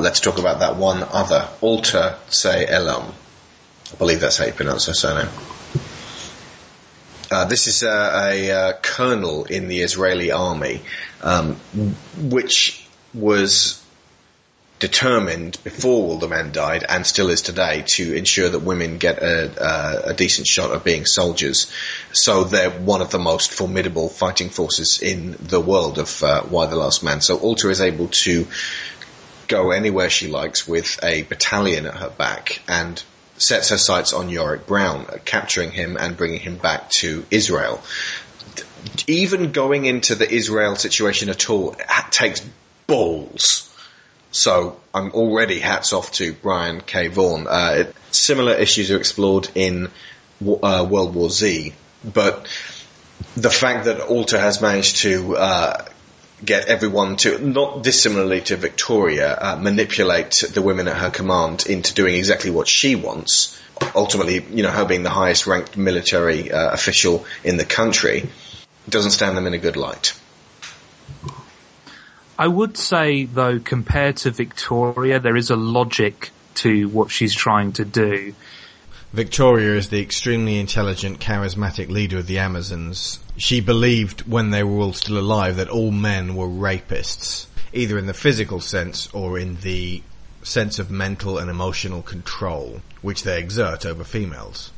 [0.00, 1.48] Let's talk about that one other.
[1.60, 3.12] Alter Tse'elon.
[3.92, 5.28] I believe that's how you pronounce her surname.
[7.30, 10.80] Uh, this is uh, a uh, colonel in the Israeli army,
[11.22, 11.54] um,
[12.18, 12.84] which
[13.14, 13.80] was
[14.80, 19.22] determined before all the men died and still is today to ensure that women get
[19.22, 21.70] a, a, a decent shot of being soldiers.
[22.12, 26.66] So they're one of the most formidable fighting forces in the world of uh, Y
[26.66, 27.20] the Last Man.
[27.20, 28.48] So Alter is able to
[29.46, 33.02] go anywhere she likes with a battalion at her back and
[33.40, 37.82] sets her sights on Yorick Brown, uh, capturing him and bringing him back to Israel.
[39.06, 41.74] Even going into the Israel situation at all
[42.10, 42.46] takes
[42.86, 43.66] balls.
[44.30, 47.08] So I'm already hats off to Brian K.
[47.08, 47.46] Vaughan.
[47.48, 52.46] Uh, it, similar issues are explored in uh, World War Z, but
[53.36, 55.84] the fact that Alter has managed to uh,
[56.44, 61.94] get everyone to, not dissimilarly to Victoria, uh, manipulate the women at her command into
[61.94, 63.60] doing exactly what she wants.
[63.94, 68.28] Ultimately, you know, her being the highest ranked military uh, official in the country,
[68.88, 70.18] doesn't stand them in a good light.
[72.38, 77.72] I would say though, compared to Victoria, there is a logic to what she's trying
[77.74, 78.34] to do.
[79.12, 83.18] Victoria is the extremely intelligent, charismatic leader of the Amazons.
[83.40, 88.04] She believed when they were all still alive that all men were rapists, either in
[88.04, 90.02] the physical sense or in the
[90.42, 94.72] sense of mental and emotional control, which they exert over females.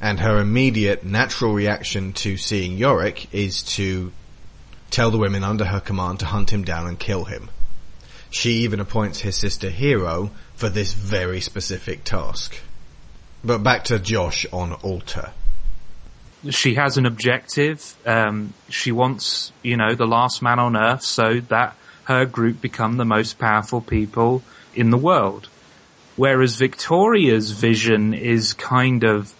[0.00, 4.10] And her immediate natural reaction to seeing Yorick is to
[4.90, 7.50] tell the women under her command to hunt him down and kill him.
[8.30, 12.58] She even appoints his sister Hero for this very specific task.
[13.44, 15.32] But back to Josh on Alter.
[16.50, 17.96] She has an objective.
[18.06, 22.96] Um, she wants, you know, the last man on earth so that her group become
[22.96, 24.42] the most powerful people
[24.74, 25.48] in the world.
[26.16, 29.32] Whereas Victoria's vision is kind of,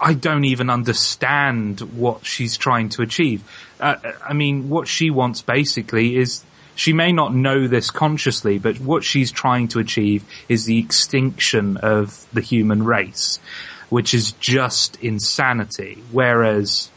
[0.00, 3.42] I don't even understand what she's trying to achieve.
[3.80, 6.44] Uh, I mean, what she wants basically is,
[6.74, 11.78] she may not know this consciously, but what she's trying to achieve is the extinction
[11.78, 13.40] of the human race,
[13.88, 16.02] which is just insanity.
[16.10, 16.90] Whereas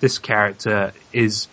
[0.00, 1.46] this character is,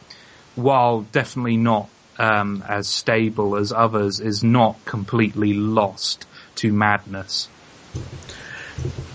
[0.55, 6.25] while definitely not um, as stable as others, is not completely lost
[6.55, 7.47] to madness.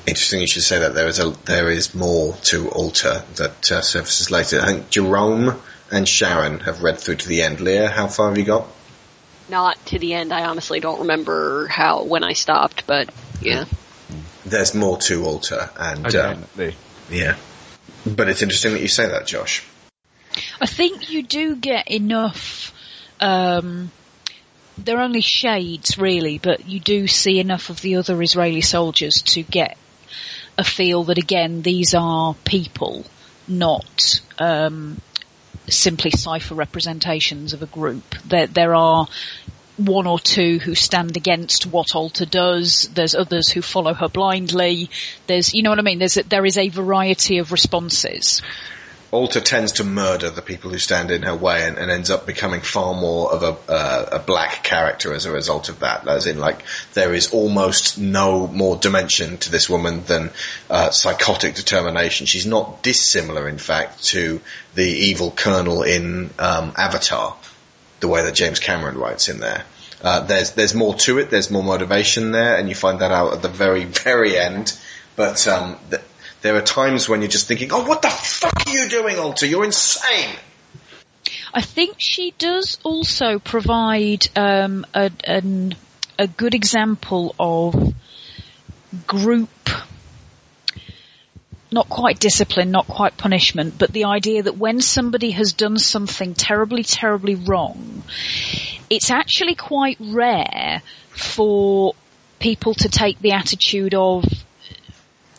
[0.06, 3.80] Interesting you should say that there is a there is more to Alter that uh,
[3.80, 4.60] surfaces later.
[4.60, 5.58] I think Jerome
[5.90, 7.60] and Sharon have read through to the end.
[7.60, 8.66] Leah, how far have you got?
[9.48, 10.32] Not to the end.
[10.32, 13.10] I honestly don't remember how when I stopped, but
[13.40, 13.64] yeah.
[14.44, 16.76] There's more to Alter, and uh, Definitely.
[17.10, 17.36] yeah.
[18.06, 19.64] But it's interesting that you say that, Josh.
[20.60, 22.72] I think you do get enough.
[23.20, 23.90] Um,
[24.76, 29.42] they're only shades, really, but you do see enough of the other Israeli soldiers to
[29.42, 29.78] get
[30.58, 33.04] a feel that again these are people,
[33.48, 35.00] not um,
[35.68, 38.04] simply cipher representations of a group.
[38.24, 39.06] There, there are
[39.76, 42.88] one or two who stand against what Alter does.
[42.94, 44.90] There's others who follow her blindly.
[45.26, 45.98] There's, you know what I mean?
[45.98, 48.42] There's a, there is a variety of responses.
[49.10, 52.26] Alter tends to murder the people who stand in her way and, and ends up
[52.26, 56.09] becoming far more of a, uh, a black character as a result of that.
[56.09, 56.64] As in, like,
[56.94, 60.30] there is almost no more dimension to this woman than
[60.68, 62.26] uh, psychotic determination.
[62.26, 64.40] She's not dissimilar, in fact, to
[64.74, 67.36] the evil colonel in um, Avatar,
[68.05, 69.64] the way that James Cameron writes in there.
[70.02, 71.31] Uh, there's there's more to it.
[71.31, 74.78] There's more motivation there, and you find that out at the very very end.
[75.16, 76.02] But um, th-
[76.43, 79.47] there are times when you're just thinking, "Oh, what the fuck are you doing, Alter?
[79.47, 80.36] You're insane."
[81.55, 85.10] I think she does also provide um, a,
[86.18, 87.94] a good example of
[89.06, 89.70] group,
[91.70, 96.34] not quite discipline, not quite punishment, but the idea that when somebody has done something
[96.34, 98.02] terribly, terribly wrong,
[98.90, 101.94] it's actually quite rare for
[102.38, 104.24] people to take the attitude of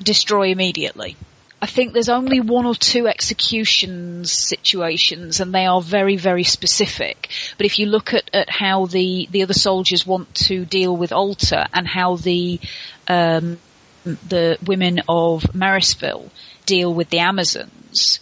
[0.02, 1.16] destroy immediately.
[1.62, 7.30] I think there's only one or two executions situations and they are very, very specific.
[7.58, 11.12] But if you look at, at how the, the other soldiers want to deal with
[11.12, 12.60] Alter and how the,
[13.08, 13.58] um,
[14.06, 16.30] the women of Marrisville
[16.66, 18.20] deal with the Amazons,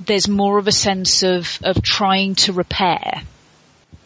[0.00, 3.22] there's more of a sense of, of trying to repair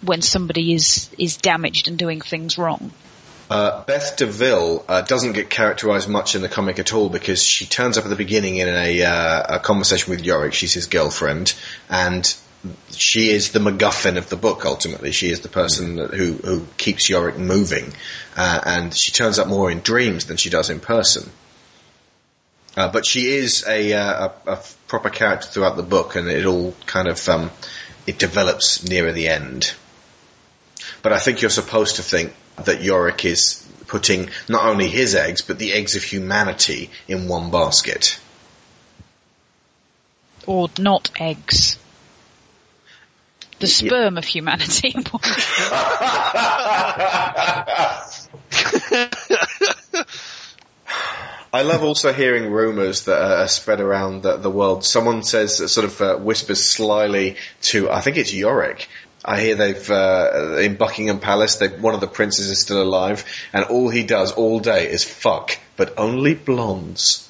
[0.02, 2.93] when somebody is, is damaged and doing things wrong.
[3.48, 7.64] Uh, Beth DeVille uh, doesn't get characterized much in the comic at all because she
[7.64, 10.52] turns up at the beginning in a, uh, a conversation with Yorick.
[10.52, 11.55] She's his girlfriend,
[11.88, 12.36] and
[12.91, 14.65] she is the MacGuffin of the book.
[14.65, 17.93] Ultimately, she is the person that, who who keeps Yorick moving,
[18.37, 21.31] uh, and she turns up more in dreams than she does in person.
[22.77, 26.45] Uh, but she is a, uh, a, a proper character throughout the book, and it
[26.45, 27.51] all kind of um,
[28.07, 29.74] it develops nearer the end.
[31.03, 32.35] But I think you're supposed to think
[32.65, 37.51] that Yorick is putting not only his eggs, but the eggs of humanity in one
[37.51, 38.19] basket.
[40.47, 41.78] Or not eggs.
[43.59, 44.95] The sperm of humanity.
[51.53, 54.85] I love also hearing rumours that are spread around the, the world.
[54.85, 58.89] Someone says, sort of uh, whispers slyly to, I think it's Yorick.
[59.24, 63.24] I hear they've uh, in Buckingham Palace, they, one of the princes is still alive,
[63.53, 67.26] and all he does all day is fuck, but only blondes.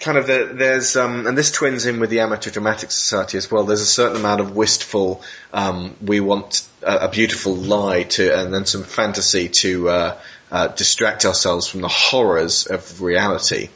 [0.00, 3.50] Kind of the, there's um, and this twins in with the Amateur Dramatic Society as
[3.50, 3.64] well.
[3.64, 5.22] There's a certain amount of wistful,
[5.52, 10.18] um, we want a, a beautiful lie to, and then some fantasy to uh,
[10.50, 13.68] uh, distract ourselves from the horrors of reality.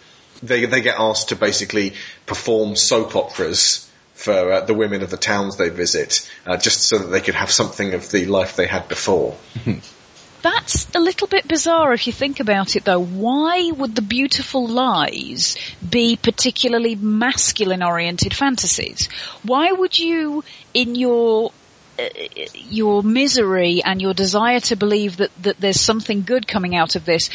[0.42, 1.92] They they get asked to basically
[2.24, 6.98] perform soap operas for uh, the women of the towns they visit, uh, just so
[6.98, 9.36] that they could have something of the life they had before.
[10.44, 13.02] That's a little bit bizarre if you think about it though.
[13.02, 15.56] Why would the beautiful lies
[15.88, 19.08] be particularly masculine oriented fantasies?
[19.42, 20.44] Why would you,
[20.74, 21.50] in your
[21.98, 22.08] uh,
[22.52, 27.06] your misery and your desire to believe that, that there's something good coming out of
[27.06, 27.30] this,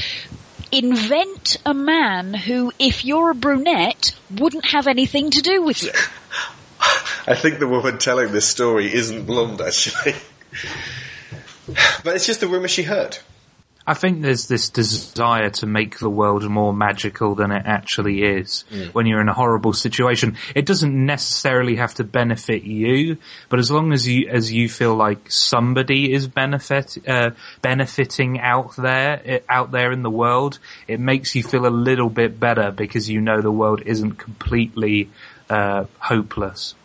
[0.71, 5.91] invent a man who, if you're a brunette, wouldn't have anything to do with you.
[7.25, 10.13] I think the woman telling this story isn't blonde, actually.
[12.03, 13.17] but it's just the rumour she heard.
[13.89, 18.63] I think there's this desire to make the world more magical than it actually is.
[18.71, 18.93] Mm.
[18.93, 23.17] When you're in a horrible situation, it doesn't necessarily have to benefit you,
[23.49, 27.31] but as long as you as you feel like somebody is benefit uh,
[27.63, 32.39] benefiting out there out there in the world, it makes you feel a little bit
[32.39, 35.09] better because you know the world isn't completely
[35.49, 36.75] uh, hopeless.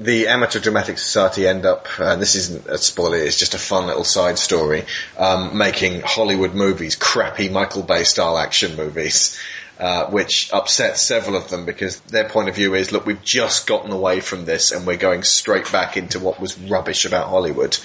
[0.00, 3.86] The Amateur Dramatic Society end up, and this isn't a spoiler, it's just a fun
[3.86, 4.86] little side story,
[5.18, 9.38] um, making Hollywood movies, crappy Michael Bay style action movies,
[9.78, 13.66] uh, which upsets several of them because their point of view is, look, we've just
[13.66, 17.78] gotten away from this and we're going straight back into what was rubbish about Hollywood.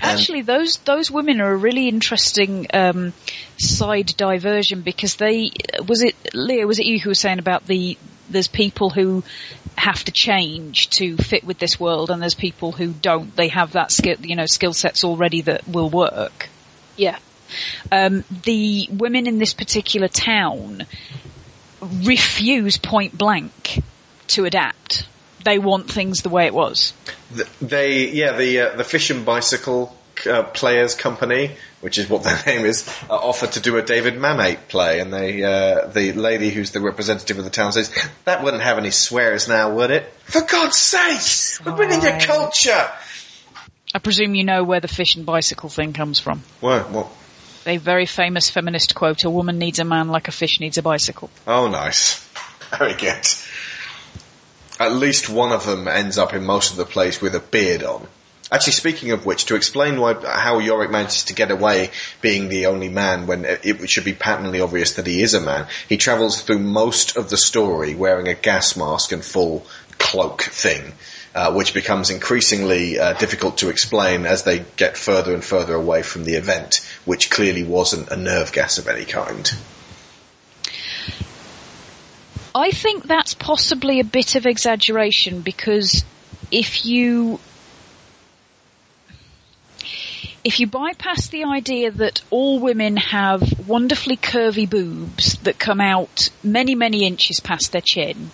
[0.00, 3.12] Actually, those those women are a really interesting um,
[3.56, 5.50] side diversion because they
[5.88, 7.98] was it Leah was it you who was saying about the
[8.30, 9.24] there's people who
[9.78, 13.72] have to change to fit with this world and there's people who don't they have
[13.72, 16.48] that skill you know skill sets already that will work.
[16.96, 17.18] Yeah.
[17.90, 20.84] Um, the women in this particular town
[21.80, 23.82] refuse point blank
[24.28, 25.06] to adapt.
[25.44, 26.92] They want things the way it was.
[27.34, 29.96] Th- They, yeah, the uh, the Fish and Bicycle
[30.26, 34.14] uh, Players Company, which is what their name is, uh, offered to do a David
[34.14, 37.92] Mamet play, and they, uh, the lady who's the representative of the town says,
[38.24, 40.12] "That wouldn't have any swears now, would it?
[40.24, 42.90] For God's sake, we're bringing your culture."
[43.94, 46.42] I presume you know where the fish and bicycle thing comes from.
[46.60, 46.90] What?
[46.90, 47.08] What?
[47.66, 50.82] A very famous feminist quote, a woman needs a man like a fish needs a
[50.82, 51.30] bicycle.
[51.46, 52.26] Oh, nice.
[52.78, 53.26] Very good.
[54.80, 57.82] At least one of them ends up in most of the plays with a beard
[57.82, 58.06] on.
[58.50, 61.90] Actually, speaking of which, to explain why, how Yorick manages to get away
[62.22, 65.66] being the only man when it should be patently obvious that he is a man,
[65.88, 69.66] he travels through most of the story wearing a gas mask and full
[69.98, 70.94] cloak thing,
[71.34, 76.02] uh, which becomes increasingly uh, difficult to explain as they get further and further away
[76.02, 79.52] from the event, which clearly wasn't a nerve gas of any kind.
[82.54, 86.02] I think that's possibly a bit of exaggeration because
[86.50, 87.38] if you
[90.48, 96.30] if you bypass the idea that all women have wonderfully curvy boobs that come out
[96.42, 98.30] many, many inches past their chin,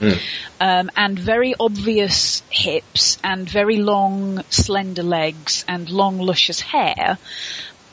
[0.61, 7.19] um, and very obvious hips, and very long, slender legs, and long, luscious hair,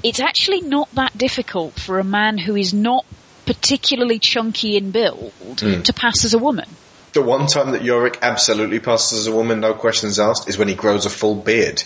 [0.03, 3.03] it's actually not that difficult for a man who is not
[3.47, 6.69] particularly chunky in build to pass as a woman.
[7.13, 10.67] The one time that Yorick absolutely passes as a woman, no questions asked, is when
[10.67, 11.83] he grows a full beard.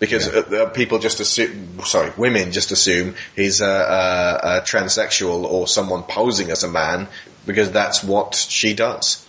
[0.00, 5.44] Because uh, uh, people just assume, sorry, women just assume he's a, a, a transsexual
[5.44, 7.06] or someone posing as a man
[7.46, 9.24] because that's what she does.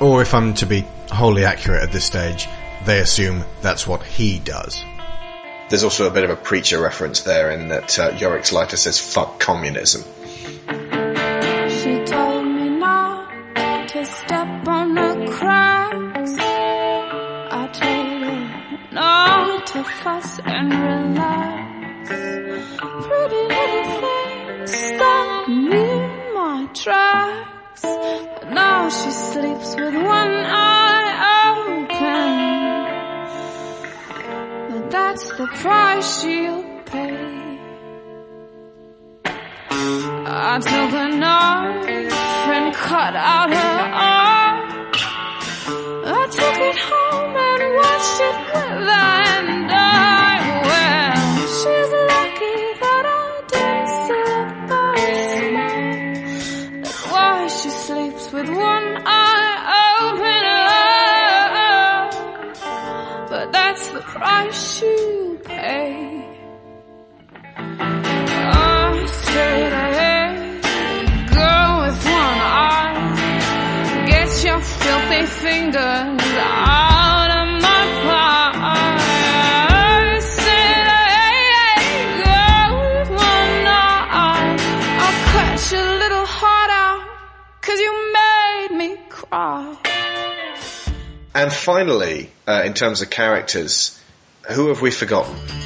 [0.00, 2.48] Or if I'm to be wholly accurate at this stage,
[2.86, 4.82] they assume that's what he does.
[5.68, 8.98] There's also a bit of a preacher reference there in that uh, Yorick's lighter says
[8.98, 10.02] fuck communism.
[19.84, 22.08] Fuss and relax.
[23.06, 27.82] Pretty little things stopped me in my tracks.
[27.82, 31.12] But now she sleeps with one eye
[31.48, 32.32] open.
[34.70, 37.42] But that's the price she'll pay.
[40.24, 42.12] I took a knife
[42.56, 43.78] and cut out her
[44.12, 44.72] arm.
[46.04, 49.31] I took it home and watched it wither and
[64.22, 66.22] price she'll pay.
[74.06, 76.22] Get your filthy fingers
[85.72, 87.02] your little heart out,
[87.62, 89.76] cause you made me cry.
[91.34, 93.98] And finally, uh, in terms of characters,
[94.50, 95.34] who have we forgotten?
[95.34, 95.56] Everybody's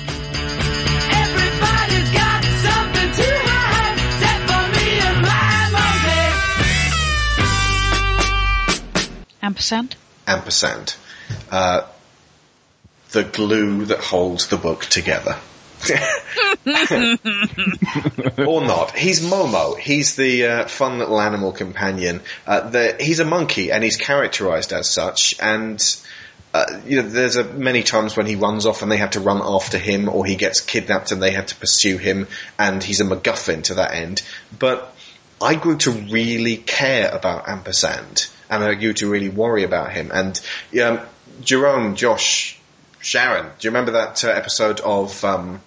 [2.12, 5.70] got something to hide, except for me and my
[9.26, 9.36] monkey.
[9.42, 9.96] Ampersand?
[10.26, 10.96] Ampersand.
[11.50, 11.82] Uh,
[13.12, 15.36] the glue that holds the book together.
[18.38, 18.96] or not.
[18.96, 19.78] He's Momo.
[19.78, 22.22] He's the uh, fun little animal companion.
[22.46, 25.36] Uh, the, he's a monkey, and he's characterized as such.
[25.40, 25.80] And
[26.56, 29.20] uh, you know, there's a, many times when he runs off, and they have to
[29.20, 32.26] run after him, or he gets kidnapped, and they have to pursue him,
[32.58, 34.22] and he's a MacGuffin to that end.
[34.58, 34.94] But
[35.40, 40.10] I grew to really care about Ampersand, and I grew to really worry about him.
[40.12, 40.40] And
[40.82, 41.00] um,
[41.42, 42.58] Jerome, Josh,
[43.00, 45.60] Sharon, do you remember that uh, episode of um,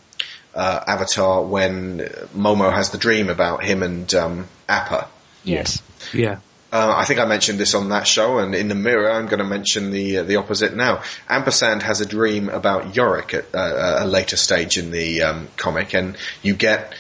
[0.56, 2.00] uh, Avatar when
[2.36, 5.08] Momo has the dream about him and um, Appa?
[5.44, 5.84] Yes.
[6.14, 6.40] Yeah.
[6.72, 9.40] Uh, I think I mentioned this on that show, and in the mirror, I'm going
[9.40, 11.02] to mention the uh, the opposite now.
[11.28, 15.96] Ampersand has a dream about Yorick at uh, a later stage in the um, comic,
[15.96, 16.94] and you get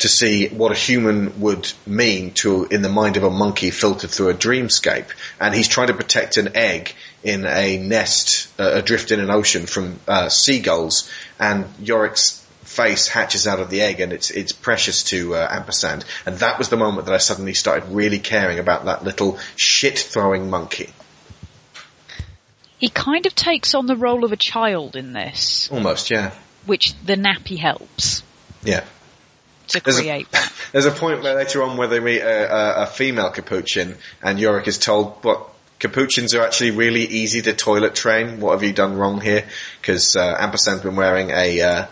[0.00, 4.10] to see what a human would mean to in the mind of a monkey filtered
[4.10, 5.06] through a dreamscape.
[5.40, 6.92] And he's trying to protect an egg
[7.22, 11.10] in a nest uh, adrift in an ocean from uh, seagulls,
[11.40, 12.43] and Yorick's
[12.74, 16.58] face hatches out of the egg and it's it's precious to uh, ampersand and that
[16.58, 20.90] was the moment that I suddenly started really caring about that little shit throwing monkey
[22.78, 26.32] He kind of takes on the role of a child in this, almost yeah
[26.66, 28.22] which the nappy helps
[28.62, 28.84] yeah
[29.68, 30.52] to There's a- create that.
[30.72, 34.38] There's a point where later on where they meet a, a, a female capuchin, and
[34.40, 35.38] Yorick is told, "But
[35.78, 38.40] capuchins are actually really easy to toilet train.
[38.40, 39.44] What have you done wrong here?"
[39.80, 41.86] Because uh, Ampersand's been wearing a uh,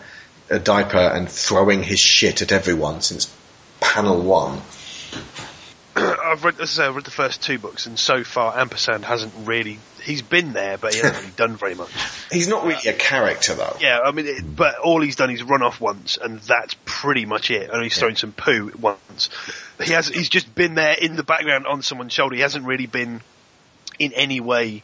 [0.49, 3.33] a diaper and throwing his shit at everyone since
[3.79, 4.61] panel one.
[5.95, 9.05] I've read, as I say, I've read the first two books, and so far Ampersand
[9.05, 9.79] hasn't really.
[10.01, 11.89] He's been there, but he hasn't really done very much.
[12.31, 13.77] He's not really a character though.
[13.79, 17.25] Yeah, I mean, it, but all he's done is run off once, and that's pretty
[17.25, 17.69] much it.
[17.69, 19.29] And he's thrown some poo once.
[19.83, 20.07] He has.
[20.07, 22.35] He's just been there in the background on someone's shoulder.
[22.35, 23.21] He hasn't really been
[23.99, 24.83] in any way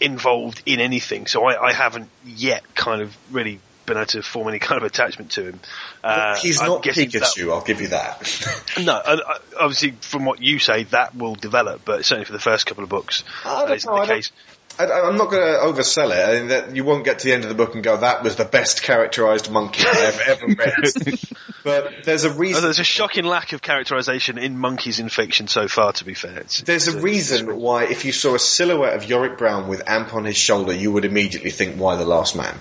[0.00, 1.26] involved in anything.
[1.26, 4.84] So I, I haven't yet kind of really been able to form any kind of
[4.86, 5.60] attachment to him.
[6.04, 8.72] Uh, He's not guessing that- Pikachu, I'll give you that.
[8.82, 9.16] no, uh,
[9.58, 12.90] obviously from what you say, that will develop, but certainly for the first couple of
[12.90, 14.32] books, I that isn't know, the case.
[14.78, 16.28] I, I'm not going to oversell it.
[16.28, 18.22] I mean, that you won't get to the end of the book and go, "That
[18.22, 21.20] was the best characterized monkey I've ever read."
[21.62, 22.62] but there's a Oh, reason.
[22.62, 25.92] there's a shocking lack of characterization in monkeys in fiction so far.
[25.92, 29.04] To be fair, it's, There's a it's- reason why, if you saw a silhouette of
[29.04, 32.58] Yorick Brown with Amp on his shoulder, you would immediately think, "Y the Last Man?"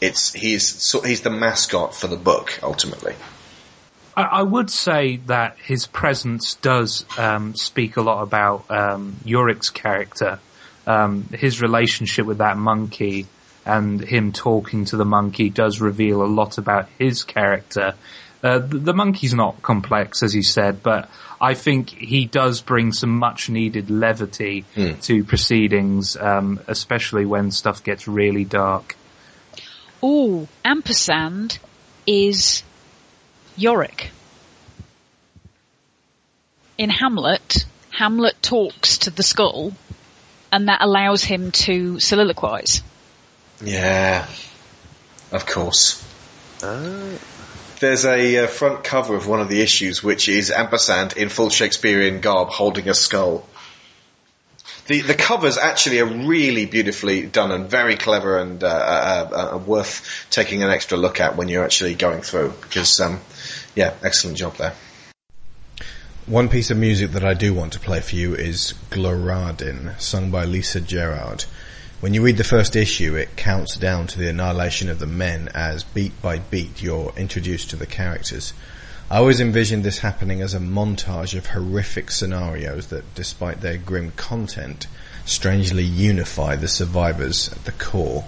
[0.00, 3.14] It's he's so- he's the mascot for the book ultimately.
[4.16, 9.70] I, I would say that his presence does um, speak a lot about um, Yorick's
[9.70, 10.38] character,
[10.86, 13.26] um, his relationship with that monkey,
[13.64, 17.94] and him talking to the monkey does reveal a lot about his character.
[18.42, 21.10] Uh, the, the monkey's not complex, as you said, but
[21.40, 24.64] I think he does bring some much needed levity
[25.02, 28.94] to proceedings, um, especially when stuff gets really dark.
[30.06, 31.58] Ooh, ampersand
[32.06, 32.62] is
[33.56, 34.10] Yorick.
[36.78, 39.72] In Hamlet, Hamlet talks to the skull,
[40.52, 42.82] and that allows him to soliloquize.
[43.60, 44.28] Yeah,
[45.32, 46.00] of course.
[46.60, 51.50] There's a uh, front cover of one of the issues, which is Ampersand in full
[51.50, 53.44] Shakespearean garb holding a skull.
[54.86, 59.58] The the covers actually are really beautifully done and very clever and uh, uh, uh,
[59.58, 62.54] worth taking an extra look at when you're actually going through.
[62.62, 63.20] Because um,
[63.74, 64.74] yeah, excellent job there.
[66.26, 70.30] One piece of music that I do want to play for you is Gloradin, sung
[70.32, 71.44] by Lisa Gerrard.
[72.00, 75.48] When you read the first issue, it counts down to the annihilation of the men
[75.54, 78.52] as beat by beat you're introduced to the characters.
[79.08, 84.10] I always envisioned this happening as a montage of horrific scenarios that, despite their grim
[84.16, 84.88] content,
[85.24, 88.24] strangely unify the survivors at the core.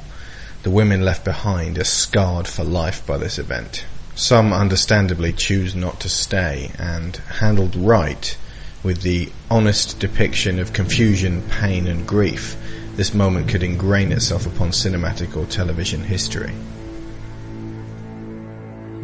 [0.63, 3.87] The women left behind are scarred for life by this event.
[4.15, 8.37] Some understandably choose not to stay and handled right
[8.85, 12.57] with the honest depiction of confusion, pain and grief,
[12.95, 16.55] this moment could ingrain itself upon cinematic or television history.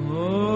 [0.09, 0.54] Oh.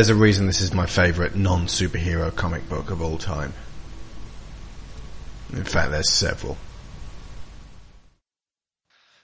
[0.00, 3.52] There's a reason this is my favourite non-superhero comic book of all time.
[5.52, 6.56] In fact, there's several.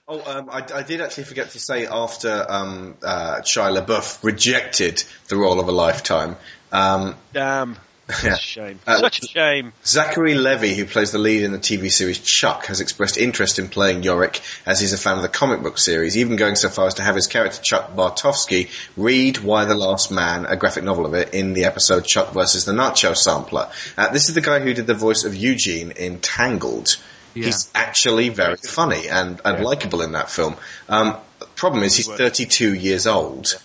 [0.07, 5.03] Oh, um, I, I did actually forget to say after um, uh, Shia LaBeouf rejected
[5.29, 6.35] the role of a lifetime,
[6.71, 7.79] um, Damn.
[8.23, 8.35] Yeah.
[8.35, 8.79] A shame.
[8.87, 9.73] Uh, Such a shame.
[9.85, 13.67] Zachary Levi, who plays the lead in the TV series Chuck, has expressed interest in
[13.67, 16.87] playing Yorick as he's a fan of the comic book series, even going so far
[16.87, 21.05] as to have his character Chuck Bartowski read Y the Last Man, a graphic novel
[21.05, 23.69] of it, in the episode Chuck versus the Nacho Sampler.
[23.97, 26.95] Uh, this is the guy who did the voice of Eugene in Tangled.
[27.33, 27.45] Yeah.
[27.45, 30.55] He's actually very funny and, and likable in that film.
[30.87, 31.17] Um,
[31.55, 33.61] problem is he's 32 years old.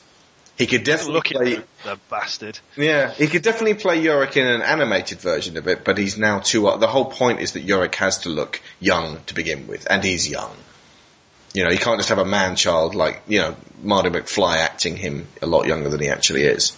[0.58, 1.54] He could definitely Look at play.
[1.54, 2.58] the, the bastard.
[2.76, 6.40] Yeah, he could definitely play Yorick in an animated version of it, but he's now
[6.40, 6.62] too.
[6.78, 10.28] The whole point is that Yorick has to look young to begin with, and he's
[10.28, 10.54] young.
[11.54, 14.96] You know, you can't just have a man child like you know Marty McFly acting
[14.96, 16.76] him a lot younger than he actually is.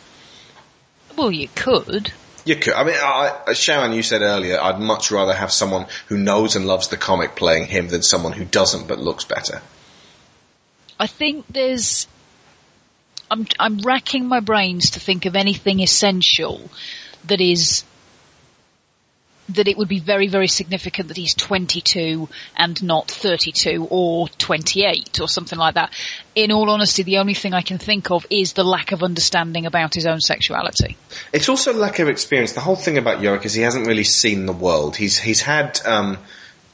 [1.17, 2.13] Well, you could.
[2.45, 2.75] You could.
[2.75, 6.57] I mean, I, I- Sharon, you said earlier, I'd much rather have someone who knows
[6.57, 9.61] and loves the comic playing him than someone who doesn't but looks better.
[10.99, 12.07] I think there's.
[13.31, 16.71] I'm I'm racking my brains to think of anything essential
[17.27, 17.85] that is
[19.51, 25.21] that it would be very very significant that he's 22 and not 32 or 28
[25.21, 25.93] or something like that.
[26.35, 29.67] In all honesty, the only thing I can think of is the lack of understanding
[29.67, 30.97] about his own sexuality.
[31.33, 32.53] It's also lack of experience.
[32.53, 34.97] The whole thing about Yorick is he hasn't really seen the world.
[34.97, 36.19] He's he's had um,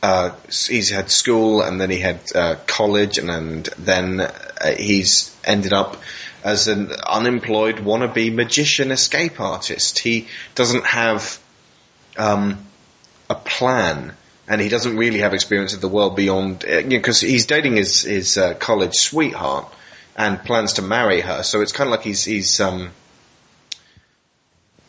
[0.02, 4.30] uh, he's had school and then he had uh, college and, and then uh,
[4.76, 5.96] he's ended up
[6.42, 9.98] as an unemployed wannabe magician escape artist.
[9.98, 11.38] He doesn't have
[12.16, 12.58] um,
[13.28, 14.14] a plan.
[14.48, 18.36] And he doesn't really have experience of the world beyond, because he's dating his his
[18.36, 19.72] uh, college sweetheart
[20.16, 21.44] and plans to marry her.
[21.44, 22.90] So it's kind of like he's he's um,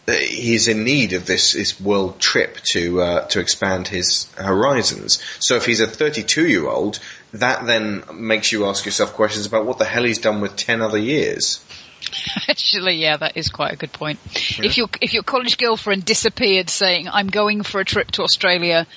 [0.07, 5.23] uh, he's in need of this this world trip to uh, to expand his horizons.
[5.39, 6.99] So if he's a 32 year old,
[7.33, 10.81] that then makes you ask yourself questions about what the hell he's done with 10
[10.81, 11.65] other years.
[12.49, 14.19] Actually, yeah, that is quite a good point.
[14.59, 18.87] If your if your college girlfriend disappeared saying, "I'm going for a trip to Australia,"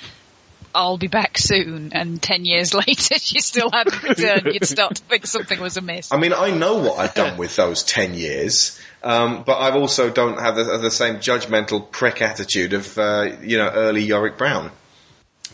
[0.74, 5.02] I'll be back soon, and ten years later she still hadn't returned, you'd start to
[5.02, 6.12] think something was amiss.
[6.12, 10.10] I mean, I know what I've done with those 10 years, um, but I also
[10.10, 14.72] don't have the, the same judgmental prick attitude of, uh, you know, early Yorick Brown.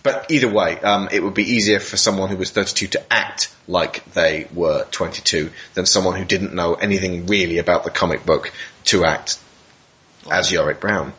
[0.03, 3.55] But either way, um, it would be easier for someone who was 32 to act
[3.69, 8.51] like they were 22 than someone who didn't know anything really about the comic book
[8.85, 9.39] to act
[10.31, 11.13] as Yorick Brown.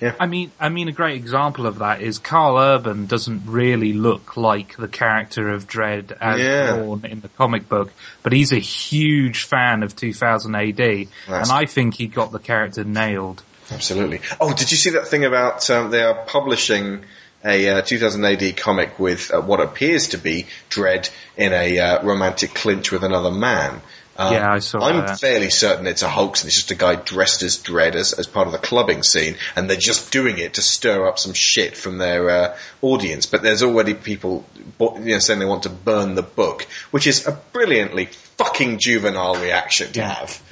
[0.00, 0.14] Yeah.
[0.18, 4.36] I mean, I mean, a great example of that is Karl Urban doesn't really look
[4.38, 6.76] like the character of Dredd as Yeah.
[6.76, 7.92] drawn in the comic book,
[8.22, 12.38] but he's a huge fan of 2000 AD, That's- and I think he got the
[12.38, 13.42] character nailed.
[13.70, 14.20] Absolutely.
[14.40, 17.04] Oh, did you see that thing about um, they are publishing
[17.44, 22.02] a uh, 2000 AD comic with uh, what appears to be Dredd in a uh,
[22.04, 23.80] romantic clinch with another man?
[24.16, 25.20] Um, Yeah, I saw I'm that.
[25.20, 28.26] fairly certain it's a hoax and it's just a guy dressed as Dredd as, as
[28.26, 31.76] part of the clubbing scene and they're just doing it to stir up some shit
[31.76, 33.24] from their uh, audience.
[33.24, 34.44] But there's already people
[34.78, 38.06] you know, saying they want to burn the book, which is a brilliantly
[38.36, 40.42] fucking juvenile reaction to have.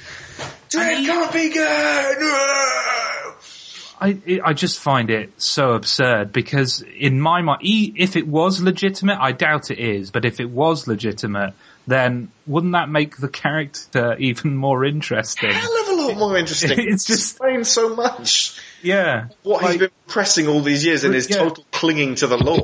[0.69, 2.17] Dredd can't be good!
[4.01, 9.17] I I just find it so absurd because in my mind, if it was legitimate,
[9.19, 11.53] I doubt it is, but if it was legitimate,
[11.87, 15.51] then wouldn't that make the character even more interesting?
[15.51, 16.71] hell of a lot more interesting.
[16.79, 18.59] It's just- explains so much.
[18.81, 21.37] Yeah, What he's been pressing all these years and his Yeah.
[21.39, 22.61] total clinging to the law.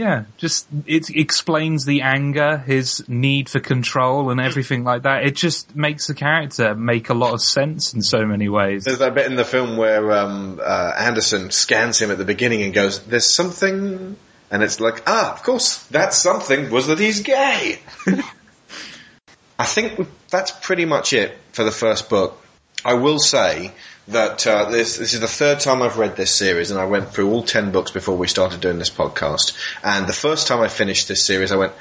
[0.00, 5.24] Yeah, just it explains the anger, his need for control, and everything like that.
[5.26, 8.84] It just makes the character make a lot of sense in so many ways.
[8.84, 12.62] There's that bit in the film where um, uh, Anderson scans him at the beginning
[12.62, 14.16] and goes, "There's something,"
[14.50, 17.78] and it's like, "Ah, of course, that something was that he's gay."
[19.58, 22.42] I think that's pretty much it for the first book.
[22.86, 23.72] I will say
[24.10, 27.12] that uh, this this is the third time I've read this series, and I went
[27.12, 29.56] through all ten books before we started doing this podcast.
[29.82, 31.72] And the first time I finished this series, I went,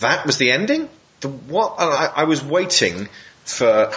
[0.00, 0.88] "That was the ending."
[1.20, 1.76] The what?
[1.78, 3.08] and I, I was waiting
[3.44, 3.92] for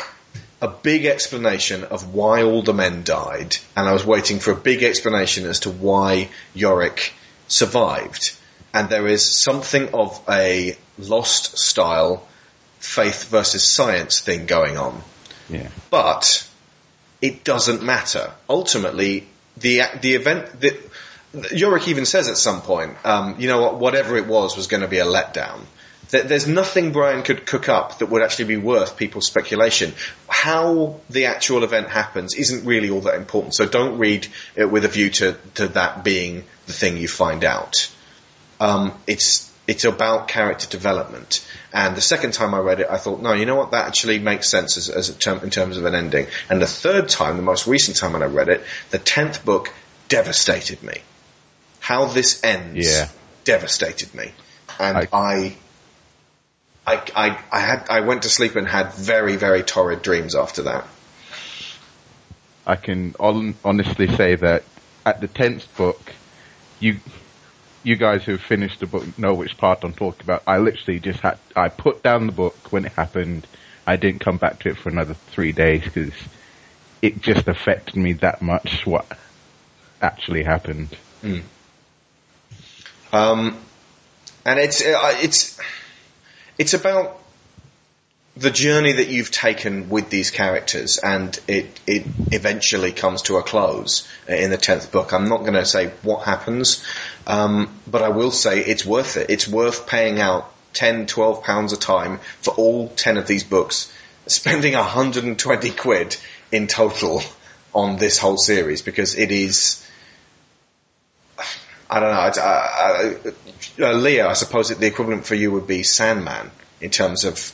[0.61, 4.55] a big explanation of why all the men died, and I was waiting for a
[4.55, 7.13] big explanation as to why Yorick
[7.47, 8.35] survived.
[8.73, 12.27] And there is something of a lost style
[12.79, 15.01] faith versus science thing going on.
[15.49, 15.69] Yeah.
[15.89, 16.47] But
[17.21, 18.31] it doesn't matter.
[18.49, 19.27] Ultimately,
[19.57, 20.79] the the event that
[21.51, 24.81] Yorick even says at some point, um, you know what, whatever it was was going
[24.81, 25.61] to be a letdown.
[26.09, 29.93] There- There's nothing Brian could cook up that would actually be worth people's speculation.
[30.27, 33.53] How the actual event happens isn't really all that important.
[33.53, 37.43] So don't read it with a view to, to that being the thing you find
[37.43, 37.91] out.
[38.59, 41.45] Um, it's it's about character development.
[41.71, 43.71] And the second time I read it, I thought, no, you know what?
[43.71, 46.25] That actually makes sense as, as a term, in terms of an ending.
[46.49, 49.71] And the third time, the most recent time when I read it, the tenth book
[50.07, 51.01] devastated me.
[51.79, 53.07] How this ends Yeah.
[53.43, 54.31] devastated me,
[54.79, 55.55] and I- I,
[56.87, 60.63] I, I, I had, I went to sleep and had very, very torrid dreams after
[60.63, 60.87] that.
[62.65, 64.63] I can hon- honestly say that
[65.05, 65.99] at the tenth book,
[66.79, 66.99] you
[67.83, 70.43] you guys who've finished the book know which part I'm talking about.
[70.45, 73.47] I literally just had I put down the book when it happened.
[73.87, 76.13] I didn't come back to it for another three days because
[77.01, 78.85] it just affected me that much.
[78.85, 79.05] What
[80.01, 80.95] actually happened?
[83.11, 83.57] Um,
[84.45, 85.59] and it's uh, it's
[86.57, 87.19] it's about
[88.39, 93.43] the journey that you've taken with these characters, and it it eventually comes to a
[93.43, 95.11] close in the tenth book.
[95.13, 96.83] I'm not going to say what happens,
[97.27, 99.29] um, but I will say it's worth it.
[99.29, 103.91] It's worth paying out 10, 12 pounds a time for all ten of these books,
[104.27, 106.15] spending 120 quid
[106.51, 107.21] in total
[107.73, 109.85] on this whole series because it is.
[111.89, 112.41] I don't know.
[112.41, 113.31] Uh,
[113.79, 117.51] uh, Leah, I suppose the equivalent for you would be Sandman in terms of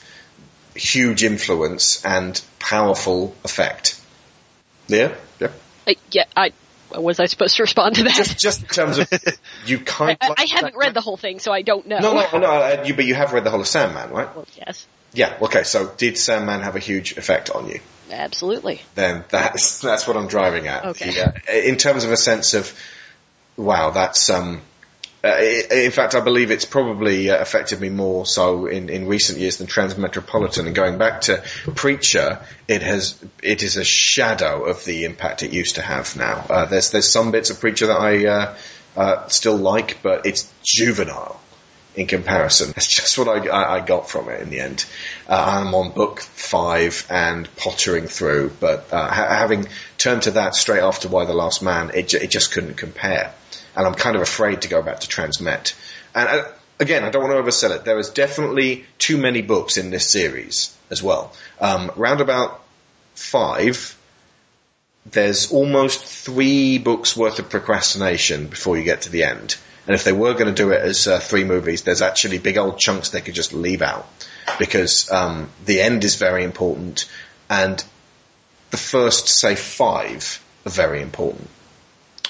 [0.75, 3.99] huge influence and powerful effect.
[4.89, 5.15] Leah?
[5.39, 5.51] Yeah.
[5.87, 6.51] Uh, yeah, I
[6.91, 8.15] was I supposed to respond to that?
[8.15, 9.09] Just, just in terms of
[9.65, 10.35] you kind I, of.
[10.37, 11.99] I haven't read the whole thing, so I don't know.
[11.99, 12.47] No, no, no.
[12.47, 14.33] Uh, you, but you have read the whole of Sandman, right?
[14.35, 15.37] Well, yes, Yeah.
[15.41, 15.63] Okay.
[15.63, 17.79] So did Sandman have a huge effect on you?
[18.11, 18.81] absolutely.
[18.93, 20.85] then that's that's what I'm driving at.
[20.85, 21.11] Okay.
[21.11, 21.31] Yeah.
[21.51, 22.71] In terms of a sense of,
[23.57, 24.61] wow, that's um.
[25.25, 29.39] Uh, in fact, I believe it's probably uh, affected me more so in, in recent
[29.39, 30.67] years than Transmetropolitan.
[30.67, 31.43] And going back to
[31.73, 36.15] Preacher, it has it is a shadow of the impact it used to have.
[36.15, 38.57] Now, uh, there's there's some bits of Preacher that I uh,
[38.95, 41.41] uh, still like, but it's juvenile
[41.95, 42.67] in comparison.
[42.75, 44.85] That's just what I, I, I got from it in the end.
[45.27, 51.07] I'm on book five and pottering through, but ha- having turned to that straight after
[51.07, 53.33] Y the Last Man, it, ju- it just couldn't compare.
[53.75, 55.73] And I'm kind of afraid to go back to Transmet.
[56.13, 56.45] And uh,
[56.79, 57.85] again, I don't want to oversell it.
[57.85, 61.33] There is definitely too many books in this series as well.
[61.59, 62.61] Um, round about
[63.15, 63.97] five,
[65.05, 69.57] there's almost three books worth of procrastination before you get to the end.
[69.87, 72.57] And if they were going to do it as uh, three movies, there's actually big
[72.57, 74.07] old chunks they could just leave out
[74.57, 77.09] because um, the end is very important,
[77.49, 77.83] and
[78.71, 81.47] the first, say, five are very important.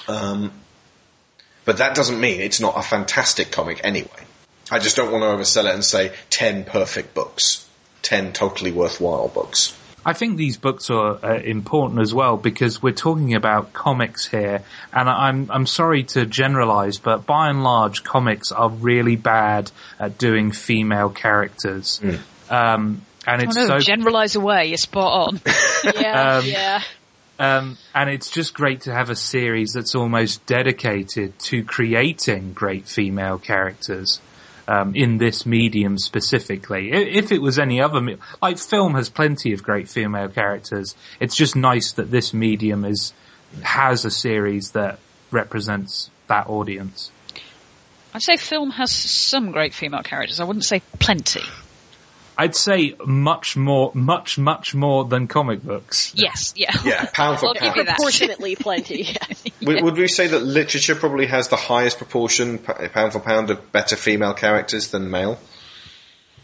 [0.06, 0.52] Um,
[1.66, 4.08] but that doesn't mean it's not a fantastic comic anyway.
[4.70, 7.68] I just don't want to oversell it and say ten perfect books,
[8.00, 9.76] ten totally worthwhile books.
[10.04, 14.62] I think these books are uh, important as well because we're talking about comics here,
[14.92, 20.16] and I'm I'm sorry to generalize, but by and large, comics are really bad at
[20.16, 22.00] doing female characters.
[22.48, 25.40] Um, and Oh it's no, so generalise away, you're spot on.
[26.00, 26.82] Yeah, Um, yeah.
[27.38, 32.86] Um, and it's just great to have a series that's almost dedicated to creating great
[32.86, 34.20] female characters.
[34.68, 38.04] Um, in this medium specifically, if it was any other,
[38.42, 40.96] like film has plenty of great female characters.
[41.20, 43.12] It's just nice that this medium is
[43.62, 44.98] has a series that
[45.30, 47.12] represents that audience.
[48.12, 50.40] I'd say film has some great female characters.
[50.40, 51.42] I wouldn't say plenty.
[52.38, 56.12] I'd say much more, much, much more than comic books.
[56.14, 56.70] Yes, yeah.
[56.84, 57.76] Yeah, pound for I'll give pound.
[57.76, 57.84] you.
[57.84, 59.16] Proportionately plenty.
[59.62, 63.72] Would, would we say that literature probably has the highest proportion, pound for pound, of
[63.72, 65.38] better female characters than male?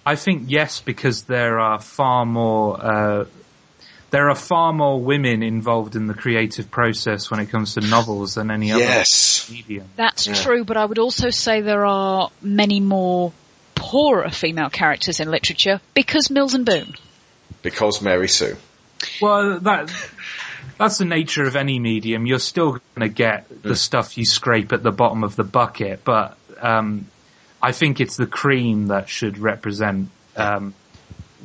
[0.05, 3.25] I think yes, because there are far more uh,
[4.11, 8.35] there are far more women involved in the creative process when it comes to novels
[8.35, 9.49] than any other Yes.
[9.51, 9.89] medium.
[9.97, 13.33] That's true, but I would also say there are many more
[13.93, 16.95] poorer female characters in literature because Mills and Boon.
[17.61, 18.57] Because Mary Sue.
[19.21, 19.93] Well, that
[20.79, 22.25] that's the nature of any medium.
[22.25, 26.05] You're still going to get the stuff you scrape at the bottom of the bucket,
[26.05, 27.07] but um,
[27.61, 30.73] I think it's the cream that should represent um,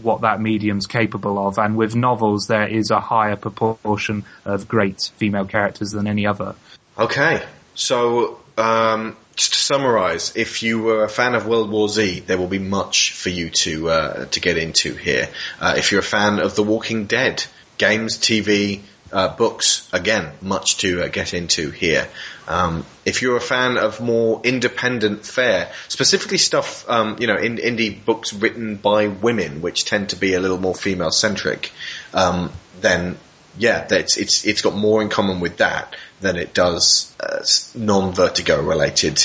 [0.01, 1.57] what that medium's capable of.
[1.57, 6.55] And with novels, there is a higher proportion of great female characters than any other.
[6.97, 7.43] Okay,
[7.75, 12.37] so um, just to summarise, if you were a fan of World War Z, there
[12.37, 15.29] will be much for you to uh, to get into here.
[15.59, 17.45] Uh, if you're a fan of The Walking Dead,
[17.77, 18.81] games, TV,
[19.11, 22.07] uh, books, again, much to uh, get into here.
[22.47, 27.57] Um, if you're a fan of more independent fare, specifically stuff, um, you know, in,
[27.57, 31.71] indie books written by women, which tend to be a little more female centric,
[32.13, 32.51] um,
[32.81, 33.17] then
[33.57, 37.43] yeah, that's it's it's got more in common with that than it does uh,
[37.75, 39.15] non-vertigo related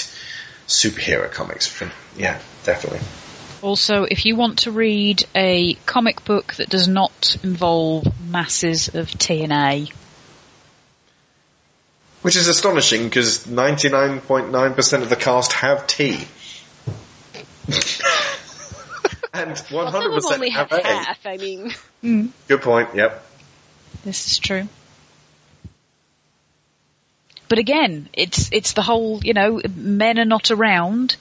[0.66, 1.82] superhero comics.
[2.16, 3.00] Yeah, definitely.
[3.62, 9.08] Also, if you want to read a comic book that does not involve masses of
[9.08, 9.92] TNA,
[12.22, 16.14] Which is astonishing because 99.9% of the cast have tea.
[19.34, 21.18] and 100% Well, some of them only have half.
[21.24, 23.24] I mean, Good point, yep.
[24.04, 24.68] This is true.
[27.48, 31.16] But again, it's it's the whole, you know, men are not around.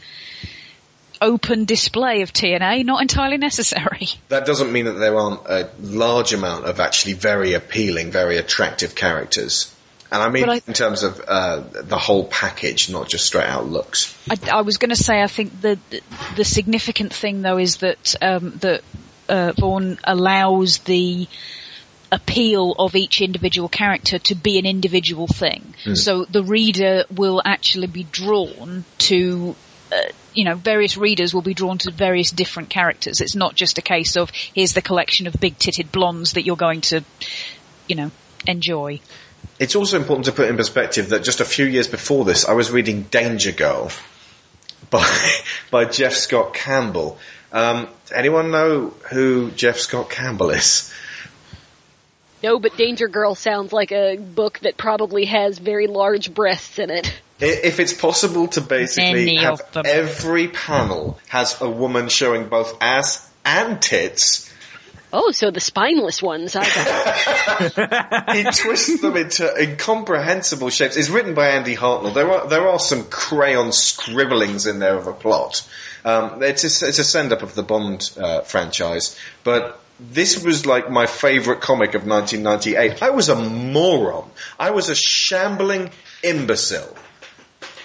[1.20, 4.08] Open display of TNA, not entirely necessary.
[4.30, 8.96] That doesn't mean that there aren't a large amount of actually very appealing, very attractive
[8.96, 9.76] characters.
[10.12, 13.68] And I mean I- in terms of uh, the whole package, not just straight out
[13.68, 14.18] looks.
[14.30, 15.78] I, I was going to say, I think the
[16.38, 18.82] the significant thing though is that um, that
[19.30, 21.28] uh, Vaughan allows the
[22.12, 25.74] appeal of each individual character to be an individual thing.
[25.96, 29.56] So the reader will actually be drawn to.
[29.92, 29.98] Uh,
[30.34, 33.20] you know, various readers will be drawn to various different characters.
[33.20, 36.80] It's not just a case of here's the collection of big-titted blondes that you're going
[36.82, 37.04] to,
[37.90, 38.12] you know,
[38.48, 39.02] enjoy.
[39.60, 42.54] It's also important to put in perspective that just a few years before this, I
[42.54, 43.92] was reading Danger Girl
[44.90, 45.08] by
[45.70, 47.20] by Jeff Scott Campbell.
[47.52, 50.91] Um, anyone know who Jeff Scott Campbell is?
[52.44, 56.90] No, but Danger Girl sounds like a book that probably has very large breasts in
[56.90, 57.22] it.
[57.40, 63.28] If it's possible to basically Any have every panel has a woman showing both ass
[63.44, 64.52] and tits,
[65.14, 66.56] Oh, so the spineless ones.
[66.56, 70.96] I got he twists them into incomprehensible shapes.
[70.96, 72.14] It's written by Andy Hartnell.
[72.14, 75.68] There are there are some crayon scribblings in there of a plot.
[76.06, 80.66] Um, it's a, it's a send up of the Bond uh, franchise, but this was
[80.66, 83.04] like my favourite comic of 1998.
[83.04, 84.30] I was a moron.
[84.60, 85.92] I was a shambling
[86.24, 86.96] imbecile.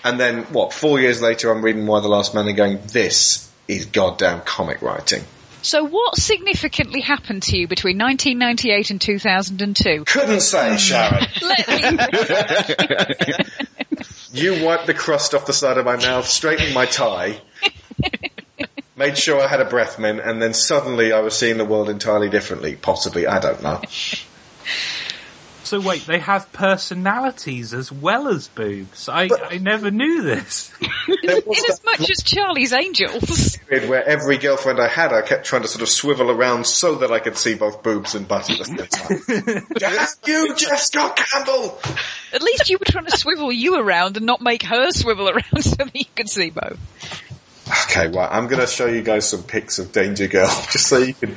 [0.02, 0.72] And then what?
[0.72, 4.80] Four years later, I'm reading Y the Last Man and going, "This is goddamn comic
[4.80, 5.24] writing."
[5.62, 10.04] So what significantly happened to you between 1998 and 2002?
[10.04, 11.24] Couldn't say, Sharon.
[11.42, 13.44] Let me
[14.32, 17.40] You wiped the crust off the side of my mouth, straightened my tie,
[18.96, 21.88] made sure I had a breath mint, and then suddenly I was seeing the world
[21.88, 22.76] entirely differently.
[22.76, 23.80] Possibly, I don't know.
[25.62, 29.08] So wait, they have personalities as well as boobs.
[29.08, 30.70] I, But- I never knew this.
[31.24, 33.56] There in as much as Charlie's Angels.
[33.56, 36.94] period where every girlfriend I had, I kept trying to sort of swivel around so
[36.96, 38.76] that I could see both boobs and butt at the same
[39.56, 39.66] time.
[39.80, 41.80] That's you, Jeff Scott Campbell!
[42.32, 45.62] At least you were trying to swivel you around and not make her swivel around
[45.64, 46.78] so that you could see both.
[47.68, 51.14] Okay, well, I'm gonna show you guys some pics of Danger Girl, just so you
[51.14, 51.36] can...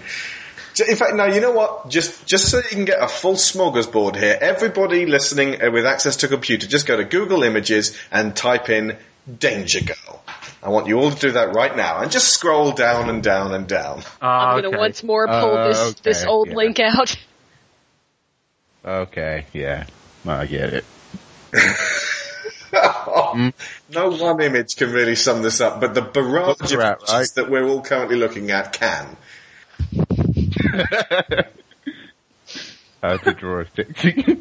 [0.87, 1.89] In fact, no, you know what?
[1.89, 6.17] Just, just so you can get a full smorgasbord here, everybody listening uh, with access
[6.17, 8.95] to a computer, just go to Google Images and type in
[9.39, 10.23] Danger Girl.
[10.61, 13.53] I want you all to do that right now, and just scroll down and down
[13.53, 14.03] and down.
[14.21, 14.77] Ah, I'm going to okay.
[14.77, 16.55] once more pull Uh, this okay, this old yeah.
[16.55, 17.15] link out.
[18.85, 19.85] Okay, yeah.
[20.25, 20.85] I get it.
[23.91, 27.27] No one image can really sum this up, but the barrage of at, right?
[27.35, 29.17] that we're all currently looking at can.
[33.01, 34.37] Draw a sexy.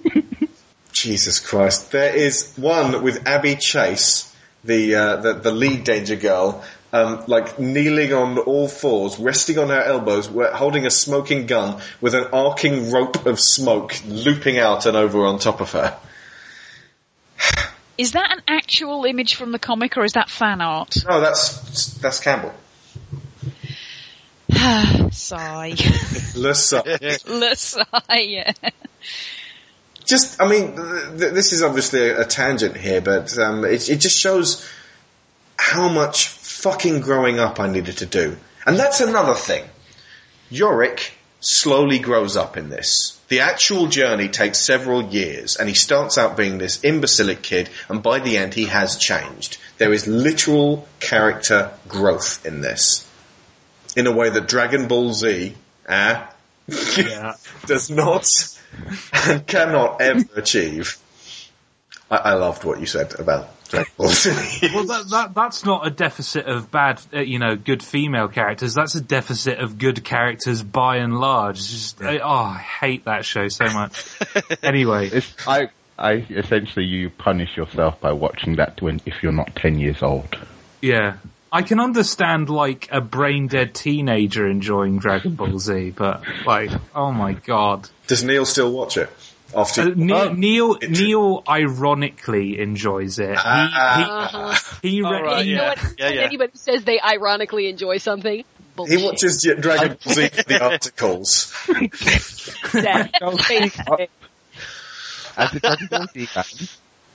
[0.93, 1.93] Jesus Christ.
[1.93, 4.35] There is one with Abby Chase,
[4.65, 9.69] the, uh, the, the lead danger girl, um, like kneeling on all fours, resting on
[9.69, 14.97] her elbows, holding a smoking gun with an arcing rope of smoke looping out and
[14.97, 15.97] over on top of her.
[17.99, 20.95] Is that an actual image from the comic or is that fan art?
[21.07, 22.55] No, that's, that's Campbell.
[25.11, 25.75] Sigh.
[26.37, 26.83] Le Son.
[27.27, 28.53] Le sigh, yeah.
[30.05, 33.91] just, I mean, th- th- this is obviously a, a tangent here, but um, it,
[33.91, 34.65] it just shows
[35.59, 38.37] how much fucking growing up I needed to do.
[38.65, 39.65] And that's another thing.
[40.51, 43.19] Yorick slowly grows up in this.
[43.29, 48.03] The actual journey takes several years, and he starts out being this imbecilic kid, and
[48.03, 49.59] by the end he has changed.
[49.77, 53.07] There is literal character growth in this.
[53.97, 55.55] In a way that Dragon Ball Z,
[55.89, 56.27] eh,
[56.97, 57.35] Yeah.
[57.67, 58.27] does not
[59.13, 60.99] and cannot ever achieve.
[62.11, 63.58] I, I loved what you said about Dragon Ball Z.
[64.75, 68.75] Well, that, that that's not a deficit of bad, uh, you know, good female characters.
[68.75, 71.59] That's a deficit of good characters by and large.
[71.59, 74.05] It's just, I, oh, I hate that show so much.
[74.63, 75.69] anyway, It's, I,
[75.99, 80.37] I essentially you punish yourself by watching that when if you're not ten years old.
[80.81, 81.17] yeah,
[81.51, 87.11] I can understand like a brain dead teenager enjoying Dragon Ball Z, but like, oh
[87.13, 87.89] my god.
[88.07, 89.11] Does Neil still watch it?
[89.55, 93.39] After Uh, Neil, Oh, Neil, Neil ironically enjoys it.
[93.39, 93.69] He,
[94.83, 95.69] he, he, re- right, you know yeah.
[95.69, 95.95] what?
[95.99, 96.21] Yeah, yeah.
[96.23, 98.45] anybody says they ironically enjoy something,
[98.77, 98.99] bullshit.
[98.99, 101.53] he watches Dragon Ball Z for the articles.
[101.69, 103.73] Exactly.
[105.37, 106.45] As a Dragon Ball Z fan,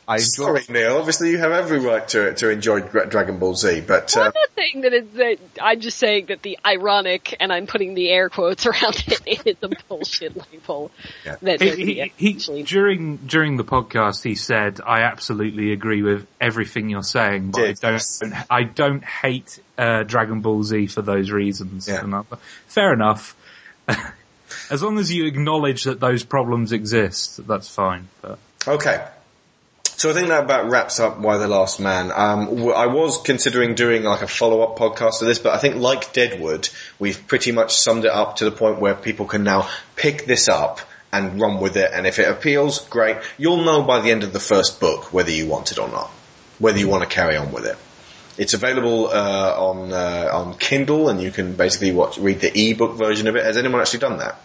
[0.07, 0.97] I enjoy Sorry, Neil.
[0.97, 4.33] Obviously, you have every right to to enjoy Dragon Ball Z, but Well, uh, I'm
[4.35, 5.37] not saying that it's that.
[5.61, 9.55] I'm just saying that the ironic, and I'm putting the air quotes around it, is
[9.61, 10.91] a bullshit label.
[11.25, 11.35] Yeah.
[11.41, 11.77] That, he, that
[12.17, 17.03] he, the he, during during the podcast, he said, "I absolutely agree with everything you're
[17.03, 22.03] saying, but I don't, I don't hate uh, Dragon Ball Z for those reasons." Yeah.
[22.03, 22.23] And I-
[22.67, 23.35] fair enough.
[24.69, 28.07] as long as you acknowledge that those problems exist, that's fine.
[28.21, 29.05] But Okay.
[30.03, 32.11] So I think that about wraps up Y the Last Man.
[32.13, 36.11] Um, I was considering doing like a follow-up podcast to this, but I think like
[36.11, 36.67] Deadwood,
[36.99, 40.49] we've pretty much summed it up to the point where people can now pick this
[40.49, 40.81] up
[41.13, 41.91] and run with it.
[41.93, 43.15] And if it appeals, great.
[43.37, 46.09] You'll know by the end of the first book whether you want it or not,
[46.59, 47.77] whether you want to carry on with it.
[48.37, 52.97] It's available uh, on uh, on Kindle, and you can basically watch read the ebook
[52.97, 53.45] version of it.
[53.45, 54.37] Has anyone actually done that?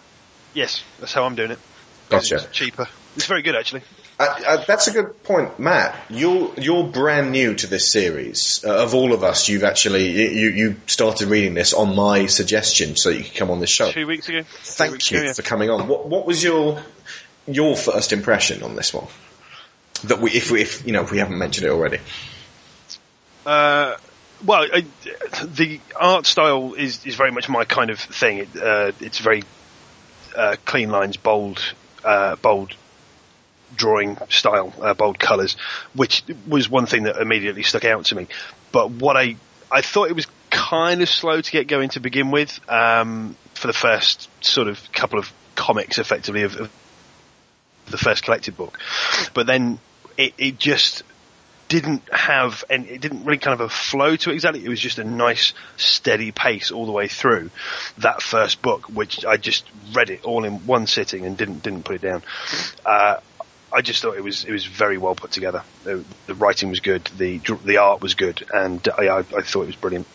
[0.53, 1.59] Yes, that's how I'm doing it.
[2.07, 2.35] Gotcha.
[2.35, 2.87] It's cheaper.
[3.17, 3.81] It's very good actually.
[4.19, 5.95] Uh, uh, that's a good point, Matt.
[6.09, 8.65] You're you're brand new to this series.
[8.65, 12.97] Uh, of all of us, you've actually you you started reading this on my suggestion,
[12.97, 13.89] so you could come on this show.
[13.89, 14.43] Two weeks ago.
[14.43, 15.33] Thank weeks you ago, yeah.
[15.33, 15.87] for coming on.
[15.87, 16.83] What what was your
[17.47, 19.07] your first impression on this one?
[20.03, 21.99] That we if we if you know if we haven't mentioned it already.
[23.45, 23.95] Uh,
[24.45, 24.85] well, I,
[25.45, 28.39] the art style is, is very much my kind of thing.
[28.39, 29.43] It, uh, it's very
[30.35, 31.61] uh, clean lines, bold,
[32.03, 32.75] uh, bold
[33.75, 35.55] drawing style, uh, bold colours,
[35.93, 38.27] which was one thing that immediately stuck out to me.
[38.71, 39.35] But what I
[39.71, 43.67] I thought it was kind of slow to get going to begin with um, for
[43.67, 46.71] the first sort of couple of comics, effectively of, of
[47.87, 48.79] the first collected book,
[49.33, 49.79] but then
[50.17, 51.03] it, it just
[51.69, 54.65] didn't have and it didn't really kind of a flow to it exactly.
[54.65, 57.51] It was just a nice steady pace all the way through
[57.99, 61.83] that first book, which I just read it all in one sitting and didn't didn't
[61.83, 62.23] put it down.
[62.85, 63.17] Uh,
[63.71, 65.63] I just thought it was it was very well put together.
[65.83, 69.63] The, the writing was good, the the art was good, and I, I, I thought
[69.63, 70.07] it was brilliant.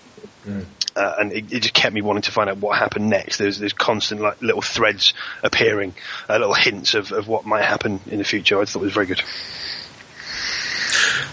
[0.96, 3.38] Uh, and it, it just kept me wanting to find out what happened next.
[3.38, 5.94] There's there's constant like little threads appearing,
[6.28, 8.60] uh, little hints of, of what might happen in the future.
[8.60, 9.22] I thought it was very good.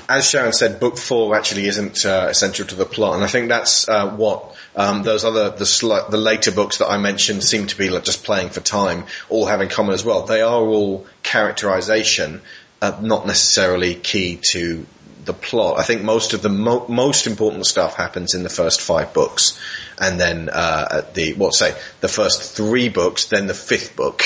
[0.09, 3.49] As Sharon said, book four actually isn't uh, essential to the plot, and I think
[3.49, 7.77] that's uh, what um, those other the the later books that I mentioned seem to
[7.77, 10.23] be like just playing for time, all have in common as well.
[10.23, 12.41] They are all characterization,
[12.81, 14.85] uh, not necessarily key to
[15.25, 15.77] the plot.
[15.77, 19.59] I think most of the mo- most important stuff happens in the first five books,
[19.99, 24.23] and then uh, the what say the first three books, then the fifth book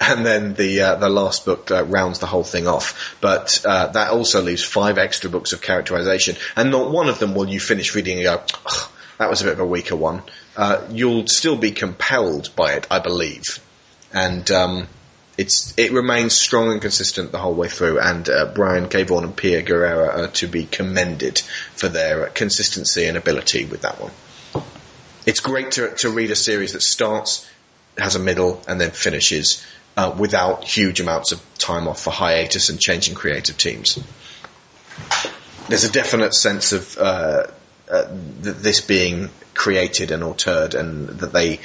[0.00, 3.16] and then the uh, the last book uh, rounds the whole thing off.
[3.20, 7.34] But uh, that also leaves five extra books of characterization, and not one of them
[7.34, 10.22] will you finish reading and go, "Ugh, "That was a bit of a weaker one."
[10.56, 13.60] Uh, you'll still be compelled by it, I believe,
[14.12, 14.88] and um,
[15.36, 17.98] it's it remains strong and consistent the whole way through.
[18.00, 19.02] And uh, Brian K.
[19.02, 21.38] Vaughan and Pia Guerrera are to be commended
[21.74, 24.12] for their consistency and ability with that one.
[25.26, 27.48] It's great to to read a series that starts
[27.98, 29.64] has a middle and then finishes
[29.98, 33.98] uh, without huge amounts of time off for hiatus and changing creative teams.
[35.68, 37.46] There's a definite sense of uh,
[37.90, 38.04] uh,
[38.44, 41.58] th- this being created and altered, and that they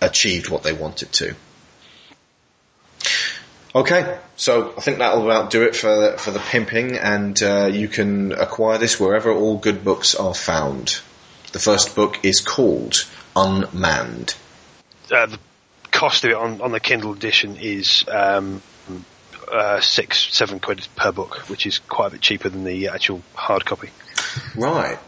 [0.00, 1.36] achieved what they wanted to.
[3.72, 7.86] Okay, so I think that'll about do it for for the pimping, and uh, you
[7.86, 10.98] can acquire this wherever all good books are found.
[11.52, 13.06] The first book is called
[13.36, 14.34] Unmanned.
[15.12, 15.38] uh, the
[15.96, 18.62] cost of it on, on the Kindle edition is um,
[19.50, 23.22] uh, six, seven quid per book, which is quite a bit cheaper than the actual
[23.34, 23.90] hard copy.
[24.56, 24.98] Right.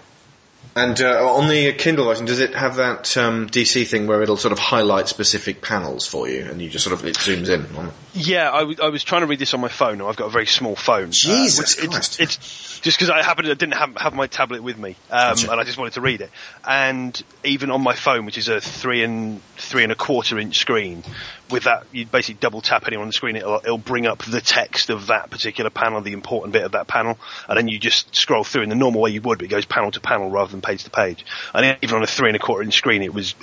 [0.76, 4.36] And uh, on the Kindle version, does it have that um, DC thing where it'll
[4.36, 7.74] sort of highlight specific panels for you, and you just sort of it zooms in
[7.76, 7.90] on?
[8.14, 10.00] Yeah, I, w- I was trying to read this on my phone.
[10.00, 11.10] I've got a very small phone.
[11.10, 12.20] Jesus which- Christ.
[12.20, 15.34] It's, it's just because I happened to didn't have, have my tablet with me, um,
[15.34, 15.50] Gotcha.
[15.50, 16.30] and I just wanted to read it.
[16.66, 20.58] And even on my phone, which is a three and three and a quarter inch
[20.58, 21.04] screen,
[21.50, 24.40] with that you basically double tap anywhere on the screen, it'll, it'll bring up the
[24.40, 28.16] text of that particular panel, the important bit of that panel, and then you just
[28.16, 30.50] scroll through in the normal way you would, but it goes panel to panel rather
[30.50, 31.26] than page to page.
[31.52, 33.34] And even on a three and a quarter inch screen, it was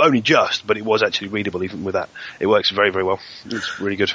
[0.00, 2.08] only just, but it was actually readable even with that.
[2.40, 3.20] It works very very well.
[3.44, 4.14] It's really good.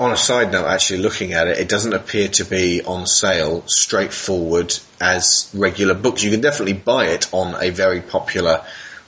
[0.00, 3.62] On a side note, actually looking at it, it doesn't appear to be on sale
[3.66, 6.22] straightforward as regular books.
[6.24, 8.64] You can definitely buy it on a very popular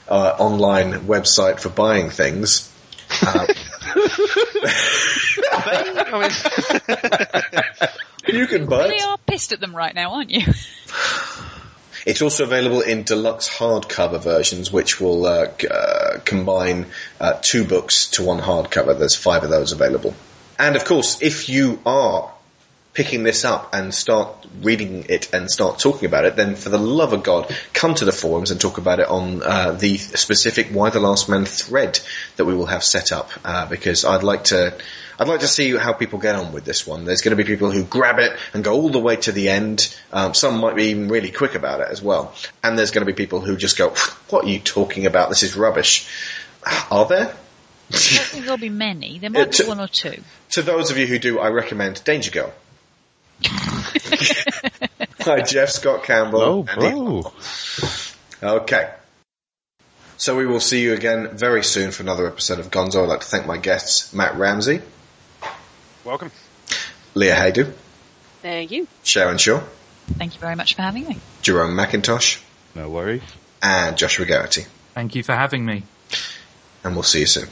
[0.07, 2.71] uh, online website for buying things.
[3.25, 3.63] Uh, they?
[6.07, 6.19] I
[8.27, 9.03] mean, You can buy really it.
[9.03, 10.41] are pissed at them right now, aren't you?
[12.05, 16.85] It's also available in deluxe hardcover versions, which will uh, c- uh, combine
[17.19, 18.97] uh, two books to one hardcover.
[18.97, 20.13] There's five of those available.
[20.57, 22.31] And of course, if you are
[22.95, 26.77] picking this up and start reading it and start talking about it, then for the
[26.77, 30.69] love of God, come to the forums and talk about it on uh, the specific
[30.73, 31.99] Y the Last Man thread
[32.37, 33.29] that we will have set up.
[33.43, 34.73] Uh, because I'd like to,
[35.19, 37.03] I'd like to see how people get on with this one.
[37.03, 39.49] There's going to be people who grab it and go all the way to the
[39.49, 39.93] end.
[40.13, 42.33] Um, some might be even really quick about it as well.
[42.63, 43.89] And there's going to be people who just go,
[44.29, 45.27] "What are you talking about?
[45.27, 46.07] This is rubbish."
[46.89, 47.35] Are there?
[47.91, 49.19] I don't think there'll be many.
[49.19, 50.21] There might to- be one or two.
[50.51, 52.53] To those of you who do, I recommend Danger Girl.
[55.21, 56.41] Hi, Jeff Scott Campbell.
[56.41, 57.31] Oh, bro.
[58.43, 58.91] Okay.
[60.17, 63.03] So we will see you again very soon for another episode of Gonzo.
[63.03, 64.81] I'd like to thank my guests, Matt Ramsey,
[66.05, 66.31] welcome.
[67.15, 67.73] Leah Haydu,
[68.41, 68.87] Thank you.
[69.03, 69.61] Sharon Shaw,
[70.17, 71.17] Thank you very much for having me.
[71.41, 72.41] Jerome McIntosh,
[72.75, 73.23] No worries.
[73.61, 74.65] and Joshua Garrity.
[74.93, 75.83] Thank you for having me.
[76.83, 77.49] And we'll see you soon.